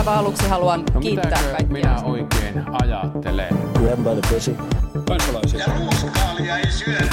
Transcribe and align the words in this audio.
aivan 0.00 0.14
aluksi 0.18 0.48
haluan 0.48 0.84
No 0.94 1.00
kiittää 1.00 1.30
kaikkia. 1.42 1.66
minä 1.72 2.00
oikein 2.04 2.64
ajattelen? 2.82 3.48
Grab 3.74 3.98
by 3.98 4.20
the 4.20 4.34
pussy. 4.34 4.56
Kansalaisia. 5.08 5.60
Ja 5.60 5.66
ruuskaalia 5.78 6.58
ei 6.58 6.70
syödä. 6.70 7.10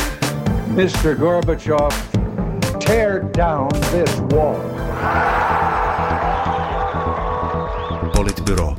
Mr. 0.67 1.15
Gorbachev, 1.19 1.89
tear 2.87 3.21
down 3.37 3.67
this 3.91 4.21
wall. 4.33 4.55
Politbyro. 8.15 8.75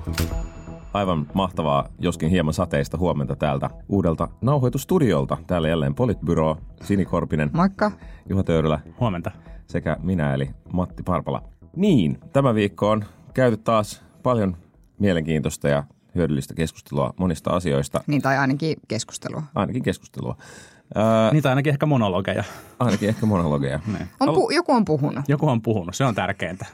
Aivan 0.95 1.27
mahtavaa, 1.35 1.89
joskin 1.99 2.31
hieman 2.31 2.55
sateista 2.55 2.99
huomenta 2.99 3.37
täältä 3.37 3.71
uudelta 3.89 4.29
nauhoitustudiolta. 4.41 5.37
Täällä 5.47 5.69
jälleen 5.69 5.95
Politbyro, 5.95 6.57
Sini 6.83 7.05
Korpinen, 7.05 7.51
Moikka. 7.53 7.91
Juha 8.29 8.43
Töyrylä 8.43 8.81
Huomenta. 9.01 9.31
sekä 9.67 9.97
minä 10.03 10.35
eli 10.35 10.51
Matti 10.73 11.03
Parpala. 11.03 11.43
Niin, 11.77 12.19
tämä 12.33 12.55
viikko 12.55 12.91
on 12.91 13.05
käyty 13.39 13.57
taas 13.57 14.03
paljon 14.23 14.57
mielenkiintoista 14.99 15.69
ja 15.69 15.85
hyödyllistä 16.15 16.55
keskustelua 16.55 17.15
monista 17.17 17.51
asioista, 17.51 18.01
Niin, 18.07 18.23
tai 18.23 18.39
ainakin 18.39 18.77
keskustelua. 18.89 19.43
ainakin 19.55 19.83
keskustelua. 19.83 20.37
Ää, 20.95 21.33
Niitä 21.33 21.49
ainakin 21.49 21.71
ehkä 21.71 21.87
monologeja. 21.87 22.45
ainakin 22.79 23.09
ehkä 23.09 23.27
monologeja. 23.27 23.81
On 24.21 24.29
pu- 24.29 24.55
joku 24.55 24.73
on 24.73 24.85
puhunut. 24.85 25.25
Joku 25.29 25.49
on 25.49 25.63
puhunut, 25.63 25.95
se 25.95 26.05
on 26.05 26.15
tärkeintä. 26.15 26.67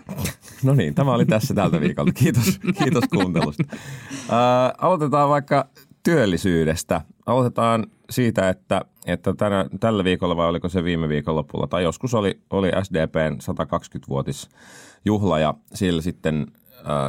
No 0.63 0.75
niin, 0.75 0.95
tämä 0.95 1.13
oli 1.15 1.27
tässä 1.27 1.55
tältä 1.55 1.81
viikolta. 1.81 2.13
Kiitos, 2.13 2.59
kiitos 2.79 3.05
kuuntelusta. 3.15 3.65
Ää, 4.31 4.75
aloitetaan 4.79 5.29
vaikka 5.29 5.69
työllisyydestä. 6.03 7.01
Aloitetaan 7.27 7.87
siitä, 8.11 8.49
että, 8.49 8.81
että 9.07 9.35
tänä, 9.35 9.67
tällä 9.81 10.05
viikolla 10.05 10.37
vai 10.37 10.49
oliko 10.49 10.69
se 10.69 10.85
viime 10.85 11.09
viikonlopulla 11.09 11.67
tai 11.67 11.83
joskus 11.83 12.15
oli, 12.15 12.41
oli 12.51 12.71
SDPn 12.83 13.39
120-vuotisjuhla 13.43 15.39
ja 15.39 15.55
siellä 15.75 16.03
sitten 16.03 16.47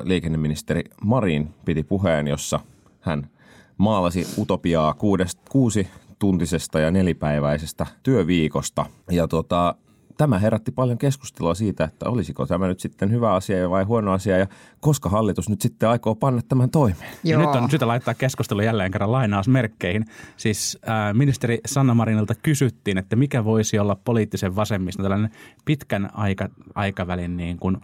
liikenneministeri 0.04 0.84
Marin 1.04 1.54
piti 1.66 1.84
puheen, 1.84 2.28
jossa 2.28 2.60
hän 3.02 3.30
maalasi 3.78 4.28
utopiaa 4.38 4.94
kuudesta, 4.94 5.42
kuusi 5.52 5.88
tuntisesta 6.20 6.80
ja 6.80 6.92
nelipäiväisestä 6.92 7.86
työviikosta. 8.04 8.86
Ja 9.12 9.28
tota, 9.28 9.76
tämä 10.18 10.40
herätti 10.40 10.72
paljon 10.72 10.98
keskustelua 10.98 11.56
siitä, 11.56 11.84
että 11.84 12.10
olisiko 12.10 12.46
tämä 12.46 12.68
nyt 12.68 12.80
sitten 12.80 13.12
hyvä 13.12 13.34
asia 13.34 13.70
vai 13.70 13.84
huono 13.84 14.12
asia 14.12 14.38
ja 14.38 14.48
koska 14.80 15.10
hallitus 15.10 15.50
nyt 15.50 15.62
sitten 15.62 15.90
aikoo 15.90 16.16
panna 16.16 16.42
tämän 16.50 16.70
toimeen. 16.70 17.12
Ja 17.24 17.38
nyt 17.38 17.48
on 17.48 17.70
syytä 17.70 17.88
laittaa 17.88 18.14
keskustelu 18.14 18.62
jälleen 18.62 18.92
kerran 18.92 19.12
lainausmerkkeihin. 19.12 20.06
Siis 20.38 20.78
ää, 20.86 21.14
ministeri 21.14 21.60
Sanna 21.66 21.94
Marinilta 21.94 22.36
kysyttiin, 22.36 22.98
että 22.98 23.16
mikä 23.16 23.44
voisi 23.46 23.80
olla 23.80 23.98
poliittisen 24.04 24.56
vasemmiston 24.56 25.04
tällainen 25.04 25.32
pitkän 25.66 26.10
aika, 26.14 26.50
aikavälin 26.76 27.38
niin 27.38 27.58
kuin, 27.58 27.78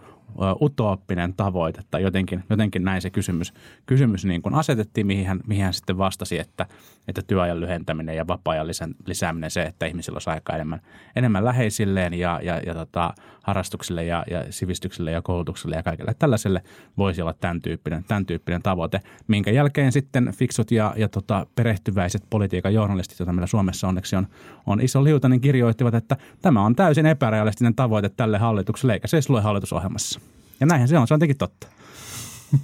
utooppinen 0.62 1.34
tavoite 1.34 1.82
tai 1.90 2.02
jotenkin, 2.02 2.44
jotenkin 2.50 2.84
näin 2.84 3.02
se 3.02 3.10
kysymys, 3.10 3.54
kysymys 3.86 4.24
niin 4.24 4.42
kuin 4.42 4.54
asetettiin, 4.54 5.06
mihin 5.06 5.26
hän, 5.26 5.40
mihin 5.46 5.64
hän 5.64 5.74
sitten 5.74 5.98
vastasi, 5.98 6.38
että, 6.38 6.66
että 7.08 7.22
työajan 7.26 7.60
lyhentäminen 7.60 8.16
ja 8.16 8.26
vapaa-ajan 8.26 8.66
lisääminen 9.06 9.50
se, 9.50 9.62
että 9.62 9.86
ihmisillä 9.86 10.16
olisi 10.16 10.30
aikaa 10.30 10.56
enemmän, 10.56 10.80
enemmän 11.16 11.44
läheisilleen 11.44 12.14
ja, 12.14 12.40
ja, 12.42 12.58
ja 12.66 12.74
tota, 12.74 13.14
harrastuksille 13.42 14.04
ja, 14.04 14.24
ja 14.30 14.44
sivistykselle 14.50 15.10
ja 15.10 15.22
koulutukselle 15.22 15.76
ja 15.76 15.82
kaikille 15.82 16.14
tällaiselle 16.18 16.62
voisi 16.98 17.22
olla 17.22 17.32
tämän 17.32 17.62
tyyppinen, 17.62 18.04
tämän 18.04 18.26
tyyppinen 18.26 18.62
tavoite, 18.62 19.00
minkä 19.28 19.50
jälkeen 19.50 19.92
sitten 19.92 20.32
fiksut 20.32 20.70
ja, 20.70 20.94
ja 20.96 21.08
tota, 21.08 21.46
perehtyväiset 21.54 22.22
politiikan 22.30 22.74
journalistit, 22.74 23.18
joita 23.18 23.32
meillä 23.32 23.46
Suomessa 23.46 23.88
onneksi 23.88 24.16
on, 24.16 24.26
on 24.66 24.80
iso 24.80 25.04
liuta, 25.04 25.28
niin 25.28 25.40
kirjoittivat, 25.40 25.94
että 25.94 26.16
tämä 26.42 26.64
on 26.64 26.76
täysin 26.76 27.06
epärealistinen 27.06 27.74
tavoite 27.74 28.08
tälle 28.08 28.38
hallitukselle, 28.38 28.92
eikä 28.92 29.08
se 29.08 29.16
edes 29.16 29.30
lue 29.30 29.40
hallitusohjelmassa. 29.40 30.20
Ja 30.62 30.66
näinhän 30.66 30.88
se 30.88 30.98
on, 30.98 31.08
se 31.08 31.14
on 31.14 31.20
tietenkin 31.20 31.38
totta. 31.38 31.66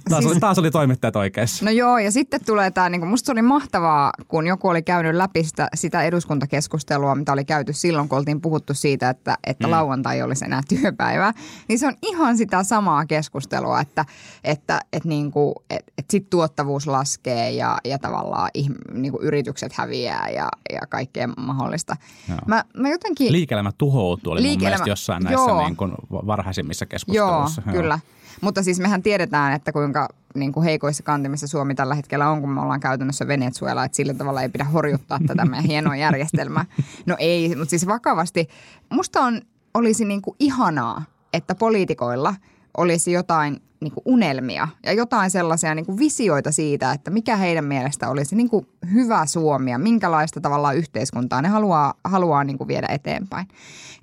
Taas, 0.09 0.23
Siis- 0.23 0.31
oli, 0.31 0.39
taas 0.39 0.59
oli 0.59 0.71
toimittajat 0.71 1.15
oikeassa. 1.15 1.65
No 1.65 1.71
joo, 1.71 1.97
ja 1.97 2.11
sitten 2.11 2.45
tulee 2.45 2.71
tämä, 2.71 2.89
niin 2.89 3.07
musta 3.07 3.25
se 3.25 3.31
oli 3.31 3.41
mahtavaa, 3.41 4.11
kun 4.27 4.47
joku 4.47 4.67
oli 4.67 4.81
käynyt 4.81 5.15
läpi 5.15 5.43
sitä, 5.43 5.67
sitä 5.73 6.03
eduskuntakeskustelua, 6.03 7.15
mitä 7.15 7.31
oli 7.33 7.45
käyty 7.45 7.73
silloin, 7.73 8.09
kun 8.09 8.17
oltiin 8.17 8.41
puhuttu 8.41 8.73
siitä, 8.73 9.09
että, 9.09 9.37
että 9.47 9.67
mm. 9.67 9.71
lauantai 9.71 10.21
olisi 10.21 10.45
enää 10.45 10.61
työpäivä. 10.69 11.33
Niin 11.67 11.79
se 11.79 11.87
on 11.87 11.93
ihan 12.01 12.37
sitä 12.37 12.63
samaa 12.63 13.05
keskustelua, 13.05 13.81
että, 13.81 14.05
että, 14.43 14.79
että, 14.93 15.09
niin 15.09 15.31
kuin, 15.31 15.55
että, 15.69 15.91
että 15.97 16.11
sit 16.11 16.29
tuottavuus 16.29 16.87
laskee 16.87 17.51
ja, 17.51 17.77
ja 17.85 17.99
tavallaan 17.99 18.49
ihm, 18.53 18.73
niin 18.93 19.11
kuin 19.11 19.23
yritykset 19.23 19.73
häviää 19.73 20.29
ja, 20.29 20.49
ja 20.73 20.81
kaikkea 20.89 21.27
mahdollista. 21.27 21.95
Mä, 22.47 22.63
mä 22.77 22.89
jotenkin... 22.89 23.31
Liike-elämä 23.31 23.71
tuhoutuu, 23.77 24.33
oli 24.33 24.41
mun 24.41 24.47
Liike-elämä- 24.49 24.63
mielestä 24.63 24.89
jossain 24.89 25.23
näissä 25.23 25.49
Joo. 25.49 25.65
niin 25.65 25.75
kuin 25.75 25.91
varhaisimmissa 26.11 26.85
Joo, 26.85 26.89
keskusteluissa. 26.89 27.61
kyllä. 27.61 27.99
Mutta 28.41 28.63
siis 28.63 28.79
mehän 28.79 29.03
tiedetään, 29.03 29.53
että 29.53 29.71
kuinka 29.71 30.09
niin 30.35 30.51
kuin 30.51 30.63
heikoissa 30.63 31.03
kantimissa 31.03 31.47
Suomi 31.47 31.75
tällä 31.75 31.95
hetkellä 31.95 32.29
on, 32.29 32.41
kun 32.41 32.49
me 32.49 32.61
ollaan 32.61 32.79
käytännössä 32.79 33.27
Venezuela, 33.27 33.85
että 33.85 33.95
sillä 33.95 34.13
tavalla 34.13 34.41
ei 34.41 34.49
pidä 34.49 34.63
horjuttaa 34.63 35.19
tätä 35.27 35.45
meidän 35.45 35.65
hienoa 35.65 35.95
järjestelmää. 35.95 36.65
No 37.05 37.15
ei, 37.19 37.55
mutta 37.55 37.69
siis 37.69 37.87
vakavasti, 37.87 38.49
musta 38.89 39.21
on, 39.21 39.41
olisi 39.73 40.05
niin 40.05 40.21
kuin 40.21 40.35
ihanaa, 40.39 41.03
että 41.33 41.55
poliitikoilla 41.55 42.35
olisi 42.77 43.11
jotain 43.11 43.61
niin 43.81 43.91
kuin 43.91 44.03
unelmia 44.05 44.67
ja 44.85 44.93
jotain 44.93 45.31
sellaisia 45.31 45.75
niin 45.75 45.85
kuin 45.85 45.99
visioita 45.99 46.51
siitä, 46.51 46.91
että 46.91 47.11
mikä 47.11 47.35
heidän 47.35 47.65
mielestä 47.65 48.09
olisi 48.09 48.35
niin 48.35 48.49
kuin 48.49 48.67
hyvä 48.93 49.25
Suomi 49.25 49.71
ja 49.71 49.79
minkälaista 49.79 50.41
tavallaan 50.41 50.77
yhteiskuntaa 50.77 51.41
ne 51.41 51.47
haluaa, 51.47 51.93
haluaa 52.03 52.43
niin 52.43 52.57
kuin 52.57 52.67
viedä 52.67 52.87
eteenpäin. 52.89 53.47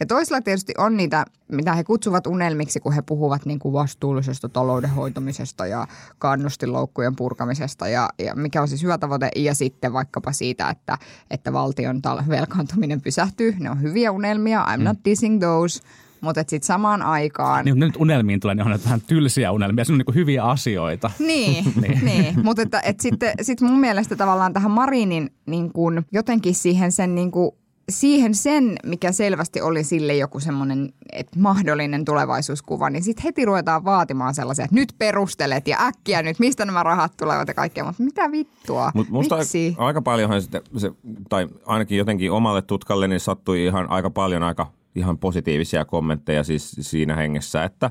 Ja 0.01 0.07
toisella 0.07 0.41
tietysti 0.41 0.75
on 0.79 0.97
niitä, 0.97 1.25
mitä 1.49 1.75
he 1.75 1.85
kutsuvat 1.85 2.27
unelmiksi, 2.27 2.81
kun 2.81 2.93
he 2.93 3.03
puhuvat 3.03 3.47
niin 3.47 3.59
kuin 3.59 3.73
vastuullisesta 3.73 4.49
talouden 4.49 4.91
hoitamisesta 4.91 5.67
ja 5.67 5.87
kannustinloukkujen 6.19 7.17
purkamisesta 7.17 7.89
ja, 7.89 8.09
ja 8.19 8.35
mikä 8.35 8.63
on 8.63 8.69
siis 8.69 8.83
hyvä 8.83 8.99
tavoite. 8.99 9.29
Ja 9.37 9.55
sitten 9.55 9.93
vaikkapa 9.93 10.33
siitä, 10.33 10.71
että, 10.71 10.99
että 11.31 11.53
valtion 11.53 11.97
tal- 11.97 12.29
velkaantuminen 12.29 13.01
pysähtyy. 13.01 13.57
Ne 13.59 13.71
on 13.71 13.83
hyviä 13.83 14.13
unelmia, 14.13 14.65
I'm 14.65 14.83
not 14.83 14.99
dissing 15.05 15.41
those. 15.41 15.81
Mutta 16.21 16.41
sitten 16.41 16.67
samaan 16.67 17.03
aikaan... 17.03 17.65
Niin, 17.65 17.79
nyt 17.79 17.97
unelmiin 17.97 18.41
tulee, 18.41 18.55
niin 18.55 18.67
on 18.67 18.79
vähän 18.85 19.01
tylsiä 19.01 19.53
unelmia. 19.53 19.85
Se 19.85 19.93
on 19.93 19.99
niin 19.99 20.07
kuin 20.07 20.15
hyviä 20.15 20.45
asioita. 20.45 21.11
Niin, 21.19 21.65
niin. 21.83 22.05
niin. 22.05 22.35
mutta 22.45 22.63
että, 22.63 22.81
että 22.81 23.03
sitten 23.03 23.35
sit 23.43 23.61
mun 23.61 23.81
mielestä 23.81 24.17
tavallaan 24.17 24.53
tähän 24.53 24.71
Marinin 24.71 25.31
niin 25.47 25.73
kuin, 25.73 26.07
jotenkin 26.13 26.55
siihen 26.55 26.93
sen 26.93 27.15
niin 27.15 27.31
kuin, 27.31 27.51
siihen 27.89 28.35
sen, 28.35 28.77
mikä 28.85 29.13
selvästi 29.13 29.61
oli 29.61 29.85
sille 29.85 30.15
joku 30.15 30.41
semmoinen 30.41 30.93
että 31.13 31.41
mahdollinen 31.41 32.05
tulevaisuuskuva, 32.05 32.91
niin 32.91 33.03
sitten 33.03 33.23
heti 33.23 33.45
ruvetaan 33.45 33.85
vaatimaan 33.85 34.35
sellaisia, 34.35 34.65
että 34.65 34.75
nyt 34.75 34.95
perustelet 34.99 35.69
ja 35.69 35.87
äkkiä 35.87 36.23
nyt, 36.23 36.39
mistä 36.39 36.65
nämä 36.65 36.83
rahat 36.83 37.13
tulevat 37.17 37.49
ja 37.49 37.55
kaikkea, 37.55 37.85
mutta 37.85 38.03
mitä 38.03 38.33
vittua, 38.33 38.91
Mut 38.95 39.09
musta 39.11 39.37
miksi? 39.37 39.75
aika 39.79 40.03
paljonhan 40.03 40.43
sitten, 40.43 40.63
se, 40.77 40.93
tai 41.29 41.49
ainakin 41.67 41.99
jotenkin 41.99 42.33
omalle 42.33 42.63
tutkalle, 42.63 43.09
niin 43.09 43.21
sattui 43.21 43.65
ihan 43.65 43.91
aika 43.91 44.11
paljon 44.11 44.43
aika 44.43 44.71
ihan 44.97 45.19
positiivisia 45.19 45.85
kommentteja 45.85 46.45
siis 46.45 46.77
siinä 46.81 47.17
hengessä, 47.17 47.65
että 47.65 47.91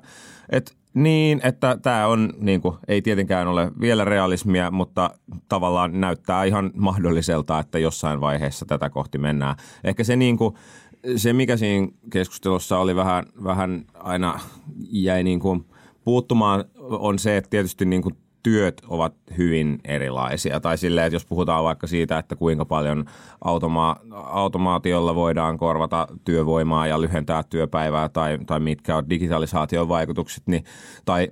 et, 0.49 0.75
niin, 0.93 1.41
että 1.43 1.77
tämä 1.81 2.07
on, 2.07 2.33
niin 2.37 2.61
kuin, 2.61 2.75
ei 2.87 3.01
tietenkään 3.01 3.47
ole 3.47 3.71
vielä 3.81 4.05
realismia, 4.05 4.71
mutta 4.71 5.09
tavallaan 5.49 6.01
näyttää 6.01 6.43
ihan 6.43 6.71
mahdolliselta, 6.75 7.59
että 7.59 7.79
jossain 7.79 8.21
vaiheessa 8.21 8.65
tätä 8.65 8.89
kohti 8.89 9.17
mennään. 9.17 9.55
Ehkä 9.83 10.03
se, 10.03 10.15
niin 10.15 10.37
kuin, 10.37 10.55
se 11.15 11.33
mikä 11.33 11.57
siinä 11.57 11.87
keskustelussa 12.09 12.77
oli 12.77 12.95
vähän, 12.95 13.25
vähän 13.43 13.85
aina 13.93 14.39
jäi 14.91 15.23
niin 15.23 15.39
kuin 15.39 15.65
puuttumaan, 16.03 16.65
on 16.79 17.19
se, 17.19 17.37
että 17.37 17.49
tietysti 17.49 17.85
niin 17.85 18.01
kuin 18.01 18.15
työt 18.45 18.81
ovat 18.87 19.13
hyvin 19.37 19.79
erilaisia. 19.85 20.59
Tai 20.59 20.77
silleen, 20.77 21.07
että 21.07 21.15
jos 21.15 21.25
puhutaan 21.25 21.63
vaikka 21.63 21.87
siitä, 21.87 22.17
että 22.17 22.35
kuinka 22.35 22.65
paljon 22.65 23.05
automa- 23.45 23.99
automaatiolla 24.13 25.15
voidaan 25.15 25.57
korvata 25.57 26.07
työvoimaa 26.25 26.87
ja 26.87 27.01
lyhentää 27.01 27.43
työpäivää 27.43 28.09
tai, 28.09 28.39
tai 28.45 28.59
mitkä 28.59 28.97
on 28.97 29.09
digitalisaation 29.09 29.89
vaikutukset, 29.89 30.43
niin, 30.47 30.63
tai 31.05 31.31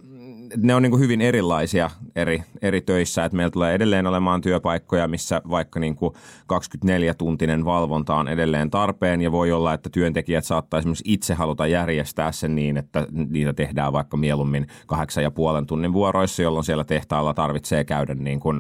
ne 0.58 0.76
on 0.76 0.82
niin 0.82 0.92
kuin 0.92 1.02
hyvin 1.02 1.22
erilaisia 1.22 1.90
eri, 2.16 2.44
eri 2.62 2.82
töissä. 2.82 3.26
Että 3.26 3.36
meillä 3.36 3.52
tulee 3.52 3.74
edelleen 3.74 4.08
olemaan 4.08 4.42
työpaikkoja, 4.42 5.08
missä 5.08 5.42
vaikka 5.50 5.80
niin 5.80 5.96
kuin 5.96 6.14
24-tuntinen 6.54 7.66
valvonta 7.66 8.16
on 8.16 8.28
edelleen 8.28 8.70
tarpeen 8.70 9.22
ja 9.22 9.32
voi 9.32 9.52
olla, 9.52 9.74
että 9.74 9.90
työntekijät 9.90 10.46
saattaa 10.46 10.78
esimerkiksi 10.78 11.04
itse 11.08 11.34
haluta 11.34 11.68
järjestää 11.68 12.32
sen 12.32 12.56
niin, 12.56 12.78
että 12.78 13.08
niitä 13.12 13.54
tehdään 13.54 13.94
vaikka 13.94 14.18
mieluummin 14.18 14.68
kahdeksan 14.88 15.24
ja 15.24 15.32
puolen 15.32 15.66
tunnin 15.66 15.94
vuoroissa, 15.94 16.42
jolloin 16.42 16.66
siellä 16.66 16.84
tehtaalla 16.84 17.34
tarvitsee 17.34 17.84
käydä 17.84 18.16
niin 18.16 18.40
kuin 18.40 18.60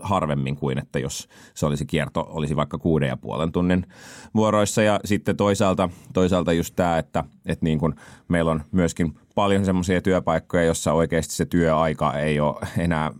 harvemmin 0.00 0.56
kuin, 0.56 0.78
että 0.78 0.98
jos 0.98 1.28
se 1.54 1.66
olisi 1.66 1.86
kierto, 1.86 2.26
olisi 2.28 2.56
vaikka 2.56 2.78
kuuden 2.78 3.08
ja 3.08 3.16
puolen 3.16 3.52
tunnin 3.52 3.86
vuoroissa. 4.34 4.82
Ja 4.82 5.00
sitten 5.04 5.36
toisaalta, 5.36 5.88
toisaalta 6.12 6.52
just 6.52 6.76
tämä, 6.76 6.98
että, 6.98 7.24
että 7.46 7.64
niin 7.64 7.78
kuin 7.78 7.94
meillä 8.28 8.50
on 8.50 8.62
myöskin 8.72 9.14
paljon 9.36 9.64
semmoisia 9.64 10.02
työpaikkoja, 10.02 10.64
jossa 10.64 10.92
oikeasti 10.92 11.34
se 11.34 11.44
työaika 11.44 12.18
ei 12.18 12.40
ole 12.40 12.68
enää 12.78 13.10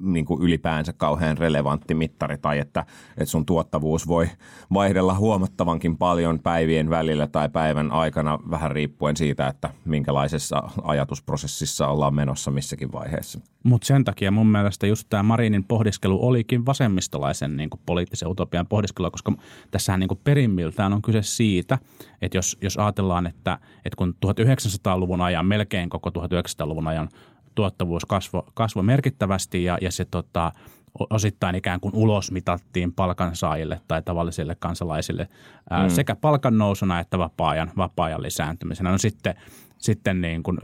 niin 0.00 0.24
kuin 0.24 0.42
ylipäänsä 0.42 0.92
kauhean 0.92 1.38
relevantti 1.38 1.94
mittari 1.94 2.38
tai 2.38 2.58
että, 2.58 2.80
että 3.10 3.24
sun 3.24 3.46
tuottavuus 3.46 4.08
voi 4.08 4.26
vaihdella 4.74 5.14
huomattavankin 5.14 5.98
paljon 5.98 6.38
päivien 6.40 6.90
välillä 6.90 7.26
tai 7.26 7.48
päivän 7.48 7.92
aikana 7.92 8.38
vähän 8.50 8.70
riippuen 8.70 9.16
siitä, 9.16 9.46
että 9.46 9.70
minkälaisessa 9.84 10.62
ajatusprosessissa 10.82 11.88
ollaan 11.88 12.14
menossa 12.14 12.50
missäkin 12.50 12.92
vaiheessa. 12.92 13.40
Mutta 13.64 13.86
sen 13.86 14.04
takia 14.04 14.30
mun 14.30 14.46
mielestä 14.46 14.86
just 14.86 15.06
tämä 15.10 15.22
Marinin 15.22 15.64
pohdiskelu 15.64 16.26
olikin 16.26 16.66
vasemmistolaisen 16.66 17.56
niin 17.56 17.70
kuin 17.70 17.80
poliittisen 17.86 18.28
utopian 18.28 18.66
pohdiskelua, 18.66 19.10
koska 19.10 19.32
tässähän 19.70 20.00
niin 20.00 20.08
kuin 20.08 20.20
perimmiltään 20.24 20.92
on 20.92 21.02
kyse 21.02 21.22
siitä, 21.22 21.78
että 22.22 22.38
jos, 22.38 22.58
jos 22.62 22.76
ajatellaan, 22.76 23.26
että, 23.26 23.58
että 23.84 23.96
kun 23.96 24.14
1900-luvun 24.26 25.20
ajan, 25.20 25.46
melkein 25.46 25.88
koko 25.88 26.10
1900-luvun 26.10 26.88
ajan 26.88 27.08
tuottavuus 27.54 28.04
kasvoi 28.04 28.42
kasvo 28.54 28.82
merkittävästi 28.82 29.64
ja, 29.64 29.78
ja 29.80 29.92
se 29.92 30.04
tota, 30.04 30.52
osittain 31.10 31.54
ikään 31.54 31.80
kuin 31.80 31.94
ulosmitattiin 31.94 32.92
palkansaajille 32.92 33.80
tai 33.88 34.02
tavallisille 34.02 34.54
kansalaisille 34.54 35.28
ää, 35.70 35.82
mm. 35.82 35.90
sekä 35.90 36.16
palkan 36.16 36.58
nousuna 36.58 37.00
että 37.00 37.18
vapaa-ajan, 37.18 37.70
vapaa-ajan 37.76 38.22
lisääntymisenä. 38.22 38.90
No 38.90 38.98
sitten, 38.98 39.34
sitten 39.78 40.20
niin 40.20 40.42
kuin 40.42 40.58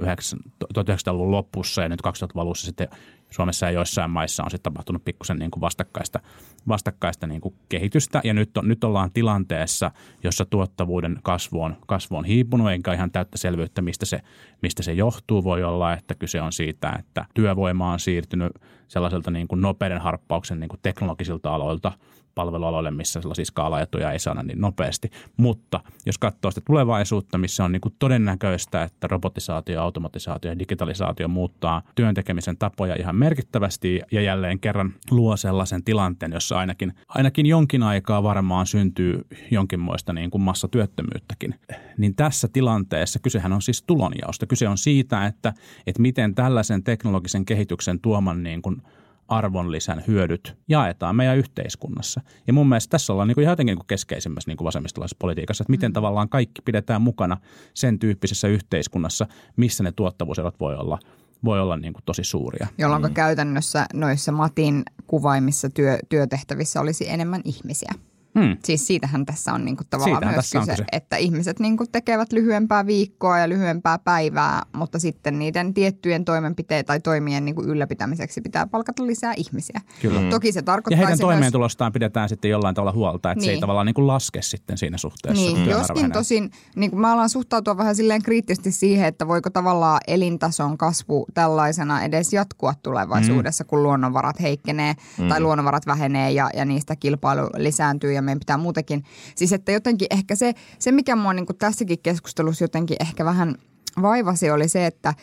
1900-luvun 0.79 1.31
lopussa 1.31 1.83
ja 1.83 1.89
nyt 1.89 2.01
2000-luvun 2.07 2.43
alussa 2.43 2.67
sitten 2.67 2.89
Suomessa 3.31 3.67
ja 3.67 3.73
joissain 3.73 4.11
maissa 4.11 4.45
on 4.45 4.51
sitten 4.51 4.73
tapahtunut 4.73 5.05
pikkusen 5.05 5.39
niin 5.39 5.51
kuin 5.51 5.61
vastakkaista, 5.61 6.21
vastakkaista 6.69 7.27
niin 7.27 7.41
kuin 7.41 7.55
kehitystä. 7.69 8.21
Ja 8.25 8.35
nyt, 8.35 8.57
on, 8.57 8.69
nyt 8.69 8.85
ollaan 8.85 9.11
tilanteessa, 9.13 9.91
jossa 10.25 10.45
tuottavuuden 10.45 11.19
kasvu 11.23 11.63
on, 11.63 11.77
kasvu 11.87 12.17
on 12.17 12.25
hiipunut, 12.25 12.71
enkä 12.71 12.93
ihan 12.93 13.11
täyttä 13.11 13.39
selvyyttä, 13.39 13.83
mistä 13.83 14.07
se, 14.07 14.21
mistä 14.63 14.83
se 14.83 14.93
johtuu. 14.93 15.45
Voi 15.45 15.65
olla, 15.65 15.93
että 15.93 16.15
kyse 16.15 16.41
on 16.41 16.53
siitä, 16.53 16.93
että 16.99 17.25
työvoima 17.35 17.93
on 17.93 18.01
siirtynyt 18.01 18.53
sellaiselta 18.89 19.31
niin 19.31 19.49
kuin 19.49 19.61
nopeiden 19.61 20.01
harppauksen 20.01 20.61
niin 20.61 20.69
kuin 20.69 20.81
teknologisilta 20.83 21.55
aloilta– 21.55 21.93
palvelualoille, 22.39 22.91
missä 22.91 23.21
sellaisia 23.21 23.45
skaalaetuja 23.45 24.13
ei 24.13 24.19
saada 24.19 24.43
niin 24.43 24.61
nopeasti. 24.61 25.11
Mutta 25.37 25.81
jos 26.07 26.19
katsoo 26.19 26.51
sitä 26.51 26.61
tulevaisuutta, 26.67 27.39
missä 27.39 27.65
on 27.65 27.73
niin 27.73 27.81
kuin 27.81 27.95
todennäköistä, 27.99 28.83
että 28.83 29.07
robotisaatio, 29.07 29.83
automatisaatio 29.83 30.51
ja 30.51 30.59
digitalisaatio 30.59 31.29
muuttaa 31.29 31.83
työntekemisen 31.95 32.57
tapoja 32.57 32.95
ihan 32.99 33.17
merkittävästi 33.17 34.01
ja 34.13 34.21
jälleen 34.21 34.61
kerran 34.61 34.95
luo 35.11 35.37
sellaisen 35.37 35.85
tilanteen, 35.85 36.33
jossa 36.33 36.59
ainakin, 36.59 36.93
ainakin 37.09 37.47
jonkin 37.47 37.83
aikaa 37.83 38.23
varmaan 38.23 38.67
syntyy 38.67 39.27
jonkinmoista 39.51 40.13
niin 40.13 40.31
kuin 40.31 40.43
massatyöttömyyttäkin. 40.43 41.55
Niin 41.97 42.15
tässä 42.15 42.49
tilanteessa 42.53 43.19
kysehän 43.19 43.53
on 43.53 43.63
siis 43.63 43.83
tulonjaosta. 43.83 44.47
Kyse 44.47 44.69
on 44.69 44.79
siitä, 44.79 45.27
että, 45.27 45.53
että 45.87 46.03
miten 46.03 46.35
tällaisen 46.35 46.85
teknologisen 46.85 47.45
kehityksen 47.45 48.01
tuoman 48.01 48.43
niin 48.43 48.63
kuin– 48.63 48.83
arvonlisän 49.29 50.05
hyödyt 50.07 50.57
jaetaan 50.69 51.17
meidän 51.17 51.37
yhteiskunnassa. 51.37 52.21
Ja 52.47 52.53
mun 52.53 52.69
mielestä 52.69 52.91
tässä 52.91 53.13
ollaan 53.13 53.29
niin 53.29 53.35
kuin 53.35 53.47
jotenkin 53.47 53.73
niin 53.73 53.79
kuin 53.79 53.87
keskeisimmässä 53.87 54.51
niin 54.51 54.57
kuin 54.57 54.67
vasemmistolaisessa 54.67 55.17
politiikassa, 55.19 55.63
että 55.63 55.71
miten 55.71 55.91
mm. 55.91 55.95
tavallaan 55.95 56.29
kaikki 56.29 56.63
pidetään 56.63 57.03
mukana 57.03 57.37
sen 57.75 57.99
tyyppisessä 57.99 58.49
yhteiskunnassa, 58.49 59.27
missä 59.57 59.85
ne 59.85 59.93
tuottavuuserot 59.93 60.61
voi 60.61 60.77
olla 60.77 60.99
voi 61.45 61.61
olla 61.61 61.77
niin 61.77 61.93
kuin 61.93 62.03
tosi 62.05 62.25
suuria. 62.25 62.67
Jolloin 62.79 63.03
mm. 63.03 63.15
käytännössä 63.15 63.87
noissa 63.95 64.33
Matin 64.33 64.83
kuvaimissa 65.07 65.71
työ, 65.71 65.99
työtehtävissä 66.09 66.81
olisi 66.81 67.11
enemmän 67.11 67.41
ihmisiä. 67.45 67.93
Hmm. 68.35 68.57
Siis 68.65 68.87
siitähän 68.87 69.27
tässä 69.27 69.53
on 69.53 69.65
niinku 69.65 69.85
tavallaan 69.91 70.17
siitähän 70.17 70.35
myös 70.35 70.53
kyse, 70.53 70.71
kyse, 70.71 70.85
että 70.93 71.17
ihmiset 71.17 71.61
niinku 71.61 71.85
tekevät 71.93 72.33
lyhyempää 72.33 72.87
viikkoa 72.87 73.39
ja 73.39 73.49
lyhyempää 73.49 73.99
päivää, 73.99 74.63
mutta 74.73 74.99
sitten 74.99 75.39
niiden 75.39 75.75
tiettyjen 75.75 76.25
toimenpiteiden 76.25 76.85
tai 76.85 77.01
toimien 77.01 77.45
niinku 77.45 77.63
ylläpitämiseksi 77.63 78.41
pitää 78.41 78.67
palkata 78.67 79.07
lisää 79.07 79.35
ihmisiä. 79.37 79.81
Kyllä. 80.03 80.21
Hmm. 80.21 80.31
Toki 80.31 80.53
se 80.53 80.63
tarkoittaa 80.63 81.03
Ja 81.03 81.07
heidän 81.07 81.19
toimeentulostaan 81.19 81.89
myös... 81.89 81.93
pidetään 81.93 82.29
sitten 82.29 82.51
jollain 82.51 82.75
tavalla 82.75 82.93
huolta, 82.93 83.33
että 83.33 83.41
niin. 83.41 83.45
se 83.45 83.51
ei 83.51 83.55
niin. 83.55 83.61
tavallaan 83.61 83.87
niinku 83.87 84.07
laske 84.07 84.43
sitten 84.43 84.79
siinä 84.79 84.99
suhteessa. 84.99 85.43
Niin, 85.43 85.71
joskin 85.71 86.13
tosin 86.13 86.51
niin 86.77 86.99
mä 86.99 87.13
alan 87.13 87.29
suhtautua 87.29 87.77
vähän 87.77 87.97
silleen 87.97 88.23
kriittisesti 88.23 88.73
siihen, 88.73 89.09
että 89.09 89.29
voiko 89.29 89.51
tavallaan 89.51 90.01
elintason 90.07 90.79
kasvu 90.79 91.27
tällaisena 91.35 92.03
edes 92.03 92.33
jatkua 92.33 92.75
tulevaisuudessa, 92.83 93.65
hmm. 93.65 93.69
kun 93.69 93.83
luonnonvarat 93.83 94.41
heikkenee 94.41 94.95
hmm. 95.19 95.29
tai 95.29 95.41
luonnonvarat 95.41 95.87
vähenee 95.87 96.31
ja, 96.31 96.51
ja 96.55 96.65
niistä 96.65 96.97
kilpailu 96.97 97.51
lisääntyy 97.57 98.13
ja 98.19 98.23
meidän 98.23 98.39
pitää 98.39 98.57
muutenkin. 98.57 99.05
Siis 99.35 99.53
että 99.53 99.73
jotenkin 99.73 100.09
ehkä 100.11 100.35
se, 100.35 100.55
se 100.79 100.93
mikä 100.93 101.17
mua 101.17 101.33
niin 101.33 101.47
kuin 101.47 101.57
tässäkin 101.57 101.99
keskustelussa 101.99 102.65
jotenkin 102.65 102.97
ehkä 103.01 103.25
vähän 103.25 103.55
vaivasi 104.03 104.51
oli 104.51 104.69
se, 104.69 104.87
että, 104.87 105.15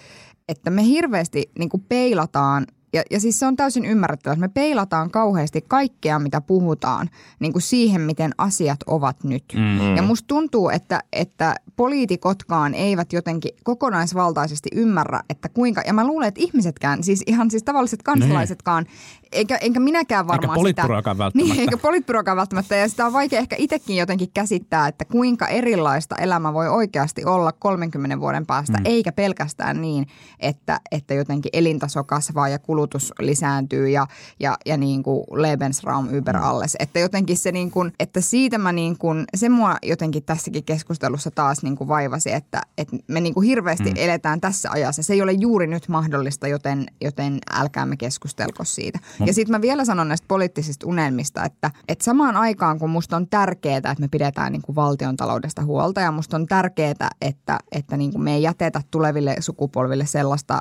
että 0.49 0.69
me 0.69 0.85
hirveästi 0.85 1.51
niin 1.59 1.69
kuin 1.69 1.85
peilataan 1.89 2.65
ja, 2.95 3.03
ja 3.11 3.19
siis 3.19 3.39
se 3.39 3.45
on 3.45 3.55
täysin 3.55 3.85
ymmärrettävää, 3.85 4.33
että 4.33 4.47
me 4.47 4.51
peilataan 4.53 5.11
kauheasti 5.11 5.61
kaikkea, 5.67 6.19
mitä 6.19 6.41
puhutaan, 6.41 7.09
niin 7.39 7.53
kuin 7.53 7.61
siihen, 7.61 8.01
miten 8.01 8.31
asiat 8.37 8.79
ovat 8.87 9.23
nyt. 9.23 9.43
Mm-hmm. 9.55 9.95
Ja 9.95 10.01
musta 10.01 10.27
tuntuu, 10.27 10.69
että, 10.69 11.03
että 11.13 11.55
poliitikotkaan 11.75 12.73
eivät 12.73 13.13
jotenkin 13.13 13.51
kokonaisvaltaisesti 13.63 14.69
ymmärrä, 14.75 15.21
että 15.29 15.49
kuinka, 15.49 15.81
ja 15.87 15.93
mä 15.93 16.07
luulen, 16.07 16.27
että 16.27 16.41
ihmisetkään, 16.41 17.03
siis 17.03 17.23
ihan 17.27 17.51
siis 17.51 17.63
tavalliset 17.63 18.03
kansalaisetkaan, 18.03 18.83
niin. 18.83 19.24
Eikä, 19.35 19.57
enkä 19.57 19.79
minäkään 19.79 20.27
varmaan 20.27 20.67
eikä 20.67 20.81
sitä. 20.81 20.93
välttämättä. 20.93 21.39
Niin, 21.39 21.59
eikä 21.59 21.77
politbyroakaan 21.77 22.37
välttämättä. 22.37 22.75
Ja 22.75 22.89
sitä 22.89 23.05
on 23.05 23.13
vaikea 23.13 23.39
ehkä 23.39 23.55
itsekin 23.59 23.97
jotenkin 23.97 24.31
käsittää, 24.33 24.87
että 24.87 25.05
kuinka 25.05 25.47
erilaista 25.47 26.15
elämä 26.15 26.53
voi 26.53 26.69
oikeasti 26.69 27.25
olla 27.25 27.51
30 27.51 28.19
vuoden 28.19 28.45
päästä, 28.45 28.77
mm. 28.77 28.85
eikä 28.85 29.11
pelkästään 29.11 29.81
niin, 29.81 30.07
että, 30.39 30.79
että 30.91 31.13
jotenkin 31.13 31.49
elintaso 31.53 32.03
kasvaa 32.03 32.49
ja 32.49 32.59
kulutus 32.59 33.13
lisääntyy 33.19 33.89
ja, 33.89 34.07
ja, 34.39 34.57
ja 34.65 34.77
niin 34.77 35.03
kuin 35.03 35.25
Lebensraum 35.31 36.13
über 36.13 36.37
mm. 36.37 36.43
alles. 36.43 36.75
Että 36.79 36.99
jotenkin 36.99 37.37
se 37.37 37.51
niin 37.51 37.71
kuin, 37.71 37.91
että 37.99 38.21
siitä 38.21 38.57
mä 38.57 38.71
niin 38.71 38.97
kuin, 38.97 39.25
se 39.35 39.49
mua 39.49 39.77
jotenkin 39.83 40.23
tässäkin 40.23 40.63
keskustelussa 40.63 41.31
taas 41.31 41.63
niin 41.63 41.75
kuin 41.75 41.87
vaivasi, 41.87 42.31
että, 42.31 42.61
että 42.77 42.97
me 43.07 43.21
niin 43.21 43.33
kuin 43.33 43.47
hirveästi 43.47 43.89
mm. 43.89 43.95
eletään 43.95 44.41
tässä 44.41 44.69
ajassa. 44.71 45.03
Se 45.03 45.13
ei 45.13 45.21
ole 45.21 45.31
juuri 45.31 45.67
nyt 45.67 45.87
mahdollista, 45.87 46.47
joten, 46.47 46.85
joten 47.01 47.39
älkäämme 47.51 47.97
keskustelko 47.97 48.63
siitä. 48.63 48.99
Ja 49.25 49.33
sitten 49.33 49.51
mä 49.51 49.61
vielä 49.61 49.85
sanon 49.85 50.07
näistä 50.07 50.25
poliittisista 50.27 50.87
unelmista, 50.87 51.43
että, 51.43 51.71
että 51.87 52.03
samaan 52.03 52.37
aikaan 52.37 52.79
kun 52.79 52.89
musta 52.89 53.15
on 53.15 53.27
tärkeää, 53.27 53.77
että 53.77 53.95
me 53.99 54.07
pidetään 54.07 54.51
niin 54.51 54.61
kuin 54.61 54.75
valtion 54.75 55.17
taloudesta 55.17 55.63
huolta 55.63 56.01
ja 56.01 56.11
musta 56.11 56.37
on 56.37 56.47
tärkeää, 56.47 57.09
että, 57.21 57.59
että 57.71 57.97
niin 57.97 58.11
kuin 58.11 58.23
me 58.23 58.33
ei 58.33 58.41
jätetä 58.41 58.81
tuleville 58.91 59.35
sukupolville 59.39 60.05
sellaista 60.05 60.59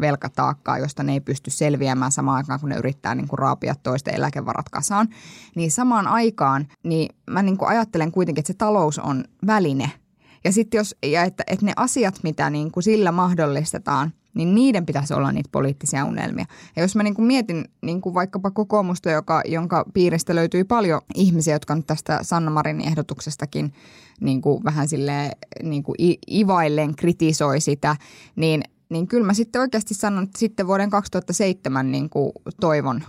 velkataakkaa, 0.00 0.78
josta 0.78 1.02
ne 1.02 1.12
ei 1.12 1.20
pysty 1.20 1.50
selviämään 1.50 2.12
samaan 2.12 2.36
aikaan, 2.36 2.60
kun 2.60 2.68
ne 2.68 2.76
yrittää 2.76 3.14
niin 3.14 3.28
kuin 3.28 3.38
raapia 3.38 3.74
toisten 3.82 4.14
eläkevarat 4.14 4.68
kasaan. 4.68 5.08
Niin 5.54 5.70
samaan 5.70 6.06
aikaan 6.06 6.68
niin 6.82 7.08
mä 7.30 7.42
niin 7.42 7.56
kuin 7.56 7.68
ajattelen 7.68 8.12
kuitenkin, 8.12 8.40
että 8.40 8.52
se 8.52 8.58
talous 8.58 8.98
on 8.98 9.24
väline– 9.46 9.90
ja 10.44 10.52
sitten 10.52 10.78
jos, 10.78 10.96
ja 11.06 11.24
että, 11.24 11.44
että 11.46 11.66
ne 11.66 11.72
asiat, 11.76 12.20
mitä 12.22 12.50
niin 12.50 12.72
kuin 12.72 12.84
sillä 12.84 13.12
mahdollistetaan, 13.12 14.12
niin 14.34 14.54
niiden 14.54 14.86
pitäisi 14.86 15.14
olla 15.14 15.32
niitä 15.32 15.48
poliittisia 15.52 16.04
unelmia. 16.04 16.44
Ja 16.76 16.82
jos 16.82 16.96
mä 16.96 17.02
niin 17.02 17.14
kuin 17.14 17.26
mietin 17.26 17.64
niin 17.82 18.00
kuin 18.00 18.14
vaikkapa 18.14 18.50
kokoomusta, 18.50 19.10
joka, 19.10 19.42
jonka 19.46 19.84
piiristä 19.94 20.34
löytyy 20.34 20.64
paljon 20.64 21.00
ihmisiä, 21.14 21.54
jotka 21.54 21.74
nyt 21.74 21.86
tästä 21.86 22.18
Sanna 22.22 22.50
Marinin 22.50 22.88
ehdotuksestakin 22.88 23.72
niin 24.20 24.42
kuin 24.42 24.64
vähän 24.64 24.88
sille 24.88 25.30
niin 25.62 25.82
kuin 25.82 25.96
ivaillen 26.30 26.96
kritisoi 26.96 27.60
sitä, 27.60 27.96
niin, 28.36 28.62
niin 28.88 29.06
kyllä 29.06 29.26
mä 29.26 29.34
sitten 29.34 29.60
oikeasti 29.60 29.94
sanon, 29.94 30.24
että 30.24 30.38
sitten 30.38 30.66
vuoden 30.66 30.90
2007 30.90 31.92
niin 31.92 32.10
kuin 32.10 32.32
toivon 32.60 33.02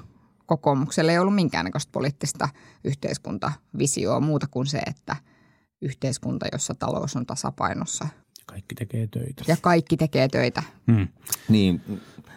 kokoomukselle 0.46 1.12
ei 1.12 1.20
ollut 1.20 1.36
minkäännäköistä 1.36 1.92
poliittista 1.92 2.50
yhteiskuntavisioa 2.84 4.20
muuta 4.20 4.48
kuin 4.52 4.68
se, 4.68 4.78
että– 4.78 5.16
yhteiskunta, 5.84 6.46
jossa 6.52 6.76
talous 6.76 7.16
on 7.16 7.26
tasapainossa. 7.26 8.08
Kaikki 8.46 8.76
tekee 8.76 9.08
töitä. 9.08 9.44
Ja 9.48 9.58
kaikki 9.62 9.98
tekee 9.98 10.28
töitä. 10.28 10.64
Hmm. 10.92 11.08
Niin, 11.50 11.82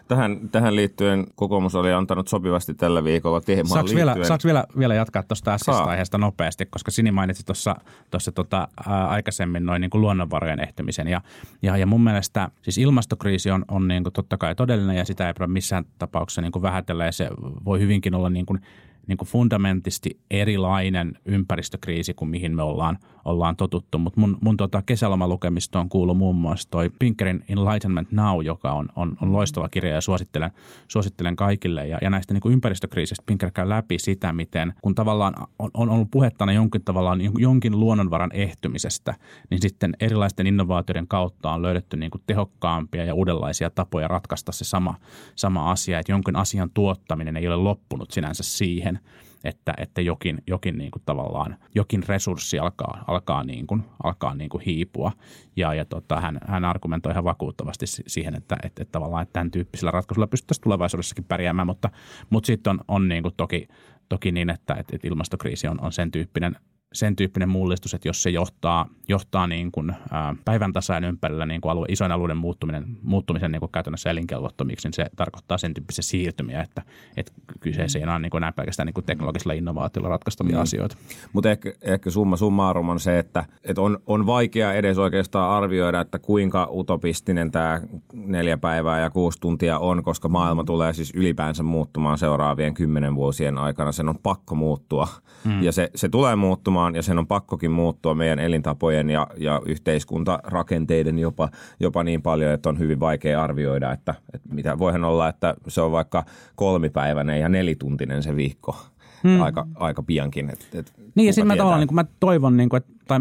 tähän, 0.09 0.49
tähän 0.53 0.77
liittyen 0.77 1.27
kokoomus 1.35 1.75
oli 1.75 1.93
antanut 1.93 2.29
sopivasti 2.29 2.75
tällä 2.75 3.05
viikolla 3.05 3.41
teemaan 3.41 3.69
saaks 3.69 3.91
liittyen. 3.91 4.15
Vielä, 4.15 4.27
saaks 4.27 4.45
vielä, 4.45 4.65
vielä 4.79 4.95
jatkaa 4.95 5.23
tuosta 5.23 5.55
äskeisestä 5.55 5.89
aiheesta 5.89 6.19
nopeasti, 6.19 6.67
koska 6.67 6.91
Sini 6.91 7.11
mainitsi 7.11 7.47
tuossa 7.47 8.33
tota, 8.35 8.69
aikaisemmin 9.09 9.67
noin 9.67 9.81
niin 9.81 9.91
kuin 9.91 10.01
luonnonvarojen 10.01 10.61
ehtymisen. 10.61 11.09
Ja, 11.09 11.21
ja, 11.63 11.77
ja 11.77 11.87
mun 11.87 12.05
mielestä 12.05 12.49
siis 12.63 12.79
ilmastokriisi 12.79 13.51
on, 13.51 13.65
on 13.69 13.89
niin 13.89 14.03
kuin 14.03 14.13
totta 14.13 14.37
kai 14.37 14.55
todellinen 14.55 14.97
ja 14.97 15.05
sitä 15.05 15.27
ei 15.27 15.35
pidä 15.35 15.47
missään 15.47 15.85
tapauksessa 15.99 16.43
niin 16.43 16.53
kuin 16.53 16.63
vähätellä 16.63 17.05
ja 17.05 17.13
se 17.13 17.29
voi 17.65 17.81
hyvinkin 17.81 18.15
olla 18.15 18.31
niin 18.31 18.47
kuin 18.47 18.61
niin 19.07 19.19
kuin 19.19 19.29
fundamentisti 19.29 20.21
erilainen 20.31 21.19
ympäristökriisi 21.25 22.15
kuin 22.15 22.29
mihin 22.29 22.57
me 22.57 22.63
ollaan, 22.63 22.99
ollaan 23.25 23.57
totuttu. 23.57 23.99
Mutta 23.99 24.21
mun, 24.21 24.39
mun 24.41 24.57
tota 24.57 24.83
kesälomalukemistoon 24.83 25.89
kuuluu 25.89 26.15
muun 26.15 26.37
muassa 26.37 26.71
toi 26.71 26.91
Pinkerin 26.99 27.45
Enlightenment 27.49 28.13
Now, 28.13 28.45
joka 28.45 28.73
on, 28.73 28.89
on, 28.97 29.17
on 29.23 29.33
loistava 29.33 29.69
kirja 29.69 29.95
ja 29.95 30.01
suosittelen, 30.01 30.51
suosittelen 30.89 31.37
kaikille. 31.37 31.89
Ja, 31.89 31.99
ja 32.03 32.11
näistä 32.11 32.35
niin 32.35 32.41
kuin 32.41 32.53
ympäristökriisistä 32.53 33.23
Pinker 33.27 33.51
käy 33.51 33.69
läpi 33.69 33.99
sitä, 33.99 34.33
miten 34.33 34.75
kun 34.83 34.95
tavallaan 34.95 35.35
on, 35.59 35.71
on 35.75 35.91
ollut 35.91 36.11
puhettana 36.11 36.53
jonkin 36.53 36.85
tavallaan 36.85 37.21
jonkin 37.39 37.81
luonnonvaran 37.81 38.31
ehtymisestä, 38.33 39.15
niin 39.51 39.63
sitten 39.63 39.97
erilaisten 40.01 40.47
innovaatioiden 40.47 41.09
kautta 41.09 41.53
on 41.53 41.63
löydetty 41.63 41.97
niin 41.97 42.11
kuin 42.11 42.23
tehokkaampia 42.27 43.05
ja 43.05 43.15
uudenlaisia 43.15 43.71
tapoja 43.71 44.09
ratkaista 44.09 44.53
se 44.53 44.65
sama, 44.65 44.95
sama 45.37 45.71
asia, 45.71 45.99
että 45.99 46.13
jonkin 46.13 46.37
asian 46.37 46.71
tuottaminen 46.75 47.37
ei 47.37 47.49
ole 47.49 47.57
loppunut 47.57 48.11
sinänsä 48.11 48.43
siihen, 48.43 48.96
että, 49.45 49.75
että 49.79 50.01
jokin, 50.01 50.39
jokin 50.47 50.79
niin 50.79 50.91
kuin 50.91 51.03
tavallaan, 51.07 51.57
jokin 51.75 52.03
resurssi 52.09 52.59
alkaa, 52.59 53.05
alkaa, 53.07 53.45
niin 53.45 53.67
kuin, 53.67 53.83
alkaa 54.03 54.35
niin 54.35 54.49
kuin 54.49 54.63
hiipua. 54.65 55.13
Ja, 55.57 55.75
ja 55.75 55.85
tota, 55.85 56.21
hän, 56.21 56.39
hän 56.47 56.65
argumentoi 56.65 57.13
ihan 57.13 57.25
vakuuttavasti 57.25 57.87
siihen, 57.87 58.35
että, 58.35 58.57
että, 58.63 58.83
että 58.83 58.93
tavallaan 58.93 59.23
että 59.23 59.33
tämän 59.33 59.51
tyyppisellä 59.51 59.91
ratkaisulla 59.91 60.27
pystyttäisiin 60.27 60.63
tulevaisuudessakin 60.63 61.25
pärjäämään, 61.25 61.67
mutta, 61.67 61.91
mutta 62.31 62.47
sitten 62.47 62.71
on, 62.71 62.81
on 62.89 63.09
niin 63.09 63.23
kuin 63.23 63.35
toki, 63.37 63.69
toki 64.09 64.33
niin, 64.33 64.51
että, 64.51 64.75
että 64.75 64.97
ilmastokriisi 65.03 65.69
on, 65.69 65.81
on 65.81 65.93
sen 65.93 66.11
tyyppinen 66.11 66.57
sen 66.93 67.17
tyyppinen 67.17 67.49
mullistus, 67.49 67.95
että 67.95 68.09
jos 68.09 68.23
se 68.23 68.31
johtaa, 68.31 68.87
johtaa 69.09 69.47
niin 69.47 69.73
kuin, 69.73 69.93
ää, 70.11 70.35
päivän 70.45 70.73
tasajan 70.73 71.05
ympärillä 71.05 71.47
niin 71.47 71.61
kuin 71.61 71.73
alue, 71.73 71.87
isojen 71.89 72.13
alueiden 72.13 72.37
muuttuminen, 72.37 72.85
muuttumisen 73.03 73.53
niin 73.53 73.61
kuin 73.61 73.73
käytännössä 73.73 74.11
elinkelvottomiksi, 74.11 74.89
niin 74.89 74.95
se 74.95 75.07
tarkoittaa 75.17 75.59
sen 75.59 75.75
tyyppisiä 75.75 76.03
siirtymiä, 76.03 76.63
että, 76.63 76.83
että 77.17 77.33
kyseessä 77.61 77.99
ei 77.99 78.05
ole 78.05 78.19
niin 78.19 78.31
kuin 78.31 78.41
näin 78.41 78.55
pelkästään 78.55 78.87
niin 78.87 78.95
kuin 78.95 79.05
teknologisella 79.05 79.53
innovaatiolla 79.53 80.09
ratkaistavia 80.09 80.57
mm. 80.57 80.63
asioita. 80.63 80.97
Mutta 81.33 81.51
ehkä, 81.51 81.73
ehkä 81.83 82.11
summa 82.11 82.37
summarum 82.37 82.89
on 82.89 83.01
se, 83.01 83.19
että, 83.19 83.45
että 83.65 83.83
on, 83.83 83.99
on 84.07 84.27
vaikea 84.27 84.73
edes 84.73 84.99
oikeastaan 84.99 85.51
arvioida, 85.51 86.01
että 86.01 86.19
kuinka 86.19 86.69
utopistinen 86.71 87.51
tämä 87.51 87.81
neljä 88.13 88.59
päivää 88.59 89.01
ja 89.01 89.11
kuusi 89.11 89.41
tuntia 89.41 89.79
on, 89.79 90.03
koska 90.03 90.29
maailma 90.29 90.65
tulee 90.65 90.93
siis 90.93 91.13
ylipäänsä 91.15 91.63
muuttumaan 91.63 92.19
seuraavien 92.19 92.75
kymmenen 92.75 93.15
vuosien 93.15 93.59
aikana. 93.59 93.93
Sen 93.93 94.09
on 94.09 94.19
pakko 94.23 94.55
muuttua 94.55 95.09
mm. 95.45 95.63
ja 95.63 95.73
se, 95.73 95.91
se 95.95 96.09
tulee 96.09 96.37
muuttumaan 96.37 96.76
muuttumaan 96.77 96.95
ja 96.95 97.03
sen 97.03 97.19
on 97.19 97.27
pakkokin 97.27 97.71
muuttua 97.71 98.15
meidän 98.15 98.39
elintapojen 98.39 99.11
ja, 99.11 99.27
ja 99.37 99.63
yhteiskuntarakenteiden 99.67 101.19
jopa, 101.19 101.49
jopa 101.81 102.05
niin 102.05 102.23
paljon, 102.23 102.53
että 102.53 102.69
on 102.69 102.79
hyvin 102.79 103.01
vaikea 103.01 103.43
arvioida, 103.43 103.93
että, 103.93 104.15
että 104.35 104.55
mitä 104.55 104.79
voihan 104.79 105.05
olla, 105.05 105.29
että 105.29 105.55
se 105.69 105.81
on 105.81 105.93
vaikka 105.93 106.25
kolmipäiväinen 106.55 107.41
ja 107.41 107.49
nelituntinen 107.49 108.23
se 108.23 108.37
viikko 108.37 108.77
hmm. 109.23 109.43
aika, 109.43 109.67
aika 109.75 110.03
piankin. 110.03 110.51
Et, 110.51 110.69
et 110.75 110.93
niin 111.15 111.27
ja 111.27 111.33
sitten 111.33 111.47
mä 111.47 111.57
tavallaan 111.57 111.81
niin 111.81 111.95
mä 111.95 112.05
toivon, 112.21 112.57
niin 112.57 112.69
kuin, 112.69 112.79
että 112.79 112.93
tai 113.09 113.21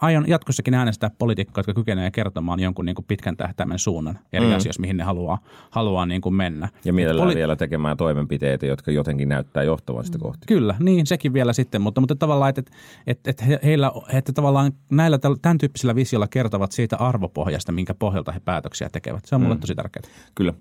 aion 0.00 0.24
jatkossakin 0.28 0.74
äänestää 0.74 1.10
poliitikkoja, 1.18 1.60
jotka 1.60 1.74
kykenevät 1.74 2.14
kertomaan 2.14 2.60
jonkun 2.60 2.84
niin 2.84 2.94
kuin 2.94 3.04
pitkän 3.08 3.36
tähtäimen 3.36 3.78
suunnan 3.78 4.18
eri 4.32 4.46
mm. 4.46 4.56
asioissa, 4.56 4.80
mihin 4.80 4.96
ne 4.96 5.04
haluaa, 5.04 5.38
haluaa 5.70 6.06
niin 6.06 6.20
kuin 6.20 6.34
mennä. 6.34 6.68
Ja 6.84 6.92
mielellään 6.92 7.28
Poli- 7.28 7.34
vielä 7.34 7.56
tekemään 7.56 7.96
toimenpiteitä, 7.96 8.66
jotka 8.66 8.90
jotenkin 8.90 9.28
näyttää 9.28 9.62
johtavan 9.62 10.04
sitä 10.04 10.18
kohti. 10.18 10.46
Kyllä, 10.46 10.74
niin 10.78 11.06
sekin 11.06 11.32
vielä 11.32 11.52
sitten, 11.52 11.82
mutta, 11.82 12.00
mutta 12.00 12.14
tavallaan, 12.14 12.48
että, 12.48 12.62
että, 13.06 13.30
että 13.30 13.44
heillä, 13.64 13.92
että 14.12 14.32
tavallaan 14.32 14.72
näillä 14.90 15.18
tämän 15.42 15.58
tyyppisillä 15.58 15.94
visiolla 15.94 16.28
kertovat 16.28 16.72
siitä 16.72 16.96
arvopohjasta, 16.96 17.72
minkä 17.72 17.94
pohjalta 17.94 18.32
he 18.32 18.40
päätöksiä 18.40 18.88
tekevät. 18.92 19.24
Se 19.24 19.34
on 19.34 19.40
mulle 19.40 19.54
mm. 19.54 19.60
tosi 19.60 19.74
tärkeää. 19.74 20.04
Kyllä. 20.34 20.54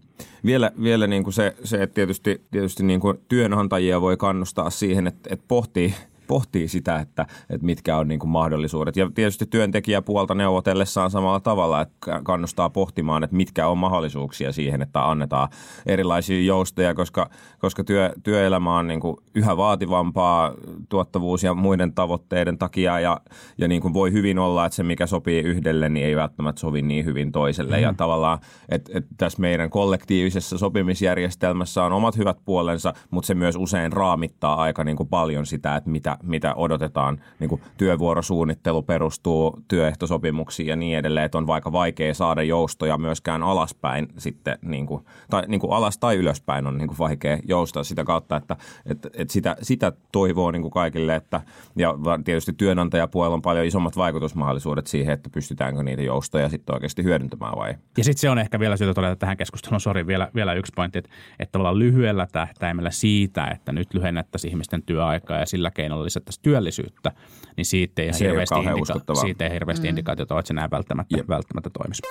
Vielä, 0.46 0.72
vielä 0.84 1.08
niin 1.08 1.24
kuin 1.24 1.34
se, 1.34 1.56
se, 1.64 1.84
että 1.84 1.94
tietysti, 1.94 2.42
tietysti 2.52 2.84
niin 2.84 3.00
kuin 3.00 3.18
työnantajia 3.28 4.02
voi 4.02 4.18
kannustaa 4.18 4.70
siihen, 4.70 5.08
että, 5.08 5.30
että 5.34 5.46
pohtii– 5.48 5.94
pohtii 6.30 6.68
sitä, 6.68 7.00
että, 7.00 7.26
että 7.50 7.66
mitkä 7.66 7.98
on 7.98 8.08
niin 8.08 8.20
kuin 8.20 8.30
mahdollisuudet. 8.30 8.96
Ja 8.96 9.12
tietysti 9.16 9.46
työntekijäpuolta 9.46 10.36
neuvotellessaan 10.36 11.12
samalla 11.12 11.40
tavalla, 11.40 11.82
että 11.82 12.22
kannustaa 12.24 12.70
pohtimaan, 12.70 13.24
että 13.24 13.36
mitkä 13.36 13.68
on 13.68 13.78
mahdollisuuksia 13.78 14.52
siihen, 14.52 14.82
että 14.82 15.10
annetaan 15.10 15.50
erilaisia 15.86 16.42
joustoja, 16.42 16.94
koska, 16.94 17.30
koska 17.60 17.84
työ, 17.84 18.12
työelämä 18.24 18.78
on 18.78 18.88
niin 18.88 19.00
kuin 19.00 19.18
yhä 19.36 19.58
vaativampaa 19.58 20.54
tuottavuus 20.90 21.44
ja 21.44 21.54
muiden 21.54 21.94
tavoitteiden 21.94 22.58
takia 22.58 23.00
ja, 23.00 23.22
ja 23.58 23.68
niin 23.68 23.82
kuin 23.82 23.94
voi 23.94 24.12
hyvin 24.12 24.40
olla, 24.40 24.66
että 24.66 24.76
se 24.76 24.84
mikä 24.84 25.08
sopii 25.08 25.42
yhdelle, 25.42 25.90
niin 25.90 26.06
ei 26.06 26.16
välttämättä 26.16 26.60
sovi 26.60 26.82
niin 26.82 27.06
hyvin 27.06 27.32
toiselle. 27.32 27.78
Mm. 27.78 27.84
Ja 27.84 27.94
tavallaan, 27.98 28.40
että, 28.70 28.92
että 28.96 29.10
tässä 29.18 29.42
meidän 29.42 29.70
kollektiivisessa 29.70 30.58
sopimisjärjestelmässä 30.58 31.84
on 31.84 31.94
omat 31.94 32.18
hyvät 32.18 32.38
puolensa, 32.46 32.94
mutta 33.12 33.28
se 33.28 33.36
myös 33.36 33.56
usein 33.56 33.94
raamittaa 33.94 34.56
aika 34.56 34.84
niin 34.84 34.98
kuin 34.98 35.10
paljon 35.10 35.46
sitä, 35.46 35.76
että 35.76 35.90
mitä, 35.90 36.18
mitä 36.24 36.56
odotetaan. 36.56 37.22
Niin 37.40 37.50
kuin 37.50 37.62
työvuorosuunnittelu 37.78 38.82
perustuu 38.82 39.60
työehtosopimuksiin 39.68 40.68
ja 40.68 40.76
niin 40.76 40.98
edelleen, 40.98 41.26
että 41.26 41.38
on 41.38 41.48
vaikka 41.48 41.72
vaikea 41.72 42.14
saada 42.14 42.44
joustoja 42.44 42.98
myöskään 42.98 43.44
alaspäin 43.44 44.08
sitten, 44.18 44.58
niin 44.62 44.86
kuin, 44.86 45.06
tai 45.30 45.44
niin 45.48 45.60
kuin 45.60 45.74
alas 45.74 45.98
tai 45.98 46.16
ylöspäin 46.16 46.68
on 46.68 46.78
niin 46.78 46.88
kuin 46.88 46.98
vaikea 46.98 47.38
joustaa 47.48 47.84
sitä 47.84 48.04
kautta, 48.04 48.38
että, 48.38 48.58
että, 48.86 49.10
että 49.14 49.34
sitä, 49.34 49.56
sitä 49.62 49.92
toivoo 50.12 50.52
niin 50.52 50.62
kuin 50.62 50.72
kaikille, 50.72 51.16
että 51.16 51.42
ja 51.76 51.96
tietysti 52.26 52.54
työnantajapuolella 52.54 53.36
on 53.36 53.42
paljon 53.42 53.66
isommat 53.66 53.98
vaikutusmahdollisuudet 53.98 54.88
siihen, 54.88 55.14
että 55.14 55.30
pystytäänkö 55.30 55.84
niitä 55.84 56.02
joustoja 56.02 56.50
sitten 56.50 56.76
oikeasti 56.76 57.04
hyödyntämään 57.04 57.58
vai? 57.58 57.74
Ja 57.98 58.04
sitten 58.04 58.22
se 58.22 58.30
on 58.30 58.40
ehkä 58.40 58.60
vielä 58.60 58.78
syytä 58.78 58.94
todeta 58.94 59.16
tähän 59.16 59.38
keskusteluun, 59.38 59.82
sori 59.82 60.08
vielä, 60.08 60.30
vielä 60.36 60.54
yksi 60.54 60.72
pointti, 60.76 61.00
että, 61.00 61.10
että 61.40 61.52
tavallaan 61.52 61.80
lyhyellä 61.80 62.28
tähtäimellä 62.32 62.92
siitä, 62.92 63.48
että 63.48 63.72
nyt 63.72 63.94
lyhennettäisiin 63.94 64.52
ihmisten 64.52 64.84
työaikaa 64.84 65.40
ja 65.40 65.46
sillä 65.46 65.72
keinolla 65.72 66.09
lisättäisiin 66.10 66.44
työllisyyttä, 66.44 67.12
niin 67.58 67.66
siitä 67.66 68.02
ei, 68.02 68.14
se 68.14 68.28
hirveästi, 68.28 68.56
ei 68.56 68.66
indika- 68.66 69.22
siitä 69.22 69.46
ei 69.46 69.54
hirveästi 69.54 69.88
mm. 69.88 69.90
indikaatiota 69.90 70.40
että 70.40 70.48
se 70.48 70.54
näin 70.54 70.72
välttämättä, 70.72 71.18
yep. 71.18 71.28
välttämättä 71.28 71.70
toimisi. 71.70 72.02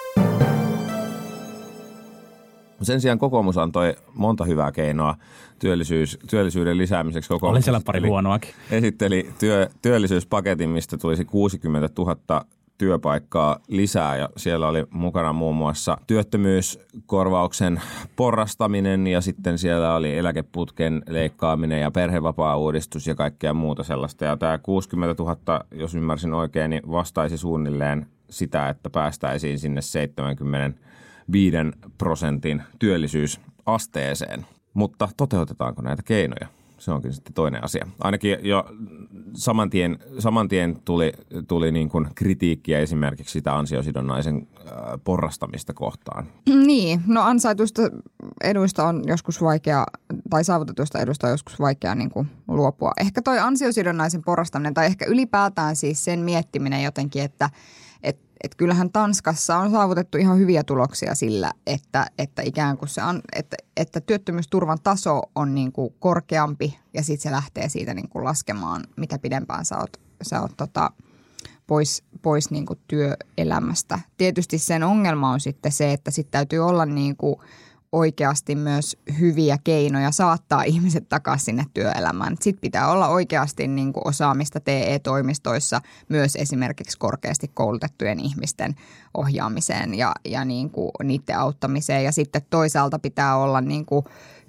Sen 2.82 3.00
sijaan 3.00 3.18
kokoomus 3.18 3.58
antoi 3.58 3.94
monta 4.14 4.44
hyvää 4.44 4.72
keinoa 4.72 5.16
työllisyys, 5.58 6.18
työllisyyden 6.30 6.78
lisäämiseksi. 6.78 7.28
Kokoomus 7.28 7.54
Oli 7.54 7.62
siellä 7.62 7.80
pari 7.84 8.08
huonoakin. 8.08 8.50
Esitteli 8.70 9.30
työ, 9.38 9.68
työllisyyspaketin, 9.82 10.70
mistä 10.70 10.98
tulisi 10.98 11.24
60 11.24 11.88
000 11.98 12.44
työpaikkaa 12.78 13.58
lisää 13.68 14.16
ja 14.16 14.28
siellä 14.37 14.68
oli 14.68 14.87
mukana 14.90 15.32
muun 15.32 15.56
muassa 15.56 15.99
työttömyyskorvauksen 16.06 17.80
porrastaminen 18.16 19.06
ja 19.06 19.20
sitten 19.20 19.58
siellä 19.58 19.94
oli 19.94 20.18
eläkeputken 20.18 21.02
leikkaaminen 21.08 21.80
ja 21.80 21.90
perhevapaa-uudistus 21.90 23.06
ja 23.06 23.14
kaikkea 23.14 23.54
muuta 23.54 23.85
sellaista. 23.85 24.25
Ja 24.25 24.37
tämä 24.37 24.58
60 24.58 25.23
000, 25.23 25.64
jos 25.70 25.94
ymmärsin 25.94 26.35
oikein, 26.35 26.70
niin 26.70 26.82
vastaisi 26.90 27.38
suunnilleen 27.38 28.06
sitä, 28.30 28.68
että 28.68 28.90
päästäisiin 28.90 29.58
sinne 29.58 29.82
75 29.82 31.56
prosentin 31.99 32.62
työllisyysasteeseen. 32.78 34.47
Mutta 34.75 35.08
toteutetaanko 35.16 35.82
näitä 35.82 36.02
keinoja? 36.02 36.57
Se 36.78 36.92
onkin 36.92 37.12
sitten 37.12 37.32
toinen 37.32 37.64
asia. 37.64 37.87
Ainakin 38.00 38.37
jo 38.42 38.64
saman 39.35 39.70
tien, 39.70 39.99
saman 40.18 40.49
tien 40.49 40.78
tuli, 40.85 41.12
tuli 41.49 41.73
niin 41.73 41.88
kuin 41.88 42.08
kritiikkiä 42.14 42.78
esimerkiksi 42.78 43.32
sitä 43.32 43.56
ansiosidonnaisen 43.56 44.47
äh, 44.58 44.73
porrastamista 45.04 45.75
kohtaan. 45.75 46.26
Niin, 46.66 47.00
no 47.06 47.23
ansaituista 47.23 47.82
eduista 48.44 48.88
on 48.88 49.02
joskus 49.06 49.42
vaikea, 49.42 49.87
tai 50.30 50.44
saavutetuista 50.44 50.99
eduista 50.99 51.26
on 51.26 51.30
joskus 51.30 51.61
vaikea 51.61 51.94
niin 51.94 52.11
kuin 52.11 52.28
luopua. 52.49 52.92
Ehkä 53.00 53.23
toi 53.23 53.38
ansiosidonnaisen 53.38 54.23
porrastaminen, 54.23 54.75
tai 54.75 54.87
ehkä 54.87 55.06
ylipäätään 55.06 55.76
siis 55.76 56.04
sen 56.04 56.20
miettiminen 56.20 56.82
jotenkin, 56.82 57.23
että– 57.23 57.50
et 58.44 58.54
kyllähän 58.54 58.92
Tanskassa 58.92 59.56
on 59.56 59.70
saavutettu 59.70 60.18
ihan 60.18 60.38
hyviä 60.38 60.64
tuloksia 60.64 61.14
sillä, 61.14 61.52
että, 61.66 62.06
että 62.18 62.42
ikään 62.42 62.78
kuin 62.78 62.88
se 62.88 63.02
on, 63.02 63.20
että, 63.36 63.56
että 63.76 64.00
työttömyysturvan 64.00 64.78
taso 64.82 65.22
on 65.34 65.54
niin 65.54 65.72
kuin 65.72 65.94
korkeampi 65.98 66.78
ja 66.94 67.02
sitten 67.02 67.22
se 67.22 67.30
lähtee 67.30 67.68
siitä 67.68 67.94
niin 67.94 68.08
kuin 68.08 68.24
laskemaan, 68.24 68.84
mitä 68.96 69.18
pidempään 69.18 69.64
sä 69.64 69.78
oot, 69.78 70.00
sä 70.22 70.40
oot 70.40 70.52
tota, 70.56 70.90
pois, 71.66 72.04
pois 72.22 72.50
niin 72.50 72.66
kuin 72.66 72.78
työelämästä. 72.88 73.98
Tietysti 74.16 74.58
sen 74.58 74.82
ongelma 74.82 75.30
on 75.30 75.40
sitten 75.40 75.72
se, 75.72 75.92
että 75.92 76.10
sitten 76.10 76.32
täytyy 76.32 76.58
olla 76.58 76.86
niin 76.86 77.16
kuin– 77.16 77.36
oikeasti 77.92 78.54
myös 78.54 78.97
hyviä 79.21 79.59
keinoja 79.64 80.11
saattaa 80.11 80.62
ihmiset 80.62 81.09
takaisin 81.09 81.45
sinne 81.45 81.64
työelämään. 81.75 82.37
Sitten 82.40 82.61
pitää 82.61 82.90
olla 82.90 83.09
oikeasti 83.09 83.68
niin 83.68 83.92
kuin 83.92 84.09
osaamista 84.09 84.61
TE-toimistoissa 84.61 85.80
myös 86.09 86.37
esimerkiksi 86.37 86.99
korkeasti 86.99 87.50
koulutettujen 87.54 88.21
ihmisten 88.21 88.75
ohjaamiseen 89.14 89.95
ja, 89.95 90.14
ja 90.25 90.45
niin 90.45 90.71
kuin 90.71 90.90
niiden 91.04 91.38
auttamiseen. 91.38 92.04
Ja 92.04 92.12
sitten 92.12 92.42
toisaalta 92.50 92.99
pitää 92.99 93.37
olla 93.37 93.61
niin 93.61 93.87
kuin 93.87 94.04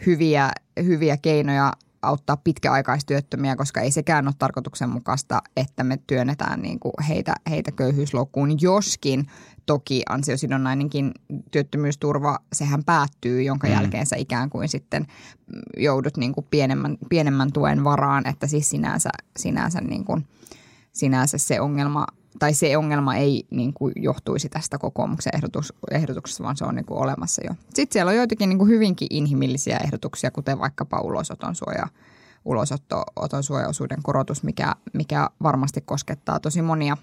hyviä, 0.05 0.51
hyviä 0.84 1.17
keinoja 1.17 1.74
auttaa 2.01 2.37
pitkäaikaistyöttömiä, 2.37 3.55
koska 3.55 3.81
ei 3.81 3.91
sekään 3.91 4.27
ole 4.27 4.35
tarkoituksenmukaista, 4.39 5.41
että 5.57 5.83
me 5.83 5.99
työnnetään 6.07 6.61
niin 6.61 6.79
kuin 6.79 6.93
heitä, 7.07 7.35
heitä 7.49 7.71
köyhyysloukkuun, 7.71 8.61
joskin 8.61 9.27
toki 9.65 10.03
ansiosidonnainenkin 10.09 11.11
työttömyysturva, 11.51 12.39
sehän 12.53 12.83
päättyy, 12.83 13.41
jonka 13.43 13.67
mm. 13.67 13.73
jälkeen 13.73 14.05
sä 14.05 14.15
ikään 14.15 14.49
kuin 14.49 14.69
sitten 14.69 15.07
joudut 15.77 16.17
niin 16.17 16.33
kuin 16.33 16.47
pienemmän, 16.49 16.97
pienemmän 17.09 17.51
tuen 17.53 17.83
varaan, 17.83 18.27
että 18.27 18.47
siis 18.47 18.69
sinänsä, 18.69 19.09
sinänsä, 19.39 19.81
niin 19.81 20.05
kuin, 20.05 20.27
sinänsä 20.91 21.37
se 21.37 21.61
ongelma 21.61 22.05
tai 22.39 22.53
se 22.53 22.77
ongelma 22.77 23.15
ei 23.15 23.48
niin 23.50 23.74
kuin 23.74 23.93
johtuisi 23.95 24.50
tästä 24.50 24.77
kokoomuksen 24.77 25.36
ehdotus, 25.36 25.74
ehdotuksesta, 25.91 26.43
vaan 26.43 26.57
se 26.57 26.65
on 26.65 26.75
niin 26.75 26.86
kuin 26.86 27.00
olemassa 27.00 27.41
jo. 27.45 27.53
Sitten 27.74 27.93
siellä 27.93 28.09
on 28.09 28.15
joitakin 28.15 28.50
niin 28.50 28.57
kuin 28.57 28.69
hyvinkin 28.69 29.07
inhimillisiä 29.12 29.77
ehdotuksia, 29.77 30.31
kuten 30.31 30.59
vaikkapa 30.59 31.01
ulosoton 31.01 31.55
suoja, 31.55 31.88
ulosotto-oton 32.45 33.43
suojaosuuden 33.43 34.03
korotus, 34.03 34.43
mikä, 34.43 34.75
mikä 34.93 35.29
varmasti 35.43 35.81
koskettaa 35.81 36.39
tosi 36.39 36.62
monia 36.62 36.98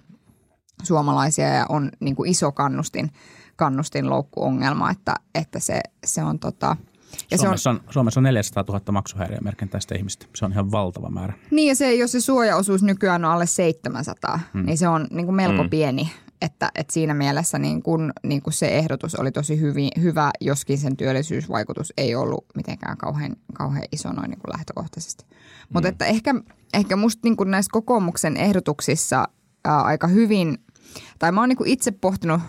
suomalaisia 0.83 1.49
ja 1.49 1.67
on 1.69 1.91
niin 2.01 2.17
kuin 2.17 2.31
iso 2.31 2.53
kannustin, 2.53 3.11
kannustinloukkuongelma, 3.57 4.91
että, 4.91 5.15
että 5.35 5.61
se, 5.61 5.81
se 6.05 6.23
on 6.23 6.39
tota– 6.39 6.77
ja 7.31 7.39
Suomessa, 7.39 7.63
se 7.63 7.69
on, 7.69 7.77
on, 7.87 7.93
Suomessa 7.93 8.21
on 8.21 8.25
400 8.25 8.65
000 8.69 8.93
maksuhäiriömerkintäistä 8.93 9.95
ihmistä. 9.95 10.27
Se 10.37 10.45
on 10.45 10.53
ihan 10.53 10.71
valtava 10.71 11.11
määrä. 11.11 11.33
Niin 11.51 11.69
ja 11.69 11.75
se, 11.75 11.95
jos 11.95 12.13
se 12.13 12.21
suojaosuus 12.21 12.83
nykyään 12.83 13.25
on 13.25 13.31
alle 13.31 13.47
700, 13.47 14.41
hmm. 14.55 14.67
niin 14.67 14.79
se 14.79 14.89
on 14.89 15.07
niin 15.11 15.27
kuin 15.27 15.37
melko 15.37 15.63
hmm. 15.63 15.71
pieni. 15.71 16.13
Että, 16.43 16.71
että 16.75 16.93
siinä 16.93 17.15
mielessä 17.15 17.59
niin 17.59 17.83
kun, 17.83 18.13
niin 18.23 18.43
kun 18.43 18.53
se 18.53 18.69
ehdotus 18.69 19.15
oli 19.15 19.33
tosi 19.33 19.61
hyvin, 19.61 19.91
hyvä, 20.01 20.31
joskin 20.41 20.79
sen 20.79 20.97
työllisyysvaikutus 20.97 21.93
ei 21.97 22.15
ollut 22.15 22.45
mitenkään 22.57 22.97
kauhean, 22.97 23.37
kauhean 23.55 23.85
iso 23.93 24.13
noin 24.13 24.31
niin 24.31 24.41
kuin 24.41 24.53
lähtökohtaisesti. 24.53 25.25
Hmm. 25.25 25.69
Mutta 25.73 25.89
että 25.89 26.07
ehkä, 26.07 26.35
ehkä 26.75 26.97
musta 26.97 27.21
niin 27.25 27.37
kuin 27.37 27.51
näissä 27.51 27.71
kokoomuksen 27.73 28.37
ehdotuksissa 28.37 29.29
ää, 29.65 29.83
aika 29.83 30.07
hyvin, 30.07 30.59
tai 31.19 31.33
mä 31.33 31.41
oon 31.41 31.49
niin 31.49 31.57
kuin 31.57 31.71
itse 31.71 31.91
pohtinut 31.91 32.41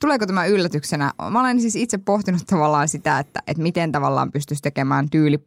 Tuleeko 0.00 0.26
tämä 0.26 0.46
yllätyksenä? 0.46 1.12
Mä 1.30 1.40
olen 1.40 1.60
siis 1.60 1.76
itse 1.76 1.98
pohtinut 1.98 2.42
tavallaan 2.46 2.88
sitä, 2.88 3.18
että, 3.18 3.42
että 3.46 3.62
miten 3.62 3.92
tavallaan 3.92 4.32
pystyisi 4.32 4.62
tekemään 4.62 5.10
tyyli 5.10 5.38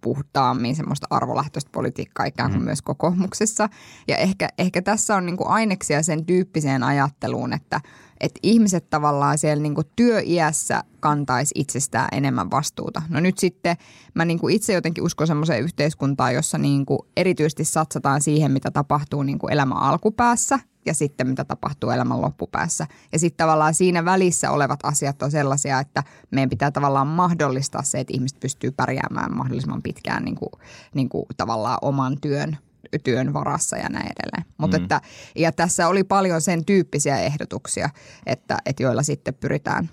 puhtaammin 0.00 0.76
semmoista 0.76 1.06
arvolähtöistä 1.10 1.70
politiikkaa 1.74 2.26
ikään 2.26 2.50
kuin 2.50 2.60
mm. 2.60 2.64
myös 2.64 2.82
kokoomuksessa. 2.82 3.68
Ja 4.08 4.16
ehkä, 4.16 4.48
ehkä 4.58 4.82
tässä 4.82 5.16
on 5.16 5.26
niin 5.26 5.36
kuin 5.36 5.48
aineksia 5.48 6.02
sen 6.02 6.24
tyyppiseen 6.24 6.82
ajatteluun, 6.82 7.52
että, 7.52 7.80
että 8.20 8.40
ihmiset 8.42 8.90
tavallaan 8.90 9.38
siellä 9.38 9.62
niin 9.62 9.74
kuin 9.74 9.86
työiässä 9.96 10.84
kantaisi 11.00 11.54
itsestään 11.54 12.08
enemmän 12.12 12.50
vastuuta. 12.50 13.02
No 13.08 13.20
nyt 13.20 13.38
sitten 13.38 13.76
mä 14.14 14.24
niin 14.24 14.38
kuin 14.38 14.54
itse 14.54 14.72
jotenkin 14.72 15.04
uskon 15.04 15.26
semmoiseen 15.26 15.62
yhteiskuntaan, 15.62 16.34
jossa 16.34 16.58
niin 16.58 16.86
kuin 16.86 16.98
erityisesti 17.16 17.64
satsataan 17.64 18.22
siihen, 18.22 18.52
mitä 18.52 18.70
tapahtuu 18.70 19.22
niin 19.22 19.38
kuin 19.38 19.52
elämän 19.52 19.78
alkupäässä 19.78 20.58
ja 20.86 20.94
sitten 20.94 21.26
mitä 21.28 21.44
tapahtuu 21.44 21.90
elämän 21.90 22.22
loppupäässä. 22.22 22.86
Ja 23.12 23.18
sitten 23.18 23.44
tavallaan 23.44 23.74
siinä 23.74 24.04
välissä 24.04 24.50
olevat 24.50 24.80
asiat 24.82 25.22
on 25.22 25.30
sellaisia, 25.30 25.80
että 25.80 26.02
meidän 26.30 26.50
pitää 26.50 26.70
tavallaan 26.70 27.06
mahdollistaa 27.06 27.82
se, 27.82 28.00
että 28.00 28.14
ihmiset 28.14 28.40
pystyy 28.40 28.70
pärjäämään 28.70 29.36
mahdollisimman 29.36 29.82
pitkään 29.82 30.24
niin 30.24 30.36
kuin, 30.36 30.52
niin 30.94 31.08
kuin 31.08 31.26
tavallaan 31.36 31.78
oman 31.82 32.16
työn 32.20 32.58
työn 33.04 33.32
varassa 33.32 33.76
ja 33.76 33.88
näin 33.88 34.06
edelleen. 34.06 34.54
Mut 34.58 34.70
mm. 34.70 34.76
että, 34.76 35.00
ja 35.36 35.52
tässä 35.52 35.88
oli 35.88 36.04
paljon 36.04 36.40
sen 36.40 36.64
tyyppisiä 36.64 37.18
ehdotuksia, 37.18 37.90
että, 38.26 38.58
että 38.66 38.82
joilla 38.82 39.02
sitten 39.02 39.34
pyritään, 39.34 39.90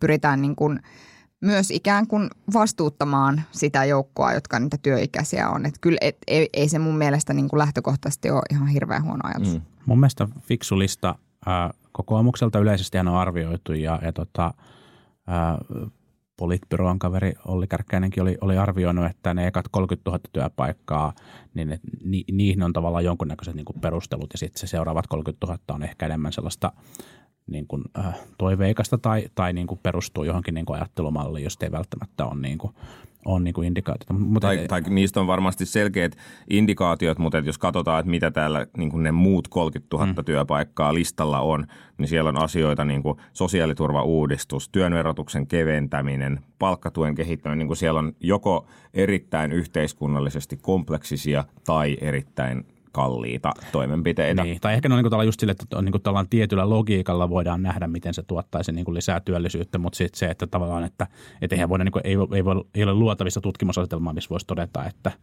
pyritään 0.00 0.42
niin 0.42 0.56
kuin 0.56 0.80
myös 1.40 1.70
ikään 1.70 2.06
kuin 2.06 2.30
vastuuttamaan 2.52 3.42
sitä 3.50 3.84
joukkoa, 3.84 4.32
jotka 4.32 4.58
niitä 4.58 4.76
työikäisiä 4.82 5.48
on. 5.48 5.66
Että 5.66 5.78
kyllä 5.80 5.98
et, 6.00 6.16
ei, 6.26 6.48
ei 6.52 6.68
se 6.68 6.78
mun 6.78 6.98
mielestä 6.98 7.32
niin 7.34 7.48
kuin 7.48 7.58
lähtökohtaisesti 7.58 8.30
ole 8.30 8.42
ihan 8.50 8.68
hirveän 8.68 9.04
huono 9.04 9.20
ajatus. 9.24 9.54
Mm. 9.54 9.60
Mun 9.86 10.00
mielestä 10.00 10.28
fiksu 10.40 10.78
lista 10.78 11.14
ää, 11.46 11.70
kokoomukselta 11.92 12.58
yleisesti 12.58 12.98
on 12.98 13.08
arvioitu 13.08 13.72
ja, 13.72 13.98
ja 14.02 14.12
tota, 14.12 14.54
ää, 15.26 15.58
Politbyroan 16.40 16.98
kaveri 16.98 17.32
Olli 17.44 17.66
Kärkkäinenkin 17.66 18.22
oli, 18.22 18.38
oli 18.40 18.58
arvioinut, 18.58 19.06
että 19.06 19.34
ne 19.34 19.46
ekat 19.46 19.68
30 19.70 20.10
000 20.10 20.20
työpaikkaa, 20.32 21.12
niin 21.54 21.72
et, 21.72 21.80
ni, 22.04 22.24
niihin 22.32 22.62
on 22.62 22.72
tavallaan 22.72 23.04
jonkunnäköiset 23.04 23.54
niin 23.54 23.80
perustelut 23.80 24.28
ja 24.32 24.38
sitten 24.38 24.60
se 24.60 24.66
seuraavat 24.66 25.06
30 25.06 25.46
000 25.46 25.58
on 25.70 25.82
ehkä 25.82 26.06
enemmän 26.06 26.32
sellaista 26.32 26.72
niin 27.46 27.66
kuin, 27.66 27.82
äh, 27.98 28.20
toiveikasta 28.38 28.98
tai, 28.98 29.24
tai 29.34 29.52
niin 29.52 29.66
kuin 29.66 29.80
perustuu 29.82 30.24
johonkin 30.24 30.54
niin 30.54 30.66
kuin 30.66 30.76
ajattelumalliin, 30.76 31.44
jos 31.44 31.58
ei 31.60 31.72
välttämättä 31.72 32.26
ole 32.26 32.40
niin 32.40 32.58
kuin, 32.58 32.74
on 33.24 33.44
niin 33.44 33.54
kuin 33.54 33.66
indikaatiota. 33.66 34.12
Mutta 34.12 34.46
tai, 34.46 34.66
tai 34.68 34.80
niistä 34.80 35.20
on 35.20 35.26
varmasti 35.26 35.66
selkeät 35.66 36.16
indikaatiot, 36.50 37.18
mutta 37.18 37.38
jos 37.38 37.58
katsotaan, 37.58 38.00
että 38.00 38.10
mitä 38.10 38.30
täällä 38.30 38.66
niin 38.76 38.90
kuin 38.90 39.02
ne 39.02 39.12
muut 39.12 39.48
30 39.48 39.96
000 39.96 40.06
mm. 40.06 40.24
työpaikkaa 40.24 40.94
listalla 40.94 41.40
on, 41.40 41.66
niin 41.98 42.08
siellä 42.08 42.28
on 42.28 42.42
asioita 42.42 42.84
niin 42.84 43.02
kuin 43.02 43.18
sosiaaliturvauudistus, 43.32 44.68
työnverotuksen 44.68 45.46
keventäminen, 45.46 46.40
palkkatuen 46.58 47.14
kehittäminen. 47.14 47.58
Niin 47.58 47.66
kuin 47.66 47.76
siellä 47.76 48.00
on 48.00 48.12
joko 48.20 48.66
erittäin 48.94 49.52
yhteiskunnallisesti 49.52 50.56
kompleksisia 50.56 51.44
tai 51.64 51.96
erittäin 52.00 52.64
kalliita 52.92 53.52
toimenpiteitä. 53.72 54.44
Niin, 54.44 54.60
tai 54.60 54.74
ehkä 54.74 54.88
ne 54.88 54.94
on 54.94 55.04
niin 55.04 55.26
just 55.26 55.40
sille, 55.40 55.50
että 55.50 55.78
on 55.78 55.84
niin 55.84 55.92
kuin 55.92 56.28
tietyllä 56.30 56.70
logiikalla 56.70 57.30
voidaan 57.30 57.62
nähdä, 57.62 57.86
miten 57.86 58.14
se 58.14 58.22
tuottaisi 58.22 58.72
niin 58.72 58.84
kuin 58.84 58.94
lisää 58.94 59.20
työllisyyttä, 59.20 59.78
mutta 59.78 59.96
sitten 59.96 60.18
se, 60.18 60.26
että 60.26 60.46
tavallaan, 60.46 60.84
että, 60.84 61.06
että 61.42 61.56
eihän 61.56 61.68
voida, 61.68 61.84
niin 61.84 61.92
kuin, 61.92 62.06
ei, 62.06 62.16
ei, 62.34 62.44
voi, 62.44 62.64
ei 62.74 62.82
ole 62.82 62.94
luotavissa 62.94 63.40
tutkimusasetelmaa, 63.40 64.12
missä 64.12 64.30
voisi 64.30 64.46
todeta, 64.46 64.84
että– 64.84 65.12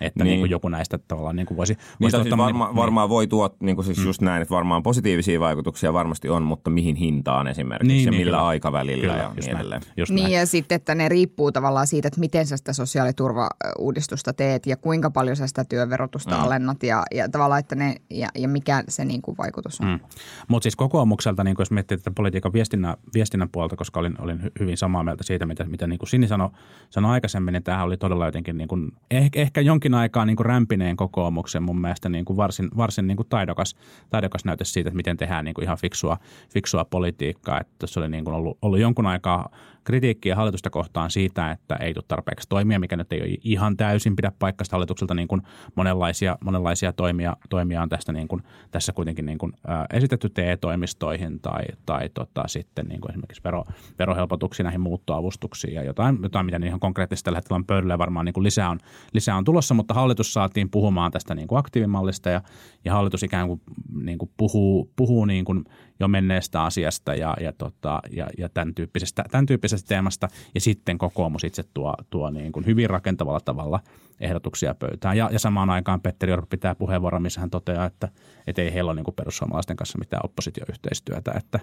että 0.00 0.24
niin. 0.24 0.30
Niin 0.30 0.40
kuin 0.40 0.50
joku 0.50 0.68
näistä 0.68 0.98
tavallaan 0.98 1.36
niin 1.36 1.46
kuin 1.46 1.56
voisi, 1.56 1.78
voisi 2.00 2.16
niin, 2.16 2.24
siis 2.24 2.36
varma, 2.36 2.66
niin, 2.66 2.76
varmaan 2.76 3.08
voi 3.08 3.26
tuot 3.26 3.60
niin 3.60 3.76
kuin 3.76 3.84
siis 3.84 3.98
mm. 3.98 4.04
just 4.04 4.22
näin, 4.22 4.42
että 4.42 4.54
varmaan 4.54 4.82
positiivisia 4.82 5.40
vaikutuksia 5.40 5.92
varmasti 5.92 6.28
on, 6.28 6.42
mutta 6.42 6.70
mihin 6.70 6.96
hintaan 6.96 7.48
esimerkiksi 7.48 7.88
niin, 7.88 8.04
ja 8.04 8.10
niin, 8.10 8.20
millä 8.20 8.36
kyllä. 8.36 8.46
aikavälillä 8.46 9.00
kyllä, 9.00 9.16
ja 9.16 9.32
niin 9.40 9.56
edelleen. 9.56 9.82
Just 9.96 10.12
niin 10.12 10.22
näin. 10.22 10.34
ja 10.34 10.46
sitten, 10.46 10.76
että 10.76 10.94
ne 10.94 11.08
riippuu 11.08 11.52
tavallaan 11.52 11.86
siitä, 11.86 12.08
että 12.08 12.20
miten 12.20 12.46
sä 12.46 12.56
sitä 12.56 12.72
sosiaaliturvauudistusta 12.72 14.32
teet 14.32 14.66
ja 14.66 14.76
kuinka 14.76 15.10
paljon 15.10 15.36
sä 15.36 15.46
sitä 15.46 15.64
työverotusta 15.64 16.36
mm. 16.36 16.42
alennat 16.42 16.82
ja, 16.82 17.02
ja 17.14 17.28
tavallaan, 17.28 17.60
että 17.60 17.74
ne, 17.74 17.96
ja, 18.10 18.28
ja 18.38 18.48
mikä 18.48 18.84
se 18.88 19.04
niin 19.04 19.22
kuin 19.22 19.36
vaikutus 19.38 19.80
on. 19.80 19.86
Mm. 19.86 20.00
Mutta 20.48 20.64
siis 20.64 20.76
kokoomukselta, 20.76 21.44
niin 21.44 21.56
kuin 21.56 21.62
jos 21.62 21.70
miettii 21.70 21.98
tätä 21.98 22.10
politiikan 22.14 22.52
viestinnän, 22.52 22.96
viestinnän 23.14 23.48
puolta, 23.48 23.76
koska 23.76 24.00
olin, 24.00 24.14
olin 24.20 24.40
hyvin 24.60 24.76
samaa 24.76 25.02
mieltä 25.02 25.24
siitä, 25.24 25.46
mitä, 25.46 25.64
mitä 25.64 25.86
niin 25.86 25.98
kuin 25.98 26.08
Sini 26.08 26.28
sanoi, 26.28 26.50
sanoi 26.90 27.12
aikaisemmin, 27.12 27.52
niin 27.52 27.62
tämähän 27.62 27.86
oli 27.86 27.96
todella 27.96 28.26
jotenkin 28.26 28.58
niin 28.58 28.68
kuin, 28.68 28.92
ehkä, 29.10 29.40
ehkä 29.40 29.60
jonkin 29.60 29.89
jonkin 29.90 30.00
aikaa 30.00 30.24
niin 30.26 30.36
kuin 30.36 30.46
rämpineen 30.46 30.96
kokoomuksen 30.96 31.62
mun 31.62 31.80
mielestä 31.80 32.08
niin 32.08 32.24
kuin 32.24 32.36
varsin, 32.36 32.68
varsin 32.76 33.06
niin 33.06 33.16
kuin 33.16 33.28
taidokas, 33.28 33.76
taidokas 34.10 34.44
näyte 34.44 34.64
siitä, 34.64 34.88
että 34.88 34.96
miten 34.96 35.16
tehdään 35.16 35.44
niin 35.44 35.54
kuin 35.54 35.64
ihan 35.64 35.78
fiksua, 35.78 36.16
fiksua 36.52 36.84
politiikkaa. 36.84 37.60
Että 37.60 37.86
se 37.86 38.00
oli 38.00 38.08
niin 38.08 38.24
kuin 38.24 38.34
ollut, 38.34 38.58
ollut 38.62 38.78
jonkun 38.78 39.06
aikaa 39.06 39.48
kritiikkiä 39.84 40.36
hallitusta 40.36 40.70
kohtaan 40.70 41.10
siitä, 41.10 41.50
että 41.50 41.76
ei 41.76 41.94
tule 41.94 42.04
tarpeeksi 42.08 42.48
toimia, 42.48 42.78
mikä 42.78 42.96
nyt 42.96 43.12
ei 43.12 43.20
ole 43.20 43.36
ihan 43.44 43.76
täysin 43.76 44.16
pidä 44.16 44.32
paikasta 44.38 44.76
hallitukselta. 44.76 45.14
Niin 45.14 45.28
kuin 45.28 45.42
monenlaisia, 45.74 46.36
monenlaisia 46.44 46.92
toimia, 46.92 47.36
toimia 47.48 47.82
on 47.82 47.88
tästä 47.88 48.12
niin 48.12 48.28
kuin, 48.28 48.42
tässä 48.70 48.92
kuitenkin 48.92 49.26
niin 49.26 49.38
kuin, 49.38 49.52
ää, 49.66 49.86
esitetty 49.92 50.28
TE-toimistoihin 50.28 51.40
tai, 51.40 51.62
tai 51.86 52.08
tota, 52.08 52.42
sitten 52.46 52.86
niin 52.86 53.00
kuin 53.00 53.10
esimerkiksi 53.10 53.44
vero, 53.44 53.64
verohelpotuksia 53.98 54.64
näihin 54.64 54.80
muuttoavustuksiin 54.80 55.74
ja 55.74 55.82
jotain, 55.82 56.18
jotain 56.22 56.46
mitä 56.46 56.60
ihan 56.66 56.80
konkreettisesti 56.80 57.24
tällä 57.24 57.36
hetkellä 57.38 57.56
on 57.56 57.66
pöydällä. 57.66 57.98
Varmaan 57.98 58.24
niin 58.24 58.32
kuin 58.32 58.44
lisää, 58.44 58.70
on, 58.70 58.78
lisää 59.12 59.36
on 59.36 59.44
tulossa, 59.44 59.69
mutta 59.74 59.94
hallitus 59.94 60.32
saatiin 60.32 60.70
puhumaan 60.70 61.12
tästä 61.12 61.34
niin 61.34 61.48
kuin 61.48 61.58
aktiivimallista 61.58 62.30
ja, 62.30 62.40
ja 62.84 62.92
hallitus 62.92 63.22
ikään 63.22 63.48
kuin, 63.48 63.60
niin 64.02 64.18
kuin 64.18 64.30
puhuu, 64.36 64.90
puhuu 64.96 65.24
niin 65.24 65.44
kuin 65.44 65.64
jo 66.00 66.08
menneestä 66.08 66.62
asiasta 66.62 67.14
ja, 67.14 67.36
ja, 67.40 67.52
tota, 67.52 68.00
ja, 68.10 68.26
ja 68.38 68.48
tämän, 68.48 68.74
tyyppisestä, 68.74 69.24
tämän 69.30 69.46
tyyppisestä 69.46 69.88
teemasta. 69.88 70.28
Ja 70.54 70.60
sitten 70.60 70.98
kokoomus 70.98 71.44
itse 71.44 71.62
tuo, 71.74 71.94
tuo 72.10 72.30
niin 72.30 72.52
kuin 72.52 72.66
hyvin 72.66 72.90
rakentavalla 72.90 73.40
tavalla 73.40 73.80
ehdotuksia 74.20 74.74
pöytään. 74.74 75.16
Ja, 75.16 75.28
ja 75.32 75.38
samaan 75.38 75.70
aikaan 75.70 76.00
Petteri 76.00 76.32
Orpo 76.32 76.46
pitää 76.46 76.74
puheenvuoron, 76.74 77.22
missä 77.22 77.40
hän 77.40 77.50
toteaa, 77.50 77.86
että, 77.86 78.08
että 78.46 78.62
ei 78.62 78.74
heillä 78.74 78.90
ole 78.90 78.96
niin 78.96 79.04
kuin 79.04 79.14
perussuomalaisten 79.14 79.76
kanssa 79.76 79.98
mitään 79.98 80.20
oppositioyhteistyötä, 80.24 81.32
että, 81.36 81.60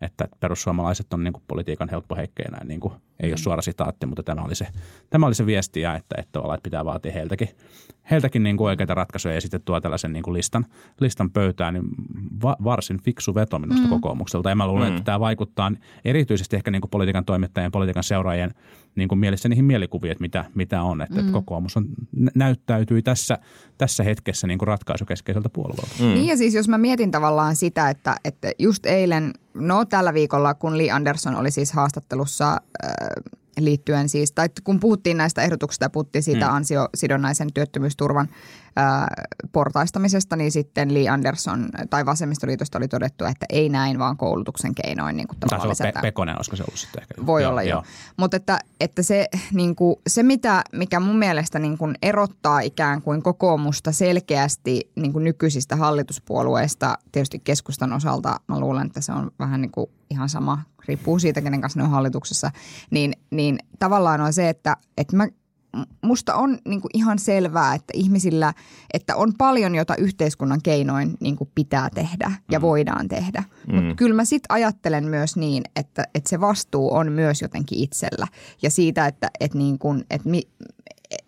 että 0.00 0.28
perussuomalaiset 0.40 1.12
on 1.12 1.24
niin 1.24 1.32
kuin 1.32 1.42
politiikan 1.48 1.88
helppo 1.88 2.16
heikkeinä, 2.16 2.58
niin 2.64 2.80
kuin, 2.80 2.94
ei 3.20 3.30
ole 3.30 3.36
mm. 3.36 3.42
suora 3.42 3.62
sitaatti, 3.62 4.06
mutta 4.06 4.22
tämä 4.22 4.42
oli 4.42 4.54
se, 4.54 4.66
tämä 5.10 5.26
oli 5.26 5.34
se 5.34 5.46
viesti, 5.46 5.80
ja 5.80 5.96
että, 5.96 6.14
että, 6.18 6.38
että 6.38 6.62
pitää 6.62 6.84
vaatia 6.84 7.12
heiltäkin, 7.12 7.48
heiltäkin 8.10 8.42
niin 8.42 8.56
kuin 8.56 8.68
oikeita 8.68 8.94
ratkaisuja 8.94 9.34
ja 9.34 9.40
sitten 9.40 9.62
tuo 9.62 9.80
tällaisen 9.80 10.12
niin 10.12 10.22
kuin 10.22 10.34
listan, 10.34 10.66
listan 11.00 11.30
pöytään, 11.30 11.74
niin 11.74 11.84
va, 12.42 12.56
varsin 12.64 13.02
fiksu 13.02 13.34
veto 13.34 13.58
minusta 13.58 13.82
mm. 13.82 13.88
kokoomukselta. 13.88 14.48
Ja 14.48 14.56
mä 14.56 14.66
luulen, 14.66 14.88
mm. 14.88 14.96
että 14.96 15.04
tämä 15.04 15.20
vaikuttaa 15.20 15.72
erityisesti 16.04 16.56
ehkä 16.56 16.70
niin 16.70 16.82
kuin 16.82 16.90
politiikan 16.90 17.24
toimittajien, 17.24 17.72
politiikan 17.72 18.04
seuraajien 18.04 18.54
niin 18.94 19.08
kuin 19.08 19.18
mielessä 19.18 19.48
niihin 19.48 19.64
mielikuviin, 19.64 20.12
että 20.12 20.22
mitä, 20.22 20.44
mitä 20.54 20.82
on. 20.82 21.02
Että, 21.02 21.14
mm. 21.14 21.20
että 21.20 21.32
kokoomus 21.32 21.76
on, 21.76 21.86
näyttäytyi 22.34 23.02
tässä, 23.02 23.38
tässä 23.78 24.02
hetkessä 24.02 24.46
niin 24.46 24.58
kuin 24.58 24.68
ratkaisukeskeiseltä 24.68 25.48
puolueelta. 25.48 25.86
Mm. 26.00 26.06
Niin 26.06 26.26
ja 26.26 26.36
siis 26.36 26.54
jos 26.54 26.68
mä 26.68 26.78
mietin 26.78 27.10
tavallaan 27.10 27.56
sitä, 27.56 27.90
että, 27.90 28.16
että 28.24 28.52
just 28.58 28.86
eilen, 28.86 29.32
no 29.54 29.84
tällä 29.84 30.14
viikolla, 30.14 30.54
kun 30.54 30.78
Lee 30.78 30.90
Anderson 30.90 31.36
oli 31.36 31.50
siis 31.50 31.72
haastattelussa 31.72 32.52
äh, 32.52 32.90
liittyen 33.58 34.08
siis, 34.08 34.32
tai 34.32 34.48
kun 34.64 34.80
puhuttiin 34.80 35.16
näistä 35.16 35.42
ehdotuksista 35.42 35.84
ja 35.84 35.90
puhuttiin 35.90 36.22
siitä 36.22 36.46
mm. 36.46 36.54
ansiosidonnaisen 36.54 37.52
työttömyysturvan 37.54 38.28
ää, 38.80 39.08
portaistamisesta, 39.52 40.36
niin 40.36 40.52
sitten 40.52 40.94
Lee 40.94 41.08
Anderson 41.08 41.68
tai 41.90 42.06
Vasemmistoliitosta 42.06 42.78
oli 42.78 42.88
todettu, 42.88 43.24
että 43.24 43.46
ei 43.48 43.68
näin, 43.68 43.98
vaan 43.98 44.16
koulutuksen 44.16 44.74
keinoin 44.74 45.16
niin 45.16 45.28
kuin 45.28 45.38
Taisi 45.40 45.66
olla. 45.66 45.92
Pe- 45.92 46.00
Pekonen, 46.02 46.38
olisiko 46.38 46.56
se 46.56 46.62
ollut 46.62 46.78
sitten 46.78 47.02
ehkä? 47.02 47.26
Voi 47.26 47.44
olla 47.44 47.62
joo. 47.62 47.82
Mutta 48.16 48.36
että, 48.36 48.58
että 48.80 49.02
se, 49.02 49.28
niin 49.52 49.76
kuin, 49.76 49.96
se 50.06 50.22
mitä, 50.22 50.64
mikä 50.72 51.00
mun 51.00 51.18
mielestä 51.18 51.58
niin 51.58 51.78
kuin 51.78 51.94
erottaa 52.02 52.60
ikään 52.60 53.02
kuin 53.02 53.22
kokoomusta 53.22 53.92
selkeästi 53.92 54.90
niin 54.96 55.12
kuin 55.12 55.24
nykyisistä 55.24 55.76
hallituspuolueista, 55.76 56.98
tietysti 57.12 57.38
keskustan 57.38 57.92
osalta 57.92 58.40
mä 58.46 58.60
luulen, 58.60 58.86
että 58.86 59.00
se 59.00 59.12
on 59.12 59.30
vähän 59.38 59.60
niin 59.60 59.72
kuin 59.72 59.90
ihan 60.10 60.28
sama, 60.28 60.58
riippuu 60.88 61.18
siitä, 61.18 61.40
kenen 61.40 61.60
kanssa 61.60 61.80
ne 61.80 61.84
on 61.84 61.90
hallituksessa, 61.90 62.50
niin, 62.90 63.12
niin 63.30 63.58
tavallaan 63.78 64.20
on 64.20 64.32
se, 64.32 64.48
että, 64.48 64.76
että 64.96 65.16
mä 65.16 65.26
musta 66.02 66.34
on 66.34 66.58
niin 66.64 66.80
kuin 66.80 66.90
ihan 66.94 67.18
selvää, 67.18 67.74
että 67.74 67.92
ihmisillä, 67.96 68.54
että 68.92 69.16
on 69.16 69.32
paljon, 69.38 69.74
jota 69.74 69.96
yhteiskunnan 69.96 70.62
keinoin 70.62 71.16
niin 71.20 71.36
kuin 71.36 71.50
pitää 71.54 71.88
tehdä 71.94 72.32
ja 72.50 72.58
mm. 72.58 72.62
voidaan 72.62 73.08
tehdä. 73.08 73.44
Mm. 73.66 73.74
Mutta 73.74 73.94
kyllä 73.94 74.14
mä 74.14 74.24
sit 74.24 74.42
ajattelen 74.48 75.04
myös 75.04 75.36
niin, 75.36 75.62
että, 75.76 76.04
että 76.14 76.30
se 76.30 76.40
vastuu 76.40 76.94
on 76.94 77.12
myös 77.12 77.42
jotenkin 77.42 77.78
itsellä. 77.78 78.26
Ja 78.62 78.70
siitä, 78.70 79.06
että, 79.06 79.30
että, 79.40 79.58
niin 79.58 79.78
kuin, 79.78 80.04
että, 80.10 80.30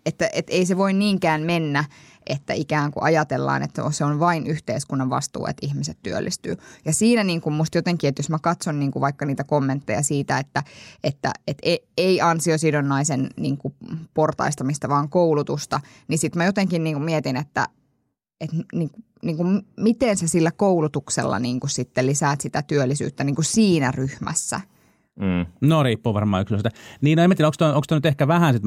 että, 0.05 0.29
että 0.33 0.53
ei 0.53 0.65
se 0.65 0.77
voi 0.77 0.93
niinkään 0.93 1.41
mennä– 1.41 1.85
että 2.29 2.53
ikään 2.53 2.91
kuin 2.91 3.03
ajatellaan, 3.03 3.63
että 3.63 3.91
se 3.91 4.05
on 4.05 4.19
vain 4.19 4.47
yhteiskunnan 4.47 5.09
vastuu, 5.09 5.45
että 5.45 5.65
ihmiset 5.65 5.97
työllistyy. 6.03 6.57
Ja 6.85 6.93
siinä 6.93 7.23
niin 7.23 7.41
kuin 7.41 7.53
musta 7.53 7.77
jotenkin, 7.77 8.07
että 8.07 8.19
jos 8.19 8.29
mä 8.29 8.39
katson 8.39 8.79
niin 8.79 8.91
kuin 8.91 9.01
vaikka 9.01 9.25
niitä 9.25 9.43
kommentteja 9.43 10.03
siitä, 10.03 10.37
että, 10.37 10.63
että, 11.03 11.31
että 11.47 11.61
e, 11.69 11.77
ei 11.97 12.21
ansiosidonnaisen 12.21 13.29
niin 13.37 13.57
kuin 13.57 13.73
portaistamista, 14.13 14.89
vaan 14.89 15.09
koulutusta, 15.09 15.79
niin 16.07 16.17
sitten 16.17 16.39
mä 16.39 16.45
jotenkin 16.45 16.83
niin 16.83 16.95
kuin 16.95 17.05
mietin, 17.05 17.37
että, 17.37 17.67
että 18.41 18.55
niin, 18.73 18.89
niin 19.23 19.37
kuin, 19.37 19.61
miten 19.77 20.17
sä 20.17 20.27
sillä 20.27 20.51
koulutuksella 20.51 21.39
niin 21.39 21.59
kuin 21.59 21.71
sitten 21.71 22.05
lisäät 22.05 22.41
sitä 22.41 22.61
työllisyyttä 22.61 23.23
niin 23.23 23.35
kuin 23.35 23.45
siinä 23.45 23.91
ryhmässä– 23.91 24.61
Mm. 25.19 25.45
No 25.61 25.83
riippuu 25.83 26.13
varmaan 26.13 26.41
yksilöstä. 26.41 26.69
Niin, 27.01 27.17
no 27.17 27.23
en 27.23 27.29
tiedä, 27.29 27.47
onko 27.47 27.55
toi, 27.57 27.69
onko 27.69 27.85
nyt 27.91 28.05
ehkä 28.05 28.27
vähän 28.27 28.53
sit, 28.53 28.63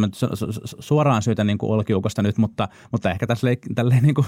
suoraan 0.80 1.22
syytä 1.22 1.44
niin 1.44 1.58
olkiukosta 1.62 2.22
nyt, 2.22 2.38
mutta, 2.38 2.68
mutta 2.92 3.10
ehkä 3.10 3.26
tässä 3.26 3.46
tälleen 3.74 4.02
niin 4.02 4.14
kuin 4.14 4.26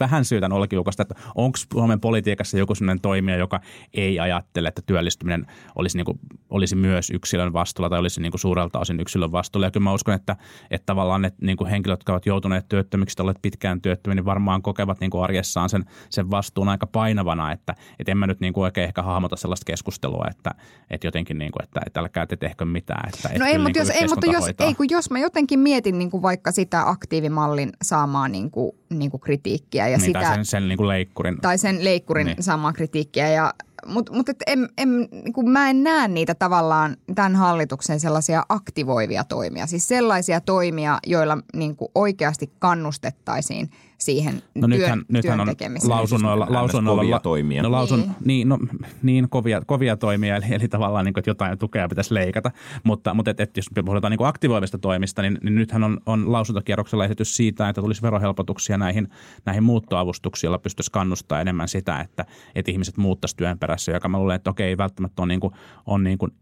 vähän 0.00 0.24
syytän 0.24 0.52
olkiukosta, 0.52 1.02
että 1.02 1.14
onko 1.34 1.58
Suomen 1.72 2.00
politiikassa 2.00 2.58
joku 2.58 2.74
sellainen 2.74 3.00
toimija, 3.00 3.36
joka 3.36 3.60
ei 3.94 4.20
ajattele, 4.20 4.68
että 4.68 4.82
työllistyminen 4.86 5.46
olisi, 5.76 5.96
niin 5.96 6.04
kuin, 6.04 6.18
olisi 6.50 6.76
myös 6.76 7.10
yksilön 7.10 7.52
vastuulla 7.52 7.90
tai 7.90 7.98
olisi 7.98 8.20
niin 8.20 8.32
kuin 8.32 8.40
suurelta 8.40 8.78
osin 8.78 9.00
yksilön 9.00 9.32
vastuulla. 9.32 9.66
Ja 9.66 9.70
kyllä 9.70 9.84
mä 9.84 9.92
uskon, 9.92 10.14
että, 10.14 10.36
että 10.70 10.86
tavallaan 10.86 11.22
ne 11.22 11.32
niin 11.42 11.56
kuin 11.56 11.70
henkilöt, 11.70 12.00
jotka 12.00 12.12
ovat 12.12 12.26
joutuneet 12.26 12.68
työttömiksi 12.68 13.16
tai 13.16 13.22
olleet 13.24 13.42
pitkään 13.42 13.80
työttömiä, 13.80 14.14
niin 14.14 14.24
varmaan 14.24 14.62
kokevat 14.62 15.00
niin 15.00 15.10
kuin 15.10 15.24
arjessaan 15.24 15.68
sen, 15.68 15.84
sen 16.10 16.30
vastuun 16.30 16.68
aika 16.68 16.86
painavana, 16.86 17.52
että, 17.52 17.74
että 17.98 18.12
en 18.12 18.18
mä 18.18 18.26
nyt 18.26 18.40
niin 18.40 18.52
kuin 18.52 18.64
oikein 18.64 18.84
ehkä 18.84 19.02
hahmota 19.02 19.36
sellaista 19.36 19.64
keskustelua, 19.64 20.26
että, 20.30 20.50
että 20.90 21.06
jotenkin 21.06 21.38
niin 21.38 21.52
kuin, 21.52 21.62
että, 21.62 21.80
että 21.86 22.00
älkää 22.00 22.26
te 22.26 22.36
tehkö 22.36 22.64
mitään. 22.64 23.08
Että, 23.08 23.38
no 23.38 23.46
ei, 23.46 23.58
mutta, 23.58 23.78
niin 23.78 23.88
jos, 23.88 23.90
ei, 23.90 24.08
mutta 24.08 24.26
jos, 24.26 24.44
ei, 24.58 24.74
kun 24.74 24.86
jos 24.90 25.10
mä 25.10 25.18
jotenkin 25.18 25.58
mietin 25.58 25.98
niin 25.98 26.10
kuin 26.10 26.22
vaikka 26.22 26.52
sitä 26.52 26.88
aktiivimallin 26.88 27.72
saamaa 27.82 28.28
niin 28.28 28.50
kuin, 28.50 28.72
niin 28.90 29.10
kuin 29.10 29.20
kritiikkiä 29.20 29.88
ja 29.90 29.98
niin, 29.98 30.06
sitä, 30.06 30.20
tai 30.20 30.34
sen, 30.34 30.44
sen 30.44 30.68
niin 30.68 30.76
kuin 30.76 30.88
leikkurin. 30.88 31.40
Tai 31.40 31.58
sen 31.58 31.84
leikkurin 31.84 32.26
niin. 32.26 32.42
saamaa 32.42 32.72
kritiikkiä 32.72 33.28
ja 33.28 33.54
mutta 33.86 34.12
mut 34.12 34.26
en, 34.46 34.68
en, 34.78 34.88
niin 34.98 35.50
mä 35.50 35.70
en 35.70 35.82
näe 35.82 36.08
niitä 36.08 36.34
tavallaan 36.34 36.96
tämän 37.14 37.36
hallituksen 37.36 38.00
sellaisia 38.00 38.42
aktivoivia 38.48 39.24
toimia. 39.24 39.66
Siis 39.66 39.88
sellaisia 39.88 40.40
toimia, 40.40 40.98
joilla 41.06 41.38
niin 41.56 41.76
kuin 41.76 41.90
oikeasti 41.94 42.50
kannustettaisiin– 42.58 43.70
siihen 44.00 44.42
no 44.54 44.68
työn, 44.68 44.70
nythän, 44.70 45.04
nythän 45.08 45.40
on 45.40 45.48
lausunnoilla, 45.88 46.46
siis 46.46 46.54
lausunnoilla, 46.54 47.02
kovia 47.02 47.20
toimia. 47.20 47.62
No, 47.62 47.70
lausun, 47.70 48.00
niin. 48.00 48.14
Niin, 48.24 48.48
no, 48.48 48.58
niin 49.02 49.28
kovia, 49.28 49.62
kovia 49.66 49.96
toimia, 49.96 50.36
eli, 50.36 50.44
eli 50.50 50.68
tavallaan 50.68 51.04
niin 51.04 51.14
kuin, 51.14 51.20
että 51.20 51.30
jotain 51.30 51.58
tukea 51.58 51.88
pitäisi 51.88 52.14
leikata. 52.14 52.50
Mutta, 52.84 53.14
mutta 53.14 53.30
et, 53.30 53.40
et, 53.40 53.56
jos 53.56 53.66
puhutaan 53.84 54.10
niin 54.10 54.18
kuin 54.18 54.28
aktivoivista 54.28 54.78
toimista, 54.78 55.22
niin, 55.22 55.38
niin 55.42 55.54
nythän 55.54 55.84
on, 55.84 56.00
on 56.06 56.32
lausuntokierroksella 56.32 57.04
esitys 57.04 57.36
siitä, 57.36 57.68
että 57.68 57.80
tulisi 57.80 58.02
verohelpotuksia 58.02 58.78
näihin, 58.78 59.08
näihin 59.44 59.62
muuttoavustuksiin, 59.62 60.48
joilla 60.48 60.58
pystyisi 60.58 60.90
kannustaa 60.90 61.40
enemmän 61.40 61.68
sitä, 61.68 62.00
että, 62.00 62.26
että 62.54 62.70
ihmiset 62.70 62.96
muuttaisi 62.96 63.36
työn 63.36 63.58
perässä, 63.70 63.92
joka 63.92 64.08
mä 64.08 64.18
luulen, 64.18 64.36
että 64.36 64.50
okei, 64.50 64.68
ei 64.68 64.76
välttämättä 64.76 65.22
on, 65.22 65.28
niin 65.28 65.40
kuin, 65.40 65.54
on 65.86 66.04
niin 66.04 66.18
kuin 66.18 66.32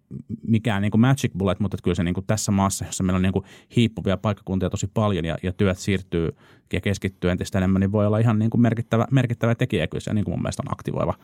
mikään 0.42 0.82
niin 0.82 0.90
kuin 0.90 1.00
magic 1.00 1.32
bullet, 1.38 1.60
mutta 1.60 1.76
kyllä 1.82 1.94
se 1.94 2.04
niin 2.04 2.14
kuin 2.14 2.26
tässä 2.26 2.52
maassa, 2.52 2.84
jossa 2.84 3.04
meillä 3.04 3.16
on 3.16 3.22
niin 3.22 3.32
kuin 3.32 3.44
hiippuvia 3.76 4.16
paikkakuntia 4.16 4.70
tosi 4.70 4.86
paljon 4.94 5.24
ja, 5.24 5.36
ja 5.42 5.52
työt 5.52 5.78
siirtyy 5.78 6.28
ja 6.72 6.80
keskittyy 6.80 7.30
entistä 7.30 7.58
enemmän, 7.58 7.80
niin 7.80 7.92
voi 7.92 8.06
olla 8.06 8.18
ihan 8.18 8.38
niin 8.38 8.50
kuin 8.50 8.60
merkittävä, 8.60 9.06
merkittävä 9.10 9.54
tekijä. 9.54 9.86
Kyllä 9.86 10.00
se 10.00 10.14
niin 10.14 10.24
kuin 10.24 10.32
mun 10.32 10.42
mielestä 10.42 10.62
on 10.66 10.72
aktivoiva, 10.72 11.14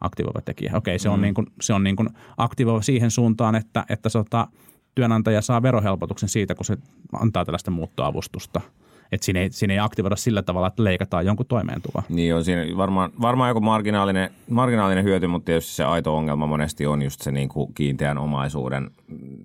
aktivoiva 0.00 0.40
tekijä. 0.40 0.72
Okei, 0.74 0.98
se 0.98 1.08
on, 1.08 1.18
mm. 1.18 1.22
niin 1.22 1.34
kuin, 1.34 1.46
se 1.60 1.72
on 1.74 1.84
niin 1.84 1.96
kuin 1.96 2.08
aktivoiva 2.36 2.82
siihen 2.82 3.10
suuntaan, 3.10 3.54
että, 3.54 3.84
että 3.88 4.08
sota, 4.08 4.48
työnantaja 4.94 5.42
saa 5.42 5.62
verohelpotuksen 5.62 6.28
siitä, 6.28 6.54
kun 6.54 6.64
se 6.64 6.76
antaa 7.12 7.44
tällaista 7.44 7.70
muuttoavustusta– 7.70 8.60
että 9.12 9.24
siinä 9.24 9.40
ei, 9.40 9.50
siinä 9.50 9.74
ei 9.74 9.80
aktivoida 9.80 10.16
sillä 10.16 10.42
tavalla, 10.42 10.66
että 10.66 10.84
leikataan 10.84 11.26
jonkun 11.26 11.46
toimeentuloa. 11.46 12.02
Niin 12.08 12.34
on 12.34 12.44
siinä 12.44 12.76
varmaan, 12.76 13.10
varmaan 13.20 13.50
joku 13.50 13.60
marginaalinen, 13.60 14.30
marginaalinen 14.50 15.04
hyöty, 15.04 15.26
mutta 15.26 15.46
tietysti 15.46 15.72
se 15.72 15.84
aito 15.84 16.16
ongelma 16.16 16.46
monesti 16.46 16.86
on 16.86 17.02
just 17.02 17.20
se 17.20 17.30
niin 17.30 17.48
kuin 17.48 17.74
kiinteän 17.74 18.18
omaisuuden 18.18 18.90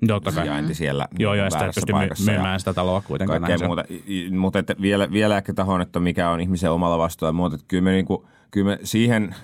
Totta 0.08 0.32
sijainti 0.32 0.73
siellä 0.73 1.08
Joo, 1.19 1.34
joo, 1.34 1.49
sitä 1.49 1.71
pystyy 1.75 2.25
myymään 2.25 2.60
sitä 2.60 2.73
taloa 2.73 3.01
kuitenkaan. 3.01 3.41
Kaikkea 3.41 3.67
muuta. 3.67 3.84
Mutta 4.32 4.60
vielä, 4.82 5.12
vielä 5.12 5.38
ehkä 5.38 5.54
tahon, 5.54 5.82
että 5.82 5.99
mikä 5.99 6.30
on 6.30 6.41
ihmisen 6.41 6.71
omalla 6.71 6.97
vastuulla. 6.97 7.34
Mutta 7.34 7.58
kyllä 7.67 7.84
me 7.84 7.91
niin 7.91 8.06
kuin– 8.06 8.23
kyllä 8.51 8.71
me 8.71 8.79
siihen, 8.84 9.36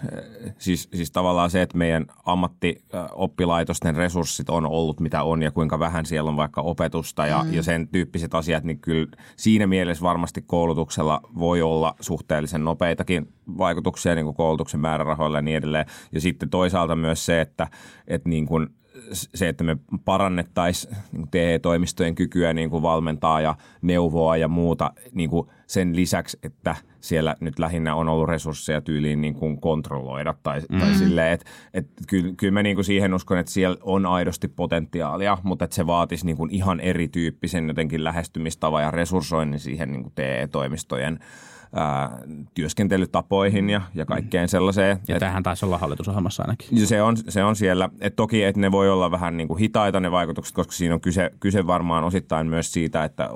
siis, 0.57 0.89
siis 0.93 1.11
tavallaan 1.11 1.49
se, 1.49 1.61
että 1.61 1.77
meidän 1.77 2.05
ammattioppilaitosten 2.25 3.95
resurssit 3.95 4.49
on 4.49 4.65
ollut 4.65 4.99
mitä 4.99 5.23
on 5.23 5.41
ja 5.41 5.51
kuinka 5.51 5.79
vähän 5.79 6.05
siellä 6.05 6.29
on 6.29 6.37
vaikka 6.37 6.61
opetusta 6.61 7.25
ja, 7.25 7.43
mm. 7.43 7.53
ja 7.53 7.63
sen 7.63 7.87
tyyppiset 7.87 8.35
asiat, 8.35 8.63
niin 8.63 8.79
kyllä 8.79 9.07
siinä 9.35 9.67
mielessä 9.67 10.03
varmasti 10.03 10.41
koulutuksella 10.41 11.21
voi 11.39 11.61
olla 11.61 11.95
suhteellisen 11.99 12.65
nopeitakin 12.65 13.33
vaikutuksia 13.57 14.15
niin 14.15 14.25
kuin 14.25 14.35
koulutuksen 14.35 14.79
määrärahoilla 14.79 15.37
ja 15.37 15.41
niin 15.41 15.57
edelleen. 15.57 15.85
Ja 16.11 16.21
sitten 16.21 16.49
toisaalta 16.49 16.95
myös 16.95 17.25
se, 17.25 17.41
että, 17.41 17.67
että 18.07 18.29
niin 18.29 18.45
kuin 18.45 18.69
se, 19.12 19.50
että 19.50 19.63
me 19.63 19.78
parannettaisiin 20.06 20.95
niin 21.12 21.28
TE-toimistojen 21.32 22.15
kykyä 22.15 22.54
niin 22.54 22.69
kuin 22.69 22.84
valmentaa 22.84 23.41
ja 23.41 23.56
neuvoa 23.82 24.38
ja 24.38 24.47
muuta 24.47 24.91
niin 25.12 25.30
kuin 25.30 25.47
sen 25.67 25.95
lisäksi, 25.95 26.39
että 26.43 26.76
siellä 27.00 27.36
nyt 27.39 27.60
lähinnä 27.60 27.95
on 27.95 28.10
ollut 28.10 28.30
resursseja 28.30 28.82
tyyliin 28.82 29.21
niin 29.21 29.34
kuin 29.34 29.62
kontrolloida 29.62 30.36
tai, 30.43 30.62
mm. 30.69 30.80
tai 30.80 30.93
silleen, 30.95 31.34
että, 31.34 31.45
että 31.74 31.91
kyllä, 32.08 32.34
kyllä 32.38 32.54
mä 32.54 32.63
niin 32.63 32.76
kuin 32.76 32.86
siihen 32.86 33.13
uskon, 33.13 33.38
että 33.38 33.52
siellä 33.52 33.78
on 33.82 34.06
aidosti 34.06 34.47
potentiaalia, 34.47 35.38
mutta 35.43 35.65
että 35.65 35.76
se 35.76 35.88
vaatisi 35.88 36.26
niin 36.26 36.38
kuin 36.38 36.52
ihan 36.52 36.80
erityyppisen 36.80 37.67
jotenkin 37.67 38.04
lähestymistavan 38.04 38.84
ja 38.84 38.91
resurssoinnin 38.91 39.60
siihen 39.60 39.91
niin 39.91 40.04
kuin 40.04 40.13
TE-toimistojen– 40.15 41.19
ää, 41.75 42.19
työskentelytapoihin 42.53 43.69
ja, 43.69 43.81
ja 43.95 44.05
kaikkeen 44.05 44.49
sellaiseen. 44.49 44.99
Ja 45.07 45.19
tämähän 45.19 45.43
taisi 45.43 45.65
olla 45.65 45.77
hallitusohjelmassa 45.77 46.43
ainakin. 46.43 46.88
Se 46.88 47.01
on, 47.01 47.17
se 47.17 47.43
on 47.43 47.55
siellä. 47.55 47.89
Et 48.01 48.15
toki, 48.15 48.43
että 48.43 48.62
ne 48.62 48.71
voi 48.71 48.89
olla 48.89 49.12
vähän 49.12 49.38
niin 49.38 49.47
kuin 49.47 49.60
hitaita 49.60 49.99
ne 49.99 50.12
vaikutukset, 50.12 50.55
koska 50.55 50.73
siinä 50.73 50.95
on 50.95 51.01
kyse, 51.01 51.31
kyse 51.39 51.67
varmaan 51.67 52.03
osittain 52.03 52.47
myös 52.47 52.73
siitä, 52.73 53.03
että 53.03 53.29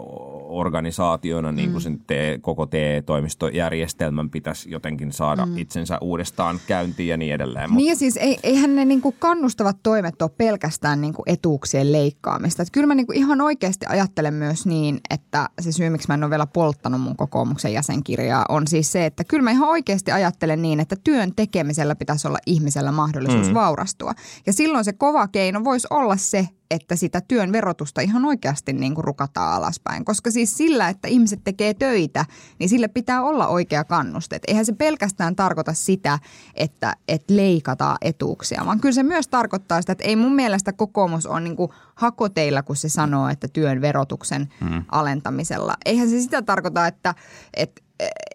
organisaationa 0.47 1.51
niin 1.51 1.71
kuin 1.71 1.81
mm. 1.81 1.83
sen 1.83 1.99
te, 2.07 2.39
koko 2.41 2.65
TE-toimistojärjestelmän 2.65 4.29
pitäisi 4.29 4.71
jotenkin 4.71 5.11
saada 5.11 5.45
mm. 5.45 5.57
itsensä 5.57 5.97
uudestaan 6.01 6.59
käyntiin 6.67 7.09
ja 7.09 7.17
niin 7.17 7.33
edelleen. 7.33 7.69
Niin 7.71 7.89
ja 7.89 7.95
siis 7.95 8.17
ei, 8.17 8.37
eihän 8.43 8.75
ne 8.75 8.85
niin 8.85 9.01
kuin 9.01 9.15
kannustavat 9.19 9.77
toimet 9.83 10.21
ole 10.21 10.31
pelkästään 10.37 11.01
niin 11.01 11.13
kuin 11.13 11.23
etuuksien 11.29 11.91
leikkaamista. 11.91 12.61
Et 12.61 12.67
kyllä 12.71 12.87
mä 12.87 12.95
niin 12.95 13.07
kuin 13.07 13.17
ihan 13.17 13.41
oikeasti 13.41 13.85
ajattelen 13.89 14.33
myös 14.33 14.65
niin, 14.65 14.99
että 15.09 15.49
se 15.61 15.71
syy, 15.71 15.89
miksi 15.89 16.07
mä 16.07 16.13
en 16.13 16.23
ole 16.23 16.29
vielä 16.29 16.47
polttanut 16.47 17.01
mun 17.01 17.15
kokoomuksen 17.15 17.73
jäsenkirjaa, 17.73 18.24
kirjaa 18.25 18.45
on 18.49 18.67
siis 18.67 18.91
se, 18.91 19.05
että 19.05 19.23
kyllä 19.23 19.43
mä 19.43 19.51
ihan 19.51 19.69
oikeasti 19.69 20.11
ajattelen 20.11 20.61
niin, 20.61 20.79
että 20.79 20.95
työn 21.03 21.35
tekemisellä 21.35 21.95
pitäisi 21.95 22.27
olla 22.27 22.39
ihmisellä 22.45 22.91
mahdollisuus 22.91 23.47
mm. 23.47 23.53
vaurastua. 23.53 24.13
Ja 24.45 24.53
silloin 24.53 24.85
se 24.85 24.93
kova 24.93 25.27
keino 25.27 25.63
voisi 25.63 25.87
olla 25.89 26.17
se, 26.17 26.47
että 26.71 26.95
sitä 26.95 27.21
työn 27.21 27.51
verotusta 27.51 28.01
ihan 28.01 28.25
oikeasti 28.25 28.73
niin 28.73 28.95
kuin 28.95 29.05
rukataan 29.05 29.53
alaspäin. 29.53 30.05
Koska 30.05 30.31
siis 30.31 30.57
sillä, 30.57 30.89
että 30.89 31.07
ihmiset 31.07 31.39
tekee 31.43 31.73
töitä, 31.73 32.25
niin 32.59 32.69
sille 32.69 32.87
pitää 32.87 33.23
olla 33.23 33.47
oikea 33.47 33.83
kannuste. 33.83 34.35
Et 34.35 34.43
eihän 34.47 34.65
se 34.65 34.73
pelkästään 34.73 35.35
tarkoita 35.35 35.73
sitä, 35.73 36.19
että, 36.55 36.95
että 37.07 37.35
leikataan 37.35 37.97
etuuksia, 38.01 38.63
vaan 38.65 38.79
kyllä 38.79 38.93
se 38.93 39.03
myös 39.03 39.27
tarkoittaa 39.27 39.81
sitä, 39.81 39.91
että 39.91 40.03
ei 40.03 40.15
mun 40.15 40.35
mielestä 40.35 40.73
kokoomus 40.73 41.25
on 41.25 41.43
niin 41.43 41.55
kuin 41.55 41.71
hakoteilla, 41.95 42.63
kun 42.63 42.75
se 42.75 42.89
sanoo, 42.89 43.29
että 43.29 43.47
työn 43.47 43.81
verotuksen 43.81 44.53
mm. 44.61 44.83
alentamisella. 44.91 45.73
Eihän 45.85 46.09
se 46.09 46.21
sitä 46.21 46.41
tarkoita, 46.41 46.87
että, 46.87 47.15
että 47.53 47.84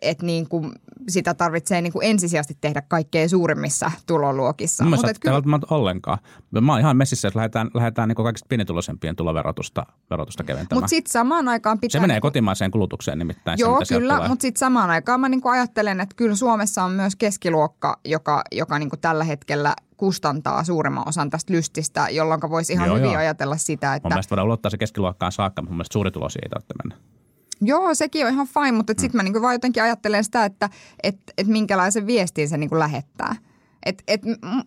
et 0.03 0.23
niin 0.23 0.49
kuin 0.49 0.73
sitä 1.09 1.35
tarvitsee 1.35 1.81
niin 1.81 1.93
kuin 1.93 2.07
ensisijaisesti 2.07 2.59
tehdä 2.61 2.83
kaikkein 2.83 3.29
suurimmissa 3.29 3.91
tuloluokissa. 4.07 4.85
Mun 4.85 4.91
Mut 4.91 4.99
mielestä 4.99 5.11
et 5.11 5.17
ei 5.17 5.21
kyllä... 5.21 5.35
välttämättä 5.35 5.67
ollenkaan. 5.71 6.19
Mä 6.61 6.73
oon 6.73 6.81
ihan 6.81 6.97
messissä, 6.97 7.29
jos 7.29 7.35
lähdetään, 7.35 7.71
lähdetään 7.75 8.09
niin 8.09 8.17
kaikista 8.17 8.47
pienituloisempien 8.49 9.17
tuloverotusta 9.17 9.87
verotusta 10.11 10.45
keventämään. 10.45 10.83
Mutta 10.83 10.89
sitten 10.89 11.13
samaan 11.13 11.49
aikaan 11.49 11.79
pitää... 11.79 11.93
se 11.93 12.01
menee 12.01 12.15
niinku- 12.15 12.27
kotimaiseen 12.27 12.71
kulutukseen 12.71 13.19
nimittäin. 13.19 13.59
se, 13.59 13.65
Joo, 13.65 13.85
sieltä 13.85 14.01
kyllä, 14.01 14.29
mutta 14.29 14.43
sitten 14.43 14.61
samaan 14.61 14.91
aikaan 14.91 15.21
mä 15.21 15.29
niinku 15.29 15.49
ajattelen, 15.49 16.01
että 16.01 16.17
kyllä 16.17 16.37
Suomessa 16.37 16.85
on 16.85 16.91
myös 16.91 17.17
keskiluokka, 17.17 17.99
joka, 18.05 18.43
joka 18.53 18.79
niinku 18.79 18.97
tällä 18.97 19.25
hetkellä 19.25 19.75
kustantaa 19.97 20.65
suurimman 20.65 21.09
osan 21.09 21.31
tästä 21.31 21.53
lystistä, 21.53 22.09
jolloin 22.09 22.41
voisi 22.51 22.73
ihan 22.73 22.87
Joo, 22.87 22.97
hyvin 22.97 23.11
joo. 23.11 23.21
ajatella 23.21 23.57
sitä, 23.57 23.87
Mun 23.87 23.97
että 23.97 24.09
mielestä 24.09 24.31
voidaan 24.31 24.47
ulottaa 24.47 24.71
se 24.71 24.79
keskiluokkaan 24.79 25.33
saakka, 25.33 25.63
mutta 25.63 25.71
mun 25.71 25.77
mielestä 25.77 25.93
suurituloisia 25.93 26.41
ei 26.45 26.49
tarvitse 26.49 26.75
mennä. 26.85 27.20
Joo, 27.61 27.95
sekin 27.95 28.27
on 28.27 28.33
ihan 28.33 28.47
fine, 28.47 28.73
mutta 28.73 28.93
Mm. 28.93 28.99
sitten 29.01 29.19
mä 29.19 29.23
niinku 29.23 29.43
vaan 29.43 29.55
jotenkin 29.55 29.83
ajattelen 29.83 30.25
sitä, 30.25 30.45
että 30.45 30.69
et, 31.03 31.17
et 31.39 31.47
minkälaisen 31.47 32.07
viestin 32.07 32.49
se 32.49 32.57
niinku 32.57 32.79
lähettää. 32.79 33.37
Et, 33.87 34.03
et, 34.09 34.21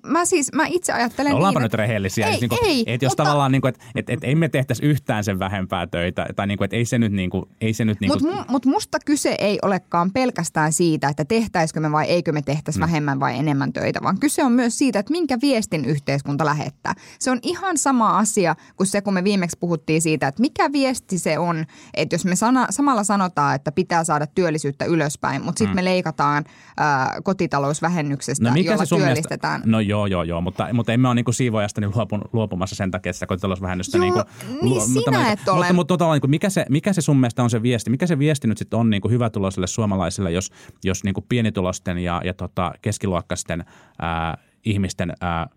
mä 0.08 0.26
siis, 0.26 0.52
mä 0.54 0.66
itse 0.68 0.94
ajattelen 0.94 1.32
No, 1.32 1.38
ollaanpa 1.38 1.60
niin, 1.60 1.64
nyt 1.66 1.74
rehellisiä. 1.74 2.28
Ei, 2.28 2.32
Siis 2.38 2.42
niinku, 2.42 2.58
ei, 2.66 2.84
et 2.88 3.02
jos 3.02 3.12
mutta- 3.12 3.24
tavallaan, 3.24 3.52
niinku, 3.52 3.68
että 3.68 3.84
et, 3.96 4.10
et, 4.10 4.24
ei 4.24 4.36
me 4.36 4.50
tehtäisi 4.50 4.84
yhtään 4.86 5.24
sen 5.24 5.40
vähempää 5.40 5.88
töitä, 5.88 6.26
tai 6.36 6.48
niinku, 6.48 6.64
et 6.64 6.74
ei 6.74 6.86
se 6.86 6.98
nyt, 7.00 7.12
niinku, 7.12 7.50
ei 7.62 7.74
se 7.74 7.86
nyt 7.86 8.00
niinku, 8.02 8.20
Mutta 8.20 8.36
mu, 8.38 8.44
mut 8.48 8.66
musta 8.66 8.98
kyse 9.06 9.36
ei 9.40 9.60
olekaan 9.62 10.12
pelkästään 10.12 10.74
siitä, 10.74 11.08
että 11.08 11.26
tehtäisikö 11.26 11.80
me 11.80 11.92
vai 11.92 12.06
eikö 12.06 12.32
me 12.32 12.42
tehtäisi 12.42 12.80
Mm. 12.80 12.82
vähemmän 12.84 13.20
vai 13.20 13.38
enemmän 13.38 13.74
töitä, 13.74 14.00
vaan 14.04 14.20
kyse 14.20 14.44
on 14.44 14.52
myös 14.52 14.78
siitä, 14.78 15.00
että 15.00 15.12
minkä 15.12 15.38
viestin 15.42 15.86
yhteiskunta 15.86 16.46
lähettää. 16.46 16.94
Se 17.20 17.32
on 17.32 17.40
ihan 17.44 17.78
sama 17.78 18.18
asia 18.18 18.56
kuin 18.78 18.88
se, 18.88 19.02
kun 19.02 19.14
me 19.14 19.24
viimeksi 19.24 19.58
puhuttiin 19.60 20.02
siitä, 20.02 20.28
että 20.28 20.42
mikä 20.42 20.72
viesti 20.72 21.20
se 21.20 21.40
on, 21.40 21.66
että 21.94 22.14
jos 22.16 22.26
me 22.26 22.36
sana, 22.36 22.68
samalla 22.70 23.04
sanotaan, 23.04 23.56
että 23.56 23.72
pitää 23.72 24.04
saada 24.04 24.28
työllisyyttä 24.28 24.86
ylöspäin, 24.86 25.44
mutta 25.44 25.60
sitten 25.60 25.76
me 25.76 25.86
leikataan 25.86 26.44
ää, 26.78 27.18
kotitalousvähennyksestä, 27.24 28.44
jolla 28.66 28.86
työllistetään. 29.06 29.54
Mielestä, 29.54 29.72
no 29.72 29.80
joo, 29.80 30.06
joo, 30.06 30.24
joo, 30.24 30.42
mutta, 30.42 30.68
mutta 30.74 30.94
emme 30.94 31.08
ole 31.08 31.16
niinku 31.16 31.32
siivoajastani 31.32 31.88
luopun, 31.96 32.22
luopumassa 32.34 32.76
sen 32.76 32.92
takia, 32.92 33.10
että 33.10 33.18
sitä 33.18 33.26
kotitalousvähennystä. 33.26 33.98
Joo, 33.98 34.02
niinku, 34.02 34.22
niin 34.62 34.82
sinä 34.82 35.32
et 35.32 35.48
ole. 35.48 35.58
Mutta, 35.58 35.74
mutta, 35.74 35.94
mutta 35.94 36.12
niinku, 36.14 36.28
mikä, 36.28 36.50
se, 36.50 36.66
mikä 36.70 36.94
se 36.94 37.02
sun 37.02 37.18
mielestä 37.18 37.44
on 37.44 37.50
se 37.50 37.62
viesti? 37.62 37.90
Mikä 37.90 38.08
se 38.08 38.20
viesti 38.20 38.48
nyt 38.48 38.58
sitten 38.58 38.80
on 38.80 38.90
niinku 38.90 39.10
hyvätuloisille 39.10 39.68
suomalaisille, 39.68 40.32
jos, 40.32 40.52
jos 40.84 41.04
niinku 41.04 41.22
pienitulosten 41.22 41.98
ja, 41.98 42.22
ja 42.26 42.34
tota 42.34 42.74
keskiluokkaisten 42.82 43.66
ää, 44.02 44.38
ihmisten 44.66 45.14
ää, 45.22 45.48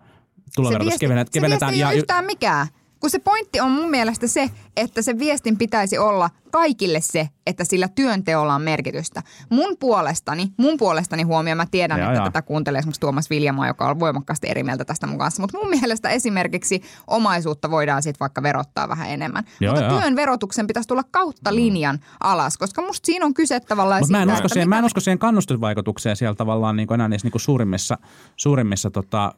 tuloverotus 0.57 0.95
kevennet- 1.01 1.29
se 1.33 1.41
viesti 1.41 1.65
ei 1.73 1.79
ja, 1.79 1.93
yhtään 1.93 2.25
mikään. 2.25 2.67
Kun 3.07 3.11
se 3.11 3.19
pointti 3.19 3.61
on 3.61 3.71
mun 3.71 3.91
mielestä 3.91 4.27
se, 4.27 4.51
että 4.77 5.03
se 5.03 5.19
viestin 5.19 5.59
pitäisi 5.59 5.99
olla 5.99 6.31
kaikille 6.51 7.01
se, 7.01 7.29
että 7.47 7.65
sillä 7.65 7.89
työnteolla 7.89 8.55
on 8.55 8.63
merkitystä. 8.63 9.23
Mun 9.51 9.77
puolestani, 9.81 10.49
mun 10.57 10.77
puolestani 10.77 11.23
huomioon, 11.23 11.57
mä 11.57 11.67
tiedän, 11.71 11.99
Jaa, 11.99 12.09
että 12.11 12.19
jaa. 12.21 12.25
tätä 12.31 12.43
kuuntelee 12.43 12.79
esimerkiksi 12.79 13.01
Tuomas 13.01 13.31
Viljamaa, 13.31 13.67
joka 13.67 13.89
on 13.89 14.01
voimakkaasti 14.01 14.49
eri 14.51 14.63
mieltä 14.63 14.85
tästä 14.85 15.07
mun 15.07 15.19
kanssa. 15.19 15.43
Mutta 15.43 15.59
mun 15.59 15.71
mielestä 15.71 16.09
esimerkiksi 16.09 16.83
omaisuutta 17.07 17.71
voidaan 17.71 18.03
sitten 18.03 18.21
vaikka 18.21 18.43
verottaa 18.43 18.89
vähän 18.89 19.11
enemmän. 19.11 19.45
Joo, 19.61 19.75
Mutta 19.75 19.91
joo. 19.91 20.01
työn 20.01 20.17
verotuksen 20.17 20.67
pitäisi 20.67 20.89
tulla 20.89 21.05
kautta 21.11 21.55
linjan 21.55 21.99
alas, 22.21 22.59
koska 22.59 22.83
musta 22.83 23.07
siinä 23.07 23.27
on 23.27 23.35
kyse 23.35 23.61
tavallaan 23.61 24.01
Mutta 24.01 24.13
mä 24.13 24.23
en, 24.23 24.29
siitä, 24.29 24.35
usko 24.35 24.49
siihen, 24.49 24.69
mä 24.69 24.75
en 24.77 24.81
mitä- 24.81 24.87
usko 24.87 25.01
siihen 25.01 25.19
kannustusvaikutukseen 25.19 26.17
siellä 26.17 26.35
tavallaan 26.35 26.77
niin 26.77 26.93
enää 26.93 27.09
niissä 27.09 27.29
niin 27.29 27.41
suurimmissa, 27.41 27.99
suurimmissa 28.37 28.91
tota, 28.91 29.35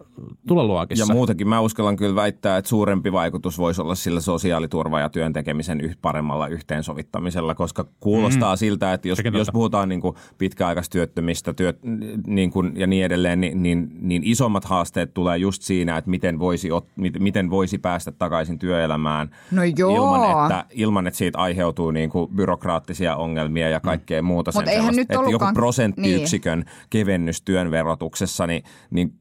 tuloluokissa. 0.46 1.04
Ja 1.04 1.14
muutenkin 1.14 1.48
mä 1.48 1.61
uskallan 1.61 1.96
kyllä 1.96 2.14
väittää, 2.14 2.57
että 2.57 2.68
suurempi 2.68 3.12
vaikutus 3.12 3.58
voisi 3.59 3.83
olla 3.83 3.94
sillä 3.94 4.21
sosiaaliturva- 4.21 5.01
ja 5.01 5.09
työn 5.09 5.33
tekemisen 5.33 5.81
yh- 5.81 5.99
paremmalla 6.03 6.47
yhteensovittamisella, 6.49 7.55
koska 7.55 7.87
kuulostaa 8.01 8.55
mm. 8.55 8.59
siltä, 8.59 8.92
että 8.92 9.09
jos, 9.09 9.16
Sekin 9.16 9.35
jos 9.35 9.49
puhutaan 9.53 9.88
niin 9.88 10.01
kuin 10.01 10.16
pitkäaikaistyöttömistä 10.38 11.53
työt, 11.55 11.79
niin 12.27 12.51
kuin, 12.51 12.73
ja 12.77 12.87
niin 12.87 13.05
edelleen, 13.05 13.40
niin, 13.40 13.62
niin, 13.62 13.88
niin 14.01 14.23
isommat 14.25 14.64
haasteet 14.64 15.14
tulee 15.14 15.38
just 15.38 15.62
siinä, 15.62 15.97
että 15.97 16.11
miten 16.11 16.38
voisi, 16.38 16.73
ot, 16.73 16.87
mit- 16.97 17.18
miten 17.18 17.51
voisi 17.51 17.79
päästä 17.79 18.12
takaisin 18.12 18.59
työelämään 18.59 19.31
No 19.51 19.62
joo. 19.77 19.94
ilman, 19.97 20.42
että, 20.44 20.64
ilman, 20.71 21.07
että 21.07 21.18
siitä 21.18 21.38
aiheutuu 21.38 21.90
niin 21.90 22.11
kuin 22.11 22.31
byrokraattisia 22.31 23.16
ongelmia 23.16 23.68
ja 23.68 23.81
kaikkea 23.81 24.23
muuta. 24.23 24.51
Mut 24.55 24.64
sen 24.64 24.75
eihän 24.75 24.94
nyt 24.94 25.03
että 25.03 25.14
joku 25.14 25.27
ollutkaan- 25.31 25.55
prosenttiyksikön 25.55 26.64
kevennys 26.90 27.42
työn 27.42 27.71
verotuksessa, 27.71 28.47
niin, 28.47 28.62
niin 28.90 29.12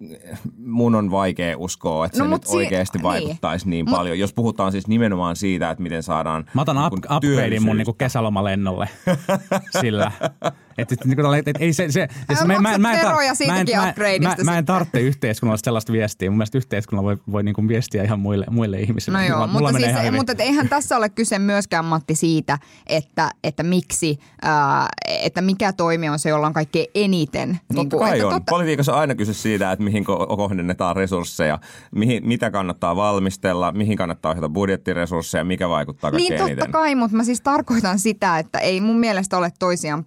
mun 0.66 0.96
on 0.96 1.12
vaikea 1.12 1.58
uskoa, 1.58 2.06
että 2.06 2.18
No 2.20 2.26
se 2.26 2.30
nyt 2.32 2.44
si- 2.44 2.56
oikeasti 2.58 2.98
niin. 2.98 3.04
vaikuttaisi 3.04 3.70
niin, 3.70 3.86
Mut- 3.86 3.96
paljon. 3.96 4.17
Jos 4.20 4.34
puhutaan 4.34 4.72
siis 4.72 4.88
nimenomaan 4.88 5.36
siitä, 5.36 5.70
että 5.72 5.84
miten 5.84 6.04
saadaan 6.04 6.46
Mä 6.54 6.62
otan 6.62 6.78
up, 6.86 6.94
niin 6.94 7.02
kuin 7.02 7.16
upgradein 7.18 7.22
mun 7.22 7.22
työllisyyttä. 7.40 7.74
niinku 7.74 7.94
kesälomalennolle 7.94 8.90
sillä. 9.82 10.12
Et, 10.78 10.92
et, 10.92 11.06
niinku, 11.06 11.32
et, 11.32 11.48
et, 11.48 11.58
ei 11.60 11.74
se, 11.74 11.92
se, 11.92 12.08
siis 12.28 12.42
Älä 12.42 12.60
maksat 12.60 12.82
veroja 12.82 13.32
mä, 13.32 13.36
siitäkin 13.36 13.76
mä, 13.78 13.82
mä, 13.84 13.90
upgradeista 13.90 14.44
mä, 14.44 14.58
en 14.58 14.66
tarvitse 14.66 15.00
yhteiskunnallista 15.00 15.66
sellaista 15.66 15.94
viestiä. 15.94 16.30
Mun 16.30 16.38
mielestä 16.38 16.58
yhteiskunnalla 16.58 17.08
voi, 17.08 17.18
voi 17.32 17.44
niinku 17.44 17.68
viestiä 17.68 18.04
ihan 18.04 18.20
muille, 18.20 18.46
muille 18.50 18.80
ihmisille. 18.80 19.18
No 19.18 19.24
joo, 19.24 19.36
mulla, 19.36 19.48
mutta, 19.48 19.60
mulla 19.60 19.72
menee 19.72 19.90
siis, 19.90 20.02
ihan 20.02 20.14
mutta 20.14 20.32
et 20.32 20.40
eihän 20.40 20.70
tässä 20.70 20.98
ole 20.98 21.10
kyse 21.10 21.40
myöskään 21.40 21.86
Matti 21.86 22.16
siitä, 22.16 22.58
että, 22.88 23.32
että 23.44 23.64
miksi, 23.64 24.20
ää, 24.42 24.88
että 25.08 25.42
mikä 25.42 25.74
toimi 25.74 26.10
on 26.10 26.20
se, 26.20 26.30
jolla 26.30 26.48
on 26.48 26.54
kaikkein 26.54 26.88
eniten. 26.96 27.50
Totta 27.50 27.74
niin 27.74 27.90
kuin, 27.90 28.00
kai 28.00 28.14
että 28.14 28.28
on. 28.28 28.34
totta- 28.34 28.50
Politiikassa 28.50 28.94
on 28.94 29.00
aina 29.00 29.16
kyse 29.16 29.34
siitä, 29.34 29.72
että 29.72 29.84
mihin 29.84 30.04
ko- 30.04 30.38
kohdennetaan 30.38 30.96
resursseja, 30.96 31.60
mihin, 31.96 32.28
mitä 32.28 32.52
kannattaa 32.52 32.96
valmistella, 32.96 33.72
mihin 33.72 33.98
kannattaa 33.98 34.32
ohjata 34.32 34.50
budjettiresursseja, 34.50 35.44
mikä 35.44 35.70
vaikuttaa 35.70 36.12
Niin 36.12 36.18
kaikkein 36.20 36.38
totta 36.40 36.52
eniten. 36.52 36.72
kai, 36.72 36.96
mutta 36.96 37.18
mä 37.18 37.24
siis 37.24 37.42
tarkoitan 37.42 38.00
sitä, 38.00 38.40
että 38.40 38.60
ei 38.60 38.82
mun 38.82 39.00
mielestä 39.00 39.38
ole 39.38 39.52
toisiaan 39.60 40.04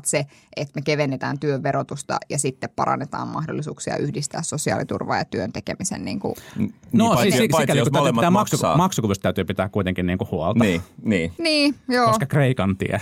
poissulkevat 0.00 0.04
se, 0.04 0.26
että 0.56 0.72
me 0.74 0.82
kevennetään 0.82 1.38
työn 1.38 1.62
verotusta 1.62 2.16
ja 2.30 2.38
sitten 2.38 2.70
parannetaan 2.76 3.28
mahdollisuuksia 3.28 3.96
yhdistää 3.96 4.42
sosiaaliturvaa 4.42 5.18
ja 5.18 5.24
työn 5.24 5.52
tekemisen. 5.52 6.04
Niin 6.04 6.20
kuin. 6.20 6.34
Niin, 6.56 6.74
No 6.92 7.08
paitsi, 7.14 7.36
siis 7.38 7.48
paitsi 7.50 7.62
sikäli, 7.62 7.78
jos 7.78 7.88
kun 7.90 8.14
pitää 8.14 8.30
maksu, 8.30 8.56
maksukyvystä 8.76 9.22
täytyy 9.22 9.44
pitää 9.44 9.68
kuitenkin 9.68 10.06
niinku 10.06 10.28
huolta. 10.30 10.64
Niin, 10.64 10.80
niin. 11.02 11.32
Niin, 11.38 11.74
joo, 11.88 12.06
Koska 12.06 12.26
Kreikan 12.26 12.76
tie. 12.76 13.00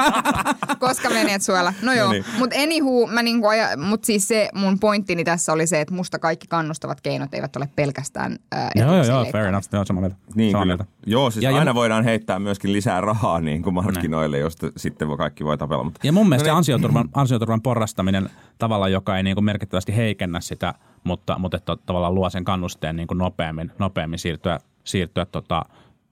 koska 0.80 1.10
Venezuela. 1.10 1.72
No 1.82 1.92
joo, 1.92 2.06
No 2.06 2.12
niin. 2.12 2.24
niin. 2.28 2.38
mutta 2.38 2.56
anywho, 2.62 3.06
mä 3.06 3.22
niinku 3.22 3.46
aja, 3.46 3.76
mut 3.76 4.04
siis 4.04 4.28
se 4.28 4.48
mun 4.54 4.78
pointtini 4.78 5.24
tässä 5.24 5.52
oli 5.52 5.66
se, 5.66 5.80
että 5.80 5.94
musta 5.94 6.18
kaikki 6.18 6.46
kannustavat 6.46 7.00
keinot 7.00 7.34
eivät 7.34 7.56
ole 7.56 7.68
pelkästään 7.76 8.38
ää, 8.52 8.70
joo, 8.74 8.94
joo, 8.94 9.04
joo, 9.04 9.24
fair 9.32 9.46
enough. 9.46 9.66
Joo, 9.72 9.84
samaa 9.84 10.00
mieltä. 10.00 10.16
Niin 10.34 10.50
samaa 10.52 10.64
mieltä. 10.64 10.84
Joo, 11.06 11.30
siis 11.30 11.42
Ja- 11.42 11.56
aina 11.58 11.74
voidaan 11.74 12.04
heittää 12.04 12.38
myöskin 12.38 12.72
lisää 12.72 13.00
rahaa 13.00 13.40
niin 13.40 13.62
kuin 13.62 13.74
markkinoille, 13.74 14.38
josta 14.38 14.66
sitten 14.76 15.08
voi- 15.08 15.16
kaikki 15.16 15.44
voi 15.44 15.58
tapella. 15.58 15.83
Mutta 15.84 16.06
Ja 16.06 16.12
mun 16.12 16.28
mielestä 16.28 16.48
No 16.48 16.52
niin. 16.52 16.58
ansioturvan, 16.58 17.08
ansioturvan 17.14 17.62
porrastaminen 17.62 18.30
tavalla, 18.58 18.88
joka 18.88 19.16
ei 19.16 19.22
niin 19.22 19.36
kuin 19.36 19.44
merkittävästi 19.44 19.96
heikennä 19.96 20.40
sitä, 20.40 20.74
mutta, 21.04 21.38
mutta 21.38 21.56
että 21.56 21.76
tavallaan 21.86 22.14
luo 22.14 22.30
sen 22.30 22.44
kannusteen 22.44 22.96
niin 22.96 23.06
kuin 23.06 23.18
nopeammin, 23.18 23.72
nopeammin 23.78 24.18
siirtyä, 24.18 24.60
siirtyä 24.84 25.24
tota, 25.24 25.64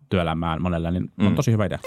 työelämään 0.09 0.63
monelle, 0.63 0.91
niin 0.91 1.13
mm. 1.17 1.27
on 1.27 1.35
tosi 1.35 1.53
hyvä 1.53 1.65
idea. 1.65 1.79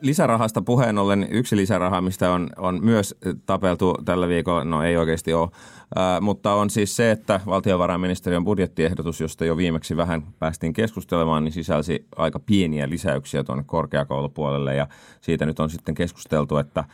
Lisärahasta 0.00 0.62
puheen 0.62 0.98
ollen 0.98 1.26
yksi 1.30 1.56
lisäraha, 1.56 2.00
mistä 2.00 2.32
on, 2.32 2.50
on 2.56 2.84
myös 2.84 3.14
tapeltu 3.46 3.94
tällä 4.04 4.28
viikolla, 4.28 4.64
no 4.64 4.82
ei 4.82 4.96
oikeasti 4.96 5.34
ole, 5.34 5.50
ää, 5.96 6.20
mutta 6.20 6.54
on 6.54 6.70
siis 6.70 6.96
se, 6.96 7.10
että 7.10 7.40
valtiovarainministeriön 7.46 8.44
budjettiehdotus, 8.44 9.20
josta 9.20 9.44
jo 9.44 9.56
viimeksi 9.56 9.96
vähän 9.96 10.22
päästiin 10.38 10.72
keskustelemaan, 10.72 11.44
niin 11.44 11.52
sisälsi 11.52 12.06
aika 12.16 12.40
pieniä 12.40 12.88
lisäyksiä 12.88 13.44
tuonne 13.44 13.64
korkeakoulupuolelle. 13.66 14.74
Ja 14.74 14.86
siitä 15.20 15.46
nyt 15.46 15.60
on 15.60 15.70
sitten 15.70 15.94
keskusteltu, 15.94 16.56
että 16.56 16.84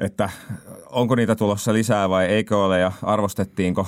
että 0.00 0.30
onko 0.90 1.14
niitä 1.14 1.36
tulossa 1.36 1.72
lisää 1.72 2.08
vai 2.08 2.26
eikö 2.26 2.58
ole 2.64 2.78
ja 2.78 2.92
arvostettiinko 3.02 3.86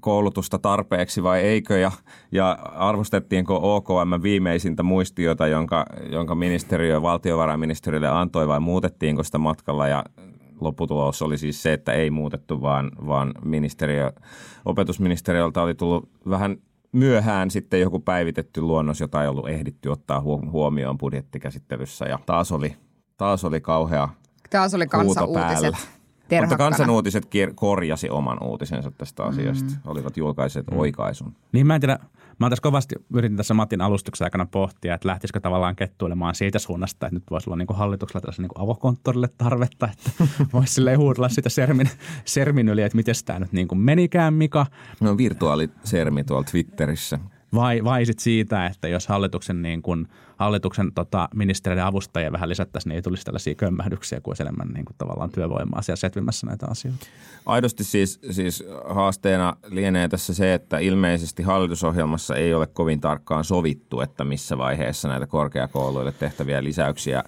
koulutusta 0.00 0.58
tarpeeksi 0.58 1.22
vai 1.22 1.40
eikö 1.40 1.78
ja, 1.78 1.92
ja 2.32 2.58
arvostettiinko 2.74 3.76
OKM 3.76 4.22
viimeisintä 4.22 4.82
muistiota, 4.82 5.46
jonka, 5.46 5.86
jonka 6.10 6.34
ministeriö 6.34 7.02
valtiovarainministeriölle 7.02 8.08
antoi 8.08 8.48
vai 8.48 8.60
muutettiinko 8.60 9.22
sitä 9.22 9.38
matkalla? 9.38 9.88
Ja 9.88 10.04
lopputulos 10.60 11.22
oli 11.22 11.38
siis 11.38 11.62
se, 11.62 11.72
että 11.72 11.92
ei 11.92 12.10
muutettu, 12.10 12.62
vaan, 12.62 12.90
vaan 13.06 13.34
ministeriö, 13.44 14.12
opetusministeriöltä 14.64 15.62
oli 15.62 15.74
tullut 15.74 16.08
vähän 16.30 16.56
myöhään 16.92 17.50
sitten 17.50 17.80
joku 17.80 18.00
päivitetty 18.00 18.60
luonnos, 18.60 19.00
jota 19.00 19.22
ei 19.22 19.28
ollut 19.28 19.48
ehditty 19.48 19.88
ottaa 19.88 20.20
huom- 20.20 20.50
huomioon 20.50 20.98
budjettikäsittelyssä. 20.98 22.04
Ja 22.04 22.18
taas 22.26 22.52
oli, 22.52 22.76
taas 23.16 23.44
oli 23.44 23.60
kauhea 23.60 24.08
Taas 24.50 24.74
oli 24.74 24.86
kansa 24.86 25.26
huuto 25.26 25.40
päällä. 25.40 25.68
uutiset. 25.68 26.00
Mutta 26.30 26.36
terhakkana. 26.36 26.58
kansan 26.70 26.90
uutiset 26.90 27.24
kier- 27.24 27.52
korjasi 27.54 28.10
oman 28.10 28.42
uutisensa 28.42 28.90
tästä 28.90 29.24
asiasta. 29.24 29.70
Mm. 29.70 29.80
Olivat 29.84 30.16
julkaiset 30.16 30.66
mm. 30.70 30.78
oikaisun. 30.78 31.36
Niin 31.52 31.66
mä 31.66 31.74
en 31.74 31.80
tiedä, 31.80 31.98
mä 32.38 32.50
tässä 32.50 32.62
kovasti 32.62 32.94
yritin 33.14 33.36
tässä 33.36 33.54
Matin 33.54 33.80
alustuksen 33.80 34.24
aikana 34.24 34.46
pohtia, 34.46 34.94
että 34.94 35.08
lähtisikö 35.08 35.40
tavallaan 35.40 35.76
kettuilemaan 35.76 36.34
siitä 36.34 36.58
suunnasta, 36.58 37.06
että 37.06 37.16
nyt 37.16 37.24
voisi 37.30 37.50
olla 37.50 37.56
niin 37.56 37.66
kuin 37.66 37.76
hallituksella 37.76 38.20
tällaisen 38.20 38.42
niin 38.42 38.52
kuin 38.54 38.64
avokonttorille 38.64 39.28
tarvetta, 39.38 39.88
että 39.92 40.10
voisi 40.52 40.74
silleen 40.74 40.98
huudella 40.98 41.28
sitä 41.28 41.48
sermin, 41.48 41.90
sermin 42.24 42.68
yli, 42.68 42.82
että 42.82 42.96
miten 42.96 43.14
tämä 43.24 43.38
nyt 43.38 43.52
niin 43.52 43.68
kuin 43.68 43.78
menikään, 43.78 44.34
Mika. 44.34 44.66
No 45.00 45.16
virtuaalisermi 45.16 46.24
tuolla 46.24 46.44
Twitterissä. 46.50 47.18
Vai, 47.54 47.84
vai 47.84 48.06
sit 48.06 48.18
siitä, 48.18 48.66
että 48.66 48.88
jos 48.88 49.06
hallituksen, 49.06 49.62
niin 49.62 49.82
kun, 49.82 50.08
hallituksen 50.36 50.92
tota, 50.94 51.28
ministeriöiden 51.34 51.84
avustajia 51.84 52.32
vähän 52.32 52.48
lisättäisiin, 52.48 52.90
niin 52.90 52.96
ei 52.96 53.02
tulisi 53.02 53.24
tällaisia 53.24 53.54
kömmähdyksiä, 53.54 54.20
kuin 54.20 54.30
olisi 54.32 54.42
enemmän 54.42 54.68
niin 54.68 54.84
kuin, 54.84 54.96
tavallaan 54.98 55.30
työvoimaa 55.30 55.82
siellä 55.82 55.96
setvimässä 55.96 56.46
näitä 56.46 56.66
asioita. 56.70 57.06
Aidosti 57.46 57.84
siis, 57.84 58.20
siis 58.30 58.64
haasteena 58.84 59.56
lienee 59.66 60.08
tässä 60.08 60.34
se, 60.34 60.54
että 60.54 60.78
ilmeisesti 60.78 61.42
hallitusohjelmassa 61.42 62.36
ei 62.36 62.54
ole 62.54 62.66
kovin 62.66 63.00
tarkkaan 63.00 63.44
sovittu, 63.44 64.00
että 64.00 64.24
missä 64.24 64.58
vaiheessa 64.58 65.08
näitä 65.08 65.26
korkeakouluille 65.26 66.12
tehtäviä 66.12 66.64
lisäyksiä 66.64 67.24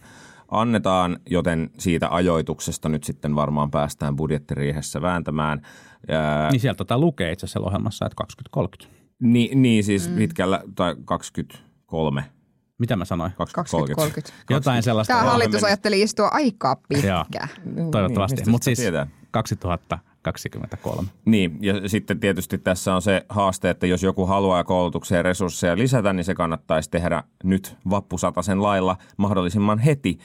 annetaan, 0.48 1.18
joten 1.30 1.70
siitä 1.78 2.08
ajoituksesta 2.10 2.88
nyt 2.88 3.04
sitten 3.04 3.34
varmaan 3.34 3.70
päästään 3.70 4.16
budjettiriihessä 4.16 5.02
vääntämään. 5.02 5.62
Ää, 6.08 6.50
Niin 6.50 6.60
sieltä 6.60 6.76
tota 6.76 6.98
lukee 6.98 7.32
itse 7.32 7.46
asiassa 7.46 7.60
ohjelmassa, 7.60 8.06
että 8.06 8.16
2030. 8.16 9.01
Niin, 9.22 9.62
niin 9.62 9.84
siis 9.84 10.08
mm. 10.08 10.16
pitkällä, 10.16 10.62
tai 10.74 10.96
23, 11.04 12.24
Mitä 12.78 12.96
mä 12.96 13.04
sanoin? 13.04 13.32
2030. 13.36 14.04
2030. 14.04 14.54
Jotain 14.54 14.82
sellaista. 14.82 15.14
Tämä 15.14 15.30
hallitus 15.30 15.64
ajatteli 15.64 16.02
istua 16.02 16.28
aikaa 16.28 16.76
Joo. 16.90 17.24
pitkään. 17.24 17.48
Toivottavasti. 17.90 18.36
mistä 18.36 18.50
Mutta 18.50 18.64
siis 18.64 18.78
tietää? 18.78 19.06
2023. 19.30 21.08
Niin, 21.24 21.58
ja 21.60 21.88
sitten 21.88 22.20
tietysti 22.20 22.58
tässä 22.58 22.94
on 22.94 23.02
se 23.02 23.26
haaste, 23.28 23.70
että 23.70 23.86
jos 23.86 24.02
joku 24.02 24.26
haluaa 24.26 24.64
koulutukseen 24.64 25.24
resursseja 25.24 25.78
lisätä, 25.78 26.12
niin 26.12 26.24
se 26.24 26.34
kannattaisi 26.34 26.90
tehdä 26.90 27.22
nyt 27.44 27.76
vappusatasen 27.90 28.62
lailla 28.62 28.96
mahdollisimman 29.16 29.78
heti, 29.78 30.18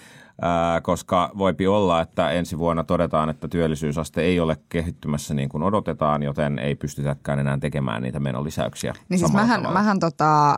koska 0.81 1.31
voipi 1.37 1.67
olla, 1.67 2.01
että 2.01 2.31
ensi 2.31 2.57
vuonna 2.57 2.83
todetaan, 2.83 3.29
että 3.29 3.47
työllisyysaste 3.47 4.21
ei 4.21 4.39
ole 4.39 4.57
kehittymässä 4.69 5.33
niin 5.33 5.49
kuin 5.49 5.63
odotetaan, 5.63 6.23
joten 6.23 6.59
ei 6.59 6.75
pystytäkään 6.75 7.39
enää 7.39 7.57
tekemään 7.57 8.01
niitä 8.01 8.19
menolisäyksiä 8.19 8.93
Niin 9.09 9.19
siis 9.19 9.33
mähän, 9.33 9.61
tavalla. 9.61 9.79
mähän 9.79 9.99
tota, 9.99 10.55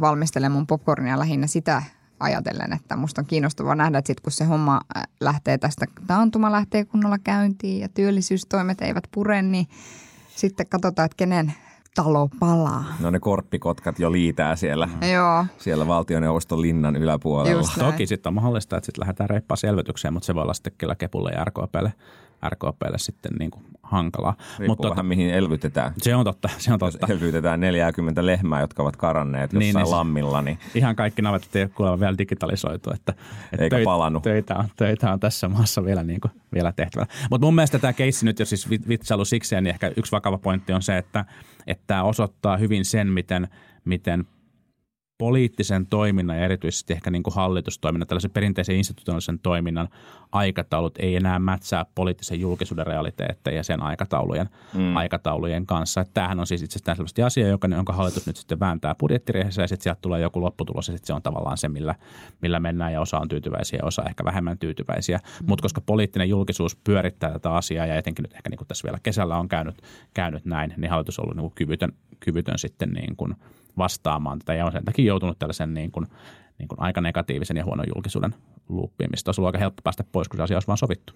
valmistelen 0.00 0.52
mun 0.52 0.66
popcornia 0.66 1.18
lähinnä 1.18 1.46
sitä 1.46 1.82
ajatellen, 2.20 2.72
että 2.72 2.96
musta 2.96 3.20
on 3.20 3.26
kiinnostavaa 3.26 3.74
nähdä, 3.74 3.98
että 3.98 4.06
sit 4.06 4.20
kun 4.20 4.32
se 4.32 4.44
homma 4.44 4.80
äh, 4.96 5.02
lähtee 5.20 5.58
tästä, 5.58 5.86
taantuma 6.06 6.52
lähtee 6.52 6.84
kunnolla 6.84 7.18
käyntiin 7.18 7.80
ja 7.80 7.88
työllisyystoimet 7.88 8.80
eivät 8.80 9.04
pure, 9.14 9.42
niin 9.42 9.66
sitten 10.36 10.66
katsotaan, 10.66 11.06
että 11.06 11.16
kenen 11.16 11.54
talo 11.94 12.28
palaa. 12.40 12.84
No 13.00 13.10
ne 13.10 13.20
korppikotkat 13.20 13.98
jo 13.98 14.12
liitää 14.12 14.56
siellä, 14.56 14.88
Joo, 15.12 15.46
siellä 15.58 15.86
valtioneuvoston 15.86 16.60
linnan 16.60 16.96
yläpuolella. 16.96 17.68
Toki 17.78 18.06
sitten 18.06 18.30
on 18.30 18.34
mahdollista, 18.34 18.76
että 18.76 18.86
sitten 18.86 19.00
lähdetään 19.00 19.30
reippaan 19.30 19.58
selvitykseen, 19.58 20.14
mutta 20.14 20.26
se 20.26 20.34
voi 20.34 20.42
olla 20.42 20.54
sitten 20.54 20.72
kyllä 20.78 20.94
Kepulle 20.94 21.30
ja 21.30 21.44
RKPlle, 21.44 21.92
RKPlle 22.48 22.98
sitten 22.98 23.32
niin 23.38 23.50
kuin 23.50 23.64
hankalaa. 23.82 24.34
Riippuu 24.58 24.66
Mutta 24.66 24.90
vähän 24.90 25.06
mihin 25.06 25.30
elvytetään. 25.34 25.92
se 25.98 26.14
on 26.16 26.24
totta, 26.24 26.48
se 26.58 26.72
on 26.72 26.78
Jos 26.82 26.92
totta. 26.92 27.12
elvytetään 27.12 27.60
40 27.60 28.26
lehmää, 28.26 28.60
jotka 28.60 28.82
ovat 28.82 28.96
karanneet 28.96 29.52
Niin, 29.52 29.66
jossain 29.66 29.82
niin 29.82 29.86
se- 29.90 29.94
lammilla, 29.96 30.42
niin 30.42 30.58
Ihan 30.74 30.96
kaikki 30.96 31.22
navetat 31.22 31.56
ei 31.56 31.62
ole 31.62 31.70
kuulemma 31.74 32.00
vielä 32.00 32.18
digitalisoitu, 32.18 32.90
että, 32.90 33.14
että 33.52 33.64
Eikä 33.64 33.80
palannut. 33.84 34.22
Töitä 34.22 34.56
on, 34.56 34.64
töitä 34.76 35.12
on 35.12 35.20
tässä 35.20 35.48
maassa 35.48 35.84
vielä, 35.84 36.02
niin 36.02 36.20
kuin, 36.20 36.32
vielä 36.54 36.72
tehtävä. 36.72 37.06
Mutta 37.30 37.46
mun 37.46 37.54
mielestä 37.54 37.78
tämä 37.78 37.92
keissi 37.92 38.24
nyt 38.24 38.38
jo 38.38 38.44
siis 38.46 38.66
vit- 38.70 38.88
vitsailu 38.88 39.24
sikseen, 39.24 39.64
niin 39.64 39.70
ehkä 39.72 39.92
yksi 39.96 40.12
vakava 40.12 40.38
pointti 40.38 40.72
on 40.72 40.82
se, 40.82 40.98
että, 40.98 41.24
että 41.66 41.84
tämä 41.86 42.02
osoittaa 42.02 42.56
hyvin 42.56 42.84
sen, 42.84 43.08
miten, 43.08 43.48
miten 43.84 44.24
poliittisen 45.18 45.86
toiminnan 45.86 46.36
ja 46.36 46.44
erityisesti 46.44 46.92
ehkä 46.92 47.10
niin 47.10 47.22
kuin 47.22 47.34
hallitustoiminnan, 47.34 48.06
tällaisen 48.06 48.30
perinteisen 48.30 48.76
institutionaalisen 48.76 49.38
toiminnan 49.38 49.88
aikataulut 50.32 50.98
ei 50.98 51.16
enää 51.16 51.38
mätsää 51.38 51.86
poliittisen 51.94 52.40
julkisuuden 52.40 52.86
realiteetteja 52.86 53.62
sen 53.62 53.82
aikataulujen, 53.82 54.48
mm. 54.74 54.96
aikataulujen 54.96 55.66
kanssa. 55.66 56.00
Että 56.00 56.14
tämähän 56.14 56.40
on 56.40 56.46
siis 56.46 56.62
itsestään 56.62 56.96
selvästi 56.96 57.22
asia, 57.22 57.48
joka, 57.48 57.68
jonka 57.68 57.92
hallitus 57.92 58.26
nyt 58.26 58.36
sitten 58.36 58.60
vääntää 58.60 58.94
budjettiriihessä 58.94 59.62
ja 59.62 59.68
sitten 59.68 59.82
sieltä 59.82 60.00
tulee 60.02 60.20
joku 60.20 60.40
lopputulos 60.40 60.88
ja 60.88 60.92
sitten 60.92 61.06
se 61.06 61.12
on 61.12 61.22
tavallaan 61.22 61.58
se, 61.58 61.68
millä, 61.68 61.94
millä 62.42 62.60
mennään 62.60 62.92
ja 62.92 63.00
osa 63.00 63.18
on 63.18 63.28
tyytyväisiä 63.28 63.78
ja 63.78 63.86
osa 63.86 64.02
ehkä 64.02 64.24
vähemmän 64.24 64.58
tyytyväisiä. 64.58 65.18
Mm. 65.18 65.46
Mutta 65.48 65.62
koska 65.62 65.80
poliittinen 65.80 66.28
julkisuus 66.28 66.76
pyörittää 66.76 67.32
tätä 67.32 67.50
asiaa 67.50 67.86
ja 67.86 67.96
etenkin 67.96 68.22
nyt 68.22 68.34
ehkä 68.34 68.50
niin 68.50 68.58
kuin 68.58 68.68
tässä 68.68 68.84
vielä 68.84 68.98
kesällä 69.02 69.36
on 69.36 69.48
käynyt, 69.48 69.82
käynyt 70.14 70.44
näin, 70.44 70.74
niin 70.76 70.90
hallitus 70.90 71.18
on 71.18 71.24
ollut 71.24 71.36
niin 71.36 71.42
kuin 71.42 71.54
kyvytön, 71.54 71.92
kyvytön 72.20 72.58
sitten 72.58 72.90
niin 72.90 73.16
kuin 73.16 73.34
vastaamaan 73.78 74.38
tätä 74.38 74.54
ja 74.54 74.66
on 74.66 74.72
sen 74.72 74.84
takia 74.84 75.03
joutunut 75.06 75.38
tällaisen 75.38 75.74
niin 75.74 75.92
kuin, 75.92 76.06
niin 76.58 76.68
kuin 76.68 76.80
aika 76.80 77.00
negatiivisen 77.00 77.56
ja 77.56 77.64
huonon 77.64 77.86
julkisuuden 77.94 78.34
luuppiin, 78.68 79.10
mistä 79.10 79.28
olisi 79.28 79.40
ollut 79.40 79.48
aika 79.48 79.58
helppo 79.58 79.80
päästä 79.84 80.04
pois, 80.12 80.28
kun 80.28 80.36
se 80.36 80.42
asia 80.42 80.56
olisi 80.56 80.66
vaan 80.66 80.78
sovittu. 80.78 81.12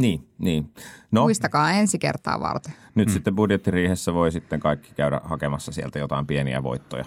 Niin, 0.00 0.28
niin. 0.38 0.72
No, 1.10 1.20
muistakaa 1.20 1.72
ensi 1.72 1.98
kertaa 1.98 2.40
varten. 2.40 2.72
nyt 2.94 3.08
mm. 3.08 3.12
sitten 3.12 3.34
budjettiriihessä 3.34 4.14
voi 4.14 4.32
sitten 4.32 4.60
kaikki 4.60 4.92
käydä 4.96 5.20
hakemassa 5.24 5.72
sieltä 5.72 5.98
jotain 5.98 6.26
pieniä 6.26 6.62
voittoja. 6.62 7.04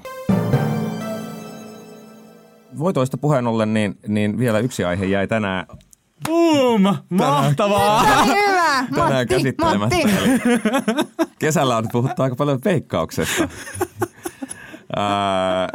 Voitoista 2.80 3.18
puheen 3.18 3.48
ollen, 3.48 3.74
niin, 3.74 3.98
niin 4.08 4.38
vielä 4.38 4.60
yksi 4.60 4.84
aihe 4.84 5.06
jäi 5.06 5.28
tänään, 5.28 5.66
Boom! 6.30 6.98
Mahtavaa! 7.10 8.04
Hyvä, 8.26 8.86
tänään 8.96 9.28
Matti. 9.78 9.78
Matti. 9.78 10.00
Kesällä 11.40 11.78
on 11.78 11.88
puhuttu 11.92 12.24
aika 12.24 12.36
paljon 12.36 12.60
veikkauksesta. 12.66 13.44
Ää, 14.96 15.70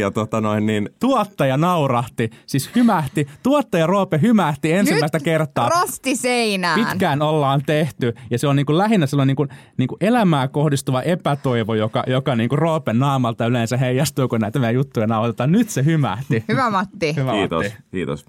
ja 0.00 0.10
tota 0.10 0.40
noin, 0.40 0.66
niin 0.66 0.90
Tuottaja 1.00 1.56
naurahti, 1.56 2.30
siis 2.46 2.70
hymähti. 2.74 3.26
Tuottaja 3.42 3.86
Roope 3.86 4.18
hymähti 4.22 4.72
ensimmäistä 4.72 5.18
Nyt 5.18 5.24
kertaa. 5.24 5.68
rosti 5.68 6.16
seinään. 6.16 6.80
Pitkään 6.80 7.22
ollaan 7.22 7.62
tehty 7.66 8.14
ja 8.30 8.38
se 8.38 8.46
on 8.48 8.56
niin 8.56 8.66
kuin 8.66 8.78
lähinnä 8.78 9.06
sellainen 9.06 9.26
niin 9.26 9.36
kuin, 9.36 9.48
niin 9.76 9.88
kuin 9.88 9.98
elämää 10.00 10.48
kohdistuva 10.48 11.02
epätoivo, 11.02 11.74
joka, 11.74 12.04
joka 12.06 12.36
niin 12.36 12.48
kuin 12.48 12.58
Roopen 12.58 12.98
naamalta 12.98 13.46
yleensä 13.46 13.76
heijastuu, 13.76 14.28
kun 14.28 14.40
näitä 14.40 14.58
meidän 14.58 14.74
juttuja 14.74 15.06
nauhoitetaan. 15.06 15.52
Nyt 15.52 15.70
se 15.70 15.84
hymähti. 15.84 16.44
Hyvä 16.48 16.70
Matti. 16.70 17.14
Hyvä 17.16 17.32
Kiitos, 17.32 17.64
Matti. 17.64 17.82
kiitos. 17.90 18.24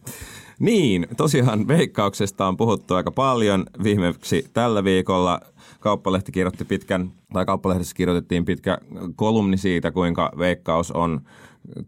Niin, 0.59 1.07
tosiaan 1.17 1.67
veikkauksesta 1.67 2.47
on 2.47 2.57
puhuttu 2.57 2.93
aika 2.93 3.11
paljon. 3.11 3.65
Viimeksi 3.83 4.45
tällä 4.53 4.83
viikolla 4.83 5.39
Kauppalehti 5.79 6.31
kirjoitti 6.31 6.65
pitkän, 6.65 7.11
tai 7.33 7.45
Kauppalehdessä 7.45 7.95
kirjoitettiin 7.95 8.45
pitkä 8.45 8.77
kolumni 9.15 9.57
siitä, 9.57 9.91
kuinka 9.91 10.31
veikkaus 10.37 10.91
on 10.91 11.21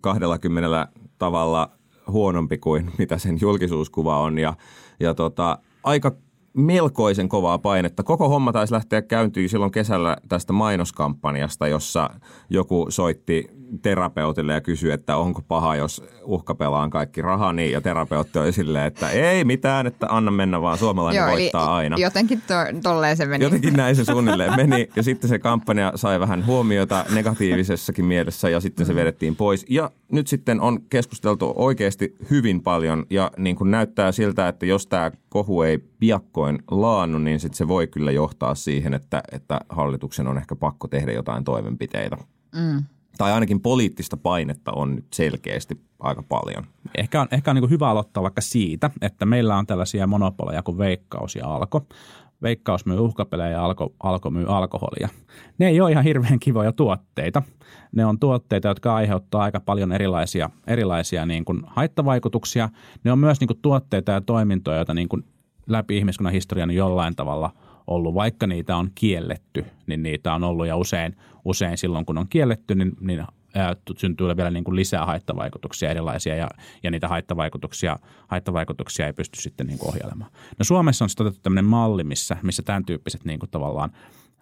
20 0.01 0.87
tavalla 1.17 1.71
huonompi 2.07 2.57
kuin 2.57 2.91
mitä 2.99 3.17
sen 3.17 3.37
julkisuuskuva 3.41 4.19
on. 4.19 4.37
Ja, 4.37 4.53
ja 4.99 5.13
tota, 5.13 5.57
aika 5.83 6.11
melkoisen 6.53 7.29
kovaa 7.29 7.57
painetta. 7.57 8.03
Koko 8.03 8.29
homma 8.29 8.51
taisi 8.51 8.73
lähteä 8.73 9.01
käyntiin 9.01 9.49
silloin 9.49 9.71
kesällä 9.71 10.17
tästä 10.29 10.53
mainoskampanjasta, 10.53 11.67
jossa 11.67 12.09
joku 12.49 12.85
soitti 12.89 13.58
terapeutille 13.81 14.53
ja 14.53 14.61
kysyi, 14.61 14.91
että 14.91 15.17
onko 15.17 15.41
paha, 15.47 15.75
jos 15.75 16.03
uhkapelaan 16.23 16.89
kaikki 16.89 17.21
rahani. 17.21 17.71
Ja 17.71 17.81
terapeutti 17.81 18.39
oli 18.39 18.53
silleen, 18.53 18.85
että 18.85 19.09
ei 19.09 19.43
mitään, 19.43 19.87
että 19.87 20.07
anna 20.09 20.31
mennä 20.31 20.61
vaan, 20.61 20.77
suomalainen 20.77 21.19
Joo, 21.19 21.29
eli 21.29 21.41
voittaa 21.41 21.75
aina. 21.75 21.97
jotenkin 21.97 22.41
to, 22.41 22.53
tolleen 22.83 23.17
se 23.17 23.25
meni. 23.25 23.43
Jotenkin 23.43 23.73
näin 23.73 23.95
se 23.95 24.05
suunnilleen 24.05 24.55
meni 24.67 24.89
ja 24.95 25.03
sitten 25.03 25.29
se 25.29 25.39
kampanja 25.39 25.91
sai 25.95 26.19
vähän 26.19 26.45
huomiota 26.45 27.05
negatiivisessakin 27.13 28.05
mielessä 28.05 28.49
ja 28.49 28.59
sitten 28.59 28.85
se 28.85 28.95
vedettiin 28.95 29.35
pois. 29.35 29.65
Ja 29.69 29.91
nyt 30.11 30.27
sitten 30.27 30.61
on 30.61 30.81
keskusteltu 30.89 31.53
oikeasti 31.55 32.15
hyvin 32.29 32.61
paljon 32.61 33.05
ja 33.09 33.31
niin 33.37 33.55
kuin 33.55 33.71
näyttää 33.71 34.11
siltä, 34.11 34.47
että 34.47 34.65
jos 34.65 34.87
tämä 34.87 35.11
kohu 35.29 35.61
ei 35.61 35.77
piakkoin 35.99 36.59
laannu, 36.71 37.19
niin 37.19 37.39
sitten 37.39 37.57
se 37.57 37.67
voi 37.67 37.87
kyllä 37.87 38.11
johtaa 38.11 38.55
siihen, 38.55 38.93
että, 38.93 39.23
että 39.31 39.59
hallituksen 39.69 40.27
on 40.27 40.37
ehkä 40.37 40.55
pakko 40.55 40.87
tehdä 40.87 41.11
jotain 41.11 41.43
toimenpiteitä. 41.43 42.17
Mm. 42.55 42.83
Tai 43.19 43.31
ainakin 43.31 43.61
poliittista 43.61 44.17
painetta 44.17 44.71
on 44.71 44.95
nyt 44.95 45.05
selkeästi 45.13 45.81
aika 45.99 46.23
paljon. 46.23 46.63
Ehkä 46.97 47.21
on, 47.21 47.27
ehkä 47.31 47.51
on 47.51 47.55
niin 47.55 47.69
hyvä 47.69 47.89
aloittaa 47.89 48.23
vaikka 48.23 48.41
siitä, 48.41 48.91
että 49.01 49.25
meillä 49.25 49.57
on 49.57 49.65
tällaisia 49.65 50.07
monopoleja 50.07 50.63
kuin 50.63 50.77
Veikkaus 50.77 51.35
ja 51.35 51.47
Alko. 51.47 51.85
Veikkaus 52.41 52.85
myy 52.85 52.99
uhkapelejä 52.99 53.49
ja 53.49 53.65
Alko, 53.65 53.93
Alko 54.03 54.29
myy 54.29 54.45
alkoholia. 54.55 55.09
Ne 55.57 55.67
ei 55.67 55.81
ole 55.81 55.91
ihan 55.91 56.03
hirveän 56.03 56.39
kivoja 56.39 56.71
tuotteita. 56.71 57.41
Ne 57.91 58.05
on 58.05 58.19
tuotteita, 58.19 58.67
jotka 58.67 58.95
aiheuttaa 58.95 59.43
aika 59.43 59.59
paljon 59.59 59.91
erilaisia, 59.91 60.49
erilaisia 60.67 61.25
niin 61.25 61.45
kuin 61.45 61.61
haittavaikutuksia. 61.67 62.69
Ne 63.03 63.11
on 63.11 63.19
myös 63.19 63.39
niin 63.39 63.47
kuin 63.47 63.59
tuotteita 63.61 64.11
ja 64.11 64.21
toimintoja, 64.21 64.77
joita 64.77 64.93
niin 64.93 65.09
kuin 65.09 65.25
läpi 65.67 65.97
ihmiskunnan 65.97 66.33
historian 66.33 66.71
jollain 66.71 67.15
tavalla 67.15 67.53
ollut, 67.89 68.13
vaikka 68.13 68.47
niitä 68.47 68.77
on 68.77 68.89
kielletty, 68.95 69.65
niin 69.87 70.03
niitä 70.03 70.33
on 70.33 70.43
ollut. 70.43 70.67
Ja 70.67 70.77
usein, 70.77 71.15
usein 71.45 71.77
silloin 71.77 72.05
kun 72.05 72.17
on 72.17 72.27
kielletty, 72.29 72.75
niin, 72.75 72.91
niin 72.99 73.25
syntyy 73.97 74.37
vielä 74.37 74.51
niin 74.51 74.63
kuin 74.63 74.75
lisää 74.75 75.05
haittavaikutuksia 75.05 75.89
erilaisia. 75.89 76.35
Ja, 76.35 76.49
ja 76.83 76.91
niitä 76.91 77.07
haittavaikutuksia, 77.07 77.99
haittavaikutuksia 78.27 79.05
ei 79.05 79.13
pysty 79.13 79.41
sitten 79.41 79.67
niin 79.67 79.79
kuin 79.79 79.89
ohjailemaan. 79.89 80.31
No 80.59 80.63
Suomessa 80.63 81.05
on 81.05 81.09
sitten 81.09 81.27
otettu 81.27 81.41
tämmöinen 81.43 81.65
malli, 81.65 82.03
missä, 82.03 82.37
missä 82.43 82.63
tämän 82.63 82.85
tyyppiset 82.85 83.25
niin 83.25 83.39
kuin 83.39 83.49
tavallaan 83.49 83.91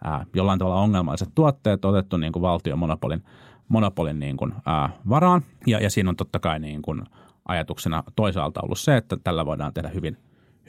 ää, 0.03 0.25
jollain 0.35 0.59
tavalla 0.59 0.81
ongelmalliset 0.81 1.29
tuotteet 1.35 1.85
on 1.85 1.91
otettu 1.91 2.17
niin 2.17 2.33
kuin 2.33 2.41
valtion 2.41 2.79
monopolin, 2.79 3.23
monopolin 3.67 4.19
niin 4.19 4.37
kuin, 4.37 4.53
ää, 4.65 4.89
varaan. 5.09 5.41
Ja, 5.67 5.79
ja 5.79 5.89
siinä 5.89 6.09
on 6.09 6.15
totta 6.15 6.39
kai 6.39 6.59
niin 6.59 6.81
kuin 6.81 7.03
ajatuksena 7.45 8.03
toisaalta 8.15 8.61
ollut 8.63 8.79
se, 8.79 8.97
että 8.97 9.17
tällä 9.23 9.45
voidaan 9.45 9.73
tehdä 9.73 9.89
hyvin, 9.89 10.17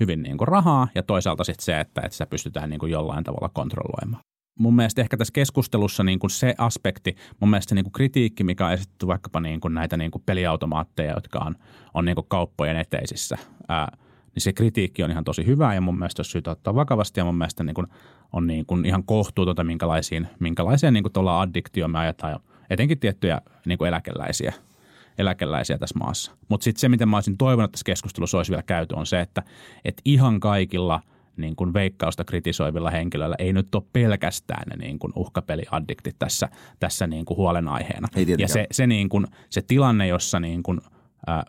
hyvin 0.01 0.23
niin 0.23 0.39
kuin 0.39 0.49
rahaa 0.49 0.89
ja 0.95 1.03
toisaalta 1.03 1.45
sitten 1.45 1.65
se, 1.65 1.81
että, 1.81 2.01
että 2.01 2.13
sitä 2.13 2.27
pystytään 2.27 2.71
niin 2.71 2.81
kuin 2.81 2.93
jollain 2.93 3.25
tavalla 3.25 3.49
kontrolloimaan. 3.49 4.23
mun 4.59 4.77
mielestä 4.77 5.01
ehkä 5.01 5.17
tässä 5.17 5.33
keskustelussa 5.33 6.05
niin 6.05 6.19
kuin 6.19 6.31
se 6.31 6.55
aspekti, 6.59 7.17
mun 7.41 7.51
mielestä 7.51 7.69
se 7.69 7.75
niin 7.75 7.85
kuin 7.85 7.93
kritiikki, 7.93 8.45
mikä 8.45 8.67
on 8.67 8.73
esitetty 8.73 9.07
vaikkapa 9.07 9.41
niin 9.41 9.61
kuin 9.61 9.75
näitä 9.75 9.97
niin 9.97 10.11
kuin 10.11 10.23
peliautomaatteja, 10.27 11.15
jotka 11.15 11.39
on, 11.39 11.57
on 11.95 12.05
niin 12.05 12.15
kuin 12.15 12.27
kauppojen 12.29 12.77
eteisissä, 12.77 13.39
ää, 13.69 13.97
niin 14.35 14.43
se 14.43 14.53
kritiikki 14.53 15.03
on 15.03 15.11
ihan 15.11 15.25
tosi 15.25 15.47
hyvä 15.47 15.75
ja 15.75 15.81
mun 15.81 15.99
mielestä 15.99 16.21
olisi 16.21 16.31
syytä 16.31 16.51
ottaa 16.51 16.75
vakavasti 16.75 17.21
ja 17.21 17.25
mun 17.25 17.39
mielestä 17.39 17.65
niin 17.65 17.75
kuin 17.75 17.87
on 18.33 18.47
niin 18.47 18.67
kuin 18.67 18.85
ihan 18.85 19.05
kohtuutonta, 19.05 19.65
minkälaisiin, 19.65 20.29
minkälaiseen 20.41 20.95
niin 20.95 21.05
kuin 21.05 21.29
addiktioon 21.29 21.91
me 21.91 21.99
ajetaan 21.99 22.41
etenkin 22.71 22.99
tiettyjä 22.99 23.41
niin 23.67 23.79
kuin 23.79 23.89
eläkeläisiä 23.89 24.53
eläkeläisiä 25.19 25.79
tässä 25.79 25.99
maassa. 25.99 26.33
Mutta 26.49 26.65
sitten 26.65 26.81
se, 26.81 26.89
miten 26.89 27.09
mä 27.09 27.17
olisin 27.17 27.39
toivonut, 27.39 27.69
että 27.69 27.73
tässä 27.73 27.85
keskustelussa 27.85 28.37
olisi 28.37 28.51
vielä 28.51 28.63
käyty, 28.63 28.95
on 28.95 29.07
se, 29.07 29.21
että, 29.21 29.43
että 29.85 30.03
ihan 30.05 30.41
kaikilla– 30.41 31.01
niin 31.39 31.57
kuin 31.57 31.73
veikkausta 31.73 32.25
kritisoivilla 32.25 32.91
henkilöillä 32.91 33.37
ei 33.39 33.53
nyt 33.53 33.75
ole 33.75 33.83
pelkästään 33.93 34.63
ne 34.69 34.77
niin 34.77 34.99
kuin 34.99 35.13
uhkapeliaddiktit 35.17 36.17
tässä, 36.19 36.49
tässä 36.81 37.07
niin 37.07 37.25
kuin 37.25 37.37
huolenaiheena. 37.37 38.09
ja 38.39 38.49
se, 38.49 38.67
se, 38.71 38.87
niin 38.87 39.09
kuin, 39.09 39.27
se 39.51 39.63
tilanne, 39.63 40.07
jossa 40.07 40.41
niin 40.41 40.63
kuin, 40.63 40.81
äh, 41.29 41.45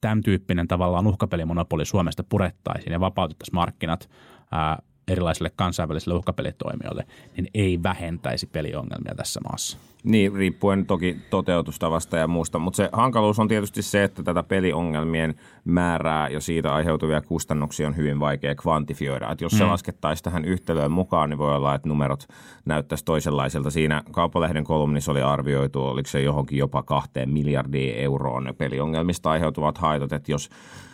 tämän 0.00 0.22
tyyppinen 0.22 0.68
tavallaan 0.68 1.06
uhkapelimonopoli 1.06 1.86
Suomesta 1.86 2.24
purettaisiin 2.24 2.92
ja 2.92 3.00
vapautettaisiin 3.00 3.54
markkinat 3.54 4.10
äh, 4.54 4.78
erilaisille 5.08 5.50
kansainvälisille 5.56 6.14
uhkapelitoimijoille, 6.14 7.06
niin 7.36 7.48
ei 7.54 7.82
vähentäisi 7.82 8.46
peliongelmia 8.46 9.14
tässä 9.16 9.40
maassa. 9.48 9.78
Niin, 10.04 10.34
riippuen 10.34 10.86
toki 10.86 11.16
toteutustavasta 11.30 12.16
ja 12.16 12.28
muusta, 12.28 12.58
mutta 12.58 12.76
se 12.76 12.88
hankaluus 12.92 13.38
on 13.38 13.48
tietysti 13.48 13.82
se, 13.82 14.04
että 14.04 14.22
tätä 14.22 14.42
peliongelmien 14.42 15.34
määrää 15.64 16.28
ja 16.28 16.40
siitä 16.40 16.74
aiheutuvia 16.74 17.20
kustannuksia 17.20 17.86
on 17.86 17.96
hyvin 17.96 18.20
vaikea 18.20 18.54
kvantifioida. 18.54 19.32
Että 19.32 19.44
jos 19.44 19.52
se 19.52 19.64
mm. 19.64 19.70
laskettaisiin 19.70 20.24
tähän 20.24 20.44
yhtälöön 20.44 20.90
mukaan, 20.90 21.30
niin 21.30 21.38
voi 21.38 21.56
olla, 21.56 21.74
että 21.74 21.88
numerot 21.88 22.26
näyttäisi 22.64 23.04
toisenlaiselta. 23.04 23.70
Siinä 23.70 24.02
Kauppalehden 24.10 24.64
kolumnissa 24.64 25.12
oli 25.12 25.22
arvioitu, 25.22 25.84
oliko 25.84 26.08
se 26.08 26.22
johonkin 26.22 26.58
jopa 26.58 26.82
kahteen 26.82 27.30
miljardiin 27.30 27.94
euroon 27.94 28.54
peliongelmista 28.58 29.30
aiheutuvat 29.30 29.78
haitot, 29.78 30.12
että 30.12 30.32
jos 30.32 30.50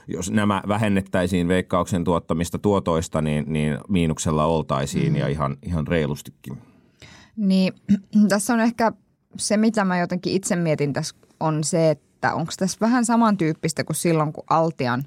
jos 0.09 0.31
nämä 0.31 0.63
vähennettäisiin 0.69 1.49
veikkauksen 1.49 2.05
tuottamista 2.05 2.59
tuotoista, 2.59 3.23
niin, 3.23 3.45
niin 3.53 3.79
miinuksella 3.89 4.45
oltaisiin 4.45 5.13
mm. 5.13 5.17
ja 5.17 5.29
ihan, 5.29 5.57
ihan 5.63 5.87
reilustikin. 5.87 6.59
Niin, 7.37 7.73
tässä 8.29 8.55
on 8.55 8.61
ehkä 8.61 8.93
se, 9.37 9.57
mitä 9.57 9.85
mä 9.85 9.99
jotenkin 9.99 10.33
itse 10.33 10.57
mietin 10.57 10.93
tässä, 10.93 11.17
on 11.41 11.65
se, 11.65 11.91
että 11.91 12.35
onko 12.35 12.53
tässä 12.59 12.79
vähän 12.81 13.05
samantyyppistä 13.05 13.85
kuin 13.85 13.97
silloin, 13.97 14.33
kun 14.33 14.45
Altian, 14.51 15.05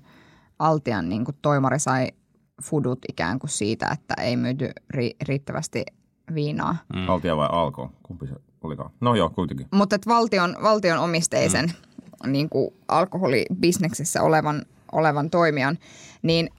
Altian 0.60 1.10
niin 1.10 1.26
kuin 1.26 1.38
toimari 1.42 1.80
sai 1.80 2.08
fudut 2.64 3.00
ikään 3.10 3.40
kuin 3.40 3.50
siitä, 3.50 3.88
että 3.94 4.14
ei 4.22 4.38
myyty 4.38 4.70
ri, 4.90 5.16
riittävästi 5.28 5.86
viinaa. 6.34 6.78
Mm. 6.96 7.10
Altia 7.10 7.38
vai 7.38 7.50
Alko? 7.52 7.92
Kumpi 8.04 8.28
se 8.28 8.36
olikaan? 8.64 8.92
No 9.02 9.16
joo, 9.16 9.30
kuitenkin. 9.30 9.68
Mutta 9.72 9.98
valtion, 10.08 10.56
valtion 10.64 11.00
omisteisen 11.00 11.66
mm. 12.24 12.32
niin 12.32 12.50
kuin 12.50 12.74
alkoholibisneksessä 12.88 14.24
olevan 14.24 14.66
olevan 14.92 15.30
toimijan, 15.30 15.78
niin, 16.22 16.50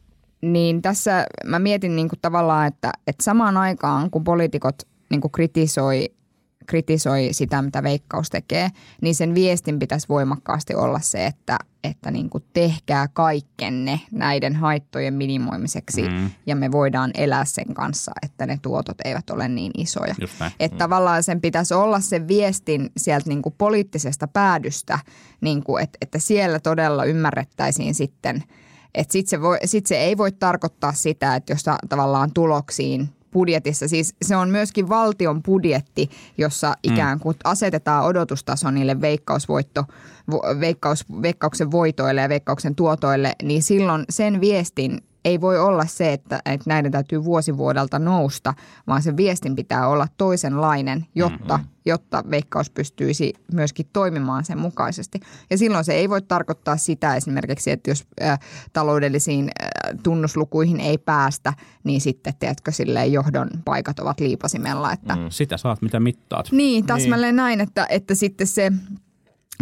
niin 0.40 0.82
tässä 0.82 1.26
mä 1.44 1.58
mietin 1.58 1.96
niin 1.96 2.08
kuin 2.08 2.18
tavallaan, 2.22 2.66
että, 2.66 2.92
että 3.06 3.24
samaan 3.24 3.56
aikaan 3.56 4.10
kun 4.10 4.24
poliitikot 4.24 4.82
niin 5.10 5.20
kuin 5.20 5.32
kritisoi 5.32 6.08
kritisoi 6.72 7.28
sitä, 7.32 7.62
mitä 7.62 7.82
Veikkaus 7.82 8.30
tekee, 8.30 8.68
niin 9.00 9.14
sen 9.14 9.34
viestin 9.34 9.78
pitäisi 9.78 10.08
voimakkaasti 10.08 10.74
olla 10.74 11.00
se, 11.00 11.26
että, 11.26 11.58
että 11.84 12.10
niin 12.10 12.30
kuin 12.30 12.44
tehkää 12.52 13.08
kaikkenne 13.12 14.00
näiden 14.12 14.56
haittojen 14.56 15.14
minimoimiseksi 15.14 16.02
mm. 16.02 16.30
ja 16.46 16.56
me 16.56 16.72
voidaan 16.72 17.10
elää 17.14 17.44
sen 17.44 17.74
kanssa, 17.74 18.12
että 18.22 18.46
ne 18.46 18.58
tuotot 18.62 18.96
eivät 19.04 19.30
ole 19.30 19.48
niin 19.48 19.72
isoja. 19.78 20.14
Että 20.60 20.74
mm. 20.74 20.78
tavallaan 20.78 21.22
sen 21.22 21.40
pitäisi 21.40 21.74
olla 21.74 22.00
se 22.00 22.28
viestin 22.28 22.90
sieltä 22.96 23.28
niin 23.28 23.42
kuin 23.42 23.54
poliittisesta 23.58 24.28
päädystä, 24.28 24.98
niin 25.40 25.62
kuin, 25.62 25.82
että, 25.82 25.98
että 26.02 26.18
siellä 26.18 26.60
todella 26.60 27.04
ymmärrettäisiin 27.04 27.94
sitten, 27.94 28.42
että 28.94 29.12
sitten 29.12 29.40
se, 29.40 29.66
sit 29.66 29.86
se 29.86 29.96
ei 29.96 30.16
voi 30.16 30.32
tarkoittaa 30.32 30.92
sitä, 30.92 31.36
että 31.36 31.52
jos 31.52 31.64
tavallaan 31.88 32.32
tuloksiin– 32.32 33.08
budjetissa. 33.32 33.88
Siis 33.88 34.14
se 34.22 34.36
on 34.36 34.50
myöskin 34.50 34.88
valtion 34.88 35.42
budjetti, 35.42 36.10
jossa 36.38 36.68
mm. 36.68 36.92
ikään 36.92 37.20
kuin 37.20 37.36
asetetaan 37.44 38.04
odotustaso 38.04 38.70
niille 38.70 39.00
veikkausvoitto, 39.00 39.84
veikkaus, 40.60 41.04
veikkauksen 41.22 41.70
voitoille 41.70 42.20
ja 42.20 42.28
veikkauksen 42.28 42.74
tuotoille, 42.74 43.34
niin 43.42 43.62
silloin 43.62 44.04
sen 44.10 44.40
viestin 44.40 45.00
ei 45.24 45.40
voi 45.40 45.58
olla 45.58 45.86
se, 45.86 46.12
että, 46.12 46.42
että 46.44 46.70
näiden 46.70 46.92
täytyy 46.92 47.24
vuosivuodelta 47.24 47.98
nousta, 47.98 48.54
vaan 48.86 49.02
se 49.02 49.16
viestin 49.16 49.56
pitää 49.56 49.88
olla 49.88 50.08
toisenlainen, 50.16 51.06
jotta, 51.14 51.56
mm-hmm. 51.56 51.70
jotta 51.84 52.24
veikkaus 52.30 52.70
pystyisi 52.70 53.32
myöskin 53.52 53.86
toimimaan 53.92 54.44
sen 54.44 54.58
mukaisesti. 54.58 55.20
Ja 55.50 55.58
silloin 55.58 55.84
se 55.84 55.92
ei 55.92 56.08
voi 56.08 56.22
tarkoittaa 56.22 56.76
sitä 56.76 57.16
esimerkiksi, 57.16 57.70
että 57.70 57.90
jos 57.90 58.06
ä, 58.22 58.38
taloudellisiin 58.72 59.48
ä, 59.48 59.68
tunnuslukuihin 60.02 60.80
ei 60.80 60.98
päästä, 60.98 61.52
niin 61.84 62.00
sitten 62.00 62.34
teetkö 62.38 62.72
silleen 62.72 63.12
johdon 63.12 63.50
paikat 63.64 63.98
ovat 63.98 64.20
liipasimella. 64.20 64.92
Että, 64.92 65.16
mm, 65.16 65.26
sitä 65.28 65.56
saat 65.56 65.82
mitä 65.82 66.00
mittaat. 66.00 66.52
Niin, 66.52 66.86
täsmälleen 66.86 67.36
niin. 67.36 67.42
näin, 67.42 67.60
että, 67.60 67.86
että 67.88 68.14
sitten 68.14 68.46
se 68.46 68.72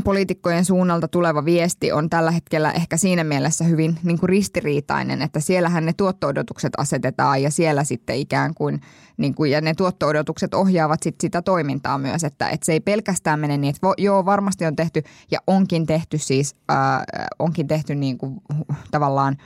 poliitikkojen 0.02 0.64
suunnalta 0.64 1.08
tuleva 1.08 1.44
viesti 1.44 1.92
on 1.92 2.10
tällä 2.10 2.30
hetkellä 2.30 2.72
ehkä 2.72 2.96
siinä 2.96 3.24
mielessä 3.24 3.64
hyvin 3.64 3.98
niin 4.02 4.18
kuin 4.18 4.28
ristiriitainen, 4.28 5.22
että 5.22 5.40
siellähän 5.40 5.86
ne 5.86 5.92
tuotto-odotukset 5.92 6.72
asetetaan 6.78 7.42
ja 7.42 7.50
siellä 7.50 7.84
sitten 7.84 8.16
ikään 8.16 8.54
kuin, 8.54 8.80
niin 9.16 9.34
kuin 9.34 9.50
ja 9.50 9.60
ne 9.60 9.74
tuotto-odotukset 9.74 10.54
ohjaavat 10.54 11.02
sit 11.02 11.14
sitä 11.20 11.42
toimintaa 11.42 11.98
myös, 11.98 12.24
että, 12.24 12.48
että 12.48 12.66
se 12.66 12.72
ei 12.72 12.80
pelkästään 12.80 13.40
mene 13.40 13.56
niin, 13.56 13.70
että 13.74 13.86
vo, 13.86 13.94
joo 13.98 14.24
varmasti 14.24 14.66
on 14.66 14.76
tehty 14.76 15.02
ja 15.30 15.38
onkin 15.46 15.86
tehty 15.86 16.18
siis, 16.18 16.56
äh, 16.70 16.76
onkin 17.38 17.66
tehty 17.68 17.94
niin 17.94 18.18
kuin 18.18 18.40
tavallaan 18.90 19.36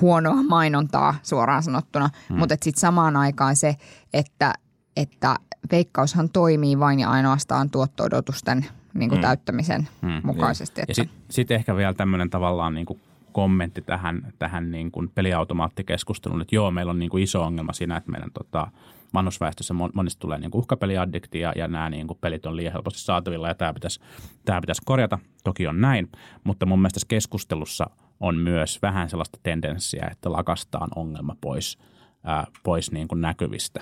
huonoa 0.00 0.42
mainontaa 0.42 1.14
suoraan 1.22 1.62
sanottuna, 1.62 2.10
hmm. 2.28 2.38
mutta 2.38 2.56
sitten 2.62 2.80
samaan 2.80 3.16
aikaan 3.16 3.56
se, 3.56 3.76
että, 4.12 4.54
että 4.96 5.36
veikkaushan 5.70 6.30
toimii 6.30 6.78
vain 6.78 7.00
ja 7.00 7.10
ainoastaan 7.10 7.70
tuotto-odotusten– 7.70 8.66
niin 8.94 9.08
kuin 9.08 9.18
mm. 9.18 9.22
täyttämisen 9.22 9.88
mm. 10.02 10.20
mukaisesti. 10.22 10.80
Että. 10.80 10.90
Ja 10.90 10.94
sitten 10.94 11.18
sit 11.30 11.50
ehkä 11.50 11.76
vielä 11.76 11.94
tämmöinen 11.94 12.30
tavallaan 12.30 12.74
niin 12.74 12.86
kuin 12.86 13.00
kommentti 13.32 13.82
tähän, 13.82 14.32
tähän 14.38 14.70
niin 14.70 14.90
kuin 14.90 15.10
peliautomaattikeskusteluun, 15.14 16.40
että 16.40 16.54
joo, 16.54 16.70
meillä 16.70 16.90
on 16.90 16.98
niin 16.98 17.10
kuin 17.10 17.22
iso 17.22 17.42
ongelma 17.42 17.72
siinä, 17.72 17.96
että 17.96 18.10
meidän 18.10 18.30
tota, 18.32 18.70
vanhusväestössä 19.14 19.74
monista 19.94 20.20
tulee 20.20 20.38
niin 20.38 20.50
kuin 20.50 20.60
uhkapeliaddikti 20.60 21.40
ja, 21.40 21.52
ja 21.56 21.68
nämä 21.68 21.90
niin 21.90 22.06
kuin 22.06 22.18
pelit 22.20 22.46
on 22.46 22.56
liian 22.56 22.72
helposti 22.72 23.00
saatavilla 23.00 23.48
ja 23.48 23.54
tämä 23.54 23.74
pitäisi, 23.74 24.00
tämä 24.44 24.60
pitäisi 24.60 24.82
korjata. 24.84 25.18
Toki 25.44 25.66
on 25.66 25.80
näin, 25.80 26.08
mutta 26.44 26.66
mun 26.66 26.78
mielestä 26.78 27.00
keskustelussa 27.08 27.90
on 28.20 28.36
myös 28.36 28.82
vähän 28.82 29.10
sellaista 29.10 29.38
tendenssiä, 29.42 30.08
että 30.10 30.32
lakastaan 30.32 30.88
ongelma 30.96 31.36
pois, 31.40 31.78
ää, 32.24 32.46
pois 32.62 32.92
niin 32.92 33.08
kuin 33.08 33.20
näkyvistä. 33.20 33.80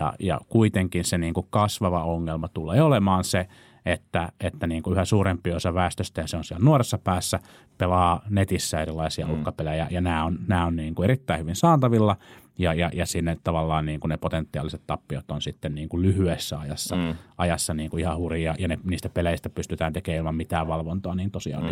Ja, 0.00 0.12
ja 0.20 0.40
kuitenkin 0.48 1.04
se 1.04 1.18
niin 1.18 1.34
kuin 1.34 1.46
kasvava 1.50 2.04
ongelma 2.04 2.48
tulee 2.48 2.82
olemaan 2.82 3.24
se, 3.24 3.48
että, 3.86 4.32
että 4.40 4.66
niin 4.66 4.82
kuin 4.82 4.94
yhä 4.94 5.04
suurempi 5.04 5.52
osa 5.52 5.74
väestöstä, 5.74 6.20
ja 6.20 6.26
se 6.26 6.36
on 6.36 6.44
siellä 6.44 6.64
nuoressa 6.64 6.98
päässä, 6.98 7.40
pelaa 7.78 8.22
netissä 8.30 8.80
erilaisia 8.80 9.26
mm. 9.26 9.32
uhkapelejä, 9.32 9.86
ja 9.90 10.00
nämä 10.00 10.24
on, 10.24 10.38
nämä 10.46 10.66
on 10.66 10.76
niin 10.76 10.94
kuin 10.94 11.04
erittäin 11.04 11.40
hyvin 11.40 11.56
saatavilla, 11.56 12.16
ja, 12.60 12.74
ja, 12.74 12.90
ja 12.92 13.06
sinne 13.06 13.36
tavallaan 13.44 13.86
niin 13.86 14.00
kuin 14.00 14.08
ne 14.08 14.16
potentiaaliset 14.16 14.82
tappiot 14.86 15.30
on 15.30 15.42
sitten 15.42 15.74
niin 15.74 15.88
kuin 15.88 16.02
lyhyessä 16.02 16.58
ajassa, 16.58 16.96
mm. 16.96 17.14
ajassa 17.38 17.74
niin 17.74 17.90
kuin 17.90 18.00
ihan 18.00 18.16
hurja 18.16 18.54
ja 18.58 18.68
ne, 18.68 18.78
niistä 18.84 19.08
peleistä 19.08 19.50
pystytään 19.50 19.92
tekemään 19.92 20.18
ilman 20.18 20.34
mitään 20.34 20.68
valvontaa 20.68 21.14
niin 21.14 21.30
tosiaan 21.30 21.64
mm. 21.64 21.70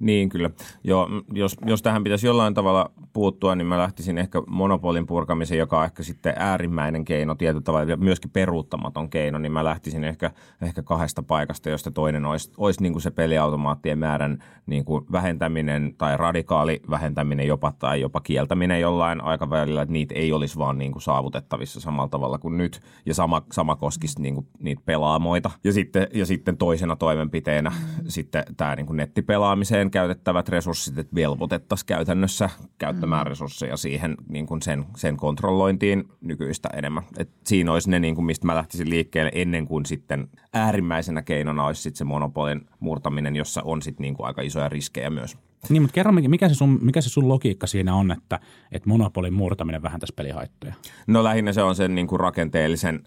Niin 0.00 0.28
kyllä. 0.28 0.50
Joo, 0.84 1.08
jos, 1.32 1.56
jos 1.66 1.82
tähän 1.82 2.04
pitäisi 2.04 2.26
jollain 2.26 2.54
tavalla 2.54 2.90
puuttua, 3.12 3.54
niin 3.54 3.66
mä 3.66 3.78
lähtisin 3.78 4.18
ehkä 4.18 4.42
monopolin 4.46 5.06
purkamiseen, 5.06 5.58
joka 5.58 5.78
on 5.78 5.84
ehkä 5.84 6.02
sitten 6.02 6.34
äärimmäinen 6.36 7.04
keino 7.04 7.34
tietyllä 7.34 7.62
tavalla 7.62 7.90
ja 7.90 7.96
myöskin 7.96 8.30
peruuttamaton 8.30 9.10
keino, 9.10 9.38
niin 9.38 9.52
mä 9.52 9.64
lähtisin 9.64 10.04
ehkä, 10.04 10.30
ehkä 10.62 10.82
kahdesta 10.82 11.22
paikasta, 11.22 11.70
josta 11.70 11.90
toinen 11.90 12.24
olisi, 12.24 12.52
olisi 12.56 12.82
niin 12.82 12.92
kuin 12.92 13.02
se 13.02 13.10
peliautomaattien 13.10 13.98
määrän 13.98 14.44
niin 14.66 14.84
kuin 14.84 15.04
vähentäminen 15.12 15.94
tai 15.98 16.16
radikaali 16.16 16.82
vähentäminen 16.90 17.46
jopa 17.46 17.72
tai 17.78 18.00
jopa 18.00 18.20
kieltäminen 18.20 18.80
jollain 18.80 19.20
aikavälillä, 19.20 19.82
että 19.82 19.92
niitä 19.92 20.07
ei 20.14 20.32
olisi 20.32 20.58
vaan 20.58 20.78
niin 20.78 20.92
kuin 20.92 21.02
saavutettavissa 21.02 21.80
samalla 21.80 22.08
tavalla 22.08 22.38
kuin 22.38 22.56
nyt. 22.56 22.80
Ja 23.06 23.14
sama, 23.14 23.42
sama 23.52 23.76
koskisi 23.76 24.22
niin 24.22 24.34
kuin 24.34 24.46
niitä 24.58 24.82
pelaamoita. 24.84 25.50
Ja 25.64 25.72
sitten, 25.72 26.08
ja 26.14 26.26
sitten 26.26 26.56
toisena 26.56 26.96
toimenpiteenä 26.96 27.72
sitten 28.08 28.44
tämä 28.56 28.76
niin 28.76 28.86
kuin 28.86 28.96
nettipelaamiseen 28.96 29.90
käytettävät 29.90 30.48
resurssit, 30.48 30.98
että 30.98 31.14
velvoitettaisiin 31.14 31.86
käytännössä 31.86 32.50
käyttämään 32.78 33.26
mm. 33.26 33.28
resursseja 33.28 33.76
siihen 33.76 34.16
niin 34.28 34.46
kuin 34.46 34.62
sen, 34.62 34.84
sen 34.96 35.16
kontrollointiin 35.16 36.04
nykyistä 36.20 36.68
enemmän. 36.74 37.02
Et 37.18 37.30
siinä 37.44 37.72
olisi 37.72 37.90
ne, 37.90 37.98
niin 37.98 38.14
kuin 38.14 38.24
mistä 38.24 38.46
mä 38.46 38.54
lähtisin 38.54 38.90
liikkeelle 38.90 39.30
ennen 39.34 39.66
kuin 39.66 39.86
sitten 39.86 40.28
äärimmäisenä 40.52 41.22
keinona 41.22 41.66
olisi 41.66 41.82
sitten 41.82 41.98
se 41.98 42.04
monopolin 42.04 42.66
murtaminen, 42.80 43.36
jossa 43.36 43.62
on 43.64 43.82
sitten 43.82 44.02
niin 44.02 44.14
kuin 44.14 44.26
aika 44.26 44.42
isoja 44.42 44.68
riskejä 44.68 45.10
myös. 45.10 45.38
Niin, 45.68 45.82
mutta 45.82 45.94
kerro, 45.94 46.12
mikä 46.12 46.48
se 46.48 46.54
sun, 46.54 46.78
mikä 46.82 47.00
se 47.00 47.08
sun 47.08 47.28
logiikka 47.28 47.66
siinä 47.66 47.94
on, 47.94 48.10
että, 48.10 48.40
että 48.72 48.88
monopolin 48.88 49.34
murtaminen 49.34 49.82
vähentäisi 49.82 50.14
pelihaittoja? 50.16 50.74
No 51.06 51.24
lähinnä 51.24 51.52
se 51.52 51.62
on 51.62 51.74
sen 51.74 51.94
niin 51.94 52.06
kuin 52.06 52.20
rakenteellisen 52.20 53.02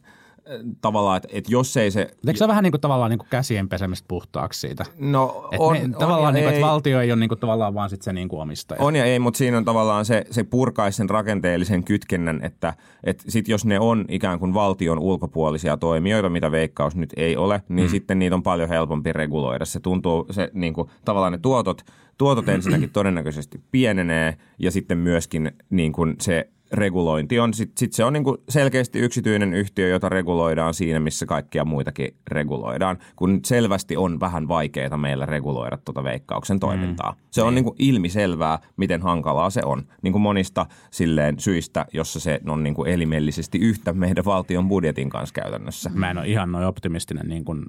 tavallaan, 0.81 1.17
että, 1.17 1.29
että 1.31 1.51
jos 1.51 1.77
ei 1.77 1.91
se... 1.91 1.99
Eikö 2.27 2.37
se 2.37 2.43
ole 2.43 2.49
vähän 2.49 2.63
niin 2.63 2.71
kuin 2.71 2.81
tavallaan 2.81 3.09
niin 3.09 3.17
kuin 3.17 3.29
käsien 3.29 3.69
pesemistä 3.69 4.05
puhtaaksi 4.07 4.59
siitä? 4.59 4.85
No 4.99 5.49
Et 5.51 5.59
on, 5.59 5.73
ne, 5.73 5.83
on 5.83 5.91
tavallaan, 5.91 6.33
niin 6.33 6.43
kuin, 6.43 6.53
että 6.53 6.67
valtio 6.67 7.01
ei 7.01 7.11
ole 7.11 7.19
niin 7.19 7.29
kuin, 7.29 7.39
tavallaan 7.39 7.73
vaan 7.73 7.89
sit 7.89 8.01
se 8.01 8.13
niin 8.13 8.29
kuin 8.29 8.41
omistaja. 8.41 8.81
On 8.81 8.95
ja 8.95 9.05
ei, 9.05 9.19
mutta 9.19 9.37
siinä 9.37 9.57
on 9.57 9.65
tavallaan 9.65 10.05
se, 10.05 10.25
se 10.31 10.43
purkaisi 10.43 10.97
sen 10.97 11.09
rakenteellisen 11.09 11.83
kytkennän, 11.83 12.39
että, 12.43 12.73
että 13.03 13.23
sit 13.27 13.47
jos 13.47 13.65
ne 13.65 13.79
on 13.79 14.05
ikään 14.09 14.39
kuin 14.39 14.53
valtion 14.53 14.99
ulkopuolisia 14.99 15.77
toimijoita, 15.77 16.29
mitä 16.29 16.51
Veikkaus 16.51 16.95
nyt 16.95 17.13
ei 17.17 17.37
ole, 17.37 17.63
niin 17.69 17.87
mm. 17.87 17.91
sitten 17.91 18.19
niitä 18.19 18.35
on 18.35 18.43
paljon 18.43 18.69
helpompi 18.69 19.13
reguloida. 19.13 19.65
Se 19.65 19.79
tuntuu, 19.79 20.25
se 20.31 20.51
niin 20.53 20.73
kuin, 20.73 20.89
tavallaan 21.05 21.31
ne 21.31 21.37
tuotot, 21.37 21.81
tuotot 22.21 22.49
ensinnäkin 22.55 22.89
todennäköisesti 22.89 23.61
pienenee 23.71 24.37
ja 24.59 24.71
sitten 24.71 24.97
myöskin 24.97 25.51
niin 25.69 25.93
kuin 25.93 26.15
se 26.19 26.49
regulointi 26.71 27.39
on, 27.39 27.53
sitten 27.53 27.79
sit 27.79 27.93
se 27.93 28.03
on 28.03 28.13
niin 28.13 28.23
kuin 28.23 28.37
selkeästi 28.49 28.99
yksityinen 28.99 29.53
yhtiö, 29.53 29.87
jota 29.87 30.09
reguloidaan 30.09 30.73
siinä, 30.73 30.99
missä 30.99 31.25
kaikkia 31.25 31.65
muitakin 31.65 32.15
reguloidaan, 32.27 32.97
kun 33.15 33.39
selvästi 33.45 33.97
on 33.97 34.19
vähän 34.19 34.47
vaikeaa 34.47 34.97
meillä 34.97 35.25
reguloida 35.25 35.77
tuota 35.77 36.03
veikkauksen 36.03 36.59
toimintaa. 36.59 37.15
Se 37.31 37.41
on 37.41 37.55
niin 37.55 37.63
kuin 37.63 37.75
ilmiselvää, 37.79 38.59
miten 38.77 39.01
hankalaa 39.01 39.49
se 39.49 39.61
on, 39.65 39.83
niin 40.01 40.11
kuin 40.11 40.21
monista 40.21 40.65
silleen 40.91 41.39
syistä, 41.39 41.85
jossa 41.93 42.19
se 42.19 42.39
on 42.47 42.63
niin 42.63 42.73
kuin 42.73 42.89
elimellisesti 42.91 43.57
yhtä 43.57 43.93
meidän 43.93 44.25
valtion 44.25 44.67
budjetin 44.67 45.09
kanssa 45.09 45.41
käytännössä. 45.41 45.91
Mä 45.93 46.11
en 46.11 46.17
ole 46.17 46.27
ihan 46.27 46.51
noin 46.51 46.65
optimistinen 46.65 47.29
niin 47.29 47.45
kuin 47.45 47.65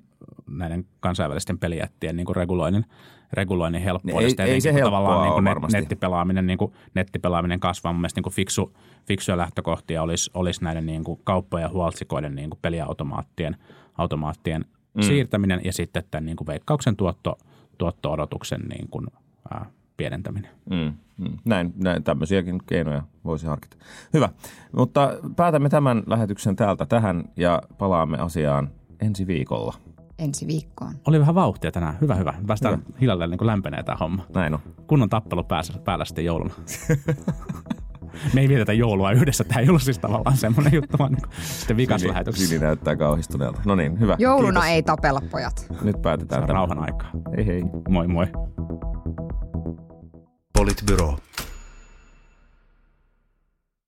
näiden 0.50 0.84
kansainvälisten 1.00 1.58
pelijättien 1.58 2.16
niin 2.16 2.26
kuin 2.26 2.36
reguloinnin, 2.36 2.84
reguloinnin 3.32 3.82
helppoudesta. 3.82 4.42
Ei- 4.42 4.48
ei 4.48 4.52
Etenkin, 4.52 4.62
se 4.62 4.72
helppoa 4.74 4.98
tavallaan 4.98 5.22
niin 5.22 5.34
kuin 5.34 5.44
varmasti. 5.44 5.76
nettipelaaminen, 5.76 6.46
niin 6.46 6.58
kuin, 6.58 6.72
nettipelaaminen 6.94 7.60
kasvaa. 7.60 7.92
Mun 7.92 8.00
mielestä 8.00 8.18
niin 8.18 8.22
kuin 8.22 8.32
fiksu, 8.32 8.72
fiksuja 9.06 9.36
lähtökohtia 9.36 10.02
olisi, 10.02 10.30
olisi 10.34 10.64
näiden 10.64 10.86
niin 10.86 11.04
kuin 11.04 11.20
kauppojen 11.24 11.64
ja 11.64 11.68
huoltsikoiden 11.68 12.34
niin 12.34 12.50
kuin 12.50 12.58
peliautomaattien 12.62 13.56
automaattien 13.98 14.64
mm. 14.94 15.02
siirtäminen 15.02 15.60
ja 15.64 15.72
sitten 15.72 16.02
tämän 16.10 16.24
niin 16.24 16.36
kuin 16.36 16.46
veikkauksen 16.46 16.96
tuotto, 16.96 17.38
tuotto-odotuksen 17.78 18.60
niin 18.60 18.88
kuin, 18.88 19.06
ää, 19.54 19.66
pienentäminen. 19.96 20.50
Mm, 20.70 20.92
mm. 21.16 21.38
Näin, 21.44 21.72
näin, 21.76 22.04
tämmöisiäkin 22.04 22.60
keinoja 22.66 23.02
voisi 23.24 23.46
harkita. 23.46 23.76
Hyvä, 24.12 24.28
mutta 24.76 25.10
päätämme 25.36 25.68
tämän 25.68 26.02
lähetyksen 26.06 26.56
täältä 26.56 26.86
tähän 26.86 27.24
ja 27.36 27.62
palaamme 27.78 28.18
asiaan 28.18 28.70
ensi 29.00 29.26
viikolla. 29.26 29.74
Ensi 30.22 30.46
viikkoon. 30.46 30.94
Oli 31.06 31.20
vähän 31.20 31.34
vauhtia 31.34 31.72
tänään. 31.72 31.98
Hyvä, 32.00 32.14
hyvä. 32.14 32.34
Päästään 32.46 32.74
hyvä. 32.86 32.98
hiljalleen 33.00 33.30
niin 33.30 33.38
kuin 33.38 33.46
lämpenee 33.46 33.82
tämä 33.82 33.96
homma. 34.00 34.26
Näin 34.34 34.54
on. 34.54 34.60
kunnon 34.86 35.08
tappelu 35.08 35.44
päässä, 35.44 35.72
päällä 35.84 36.04
sitten 36.04 36.24
jouluna. 36.24 36.54
Me 38.34 38.40
ei 38.40 38.48
vietetä 38.48 38.72
joulua 38.72 39.12
yhdessä. 39.12 39.44
Tämä 39.44 39.60
ei 39.60 39.68
ollut 39.68 39.82
siis 39.82 39.98
tavallaan 39.98 40.36
semmoinen 40.36 40.72
juttu, 40.72 40.98
vaan 40.98 41.12
niin 41.12 41.22
sitten 41.42 41.76
vikas 41.76 42.04
lähetyksessä. 42.04 42.48
Sini 42.48 42.60
näyttää 42.64 42.96
kauhistuneelta. 42.96 43.60
No 43.64 43.74
niin, 43.74 44.00
hyvä. 44.00 44.16
Jouluna 44.18 44.60
Kiitos. 44.60 44.74
ei 44.74 44.82
tapella, 44.82 45.20
pojat. 45.30 45.66
Nyt 45.82 45.96
Se 45.96 46.02
päätetään 46.02 46.48
rauhan 46.48 46.78
aikaa. 46.78 47.10
Hei 47.36 47.46
hei. 47.46 47.62
Moi 47.88 48.08
moi. 48.08 48.26
Politbyro. 50.58 51.16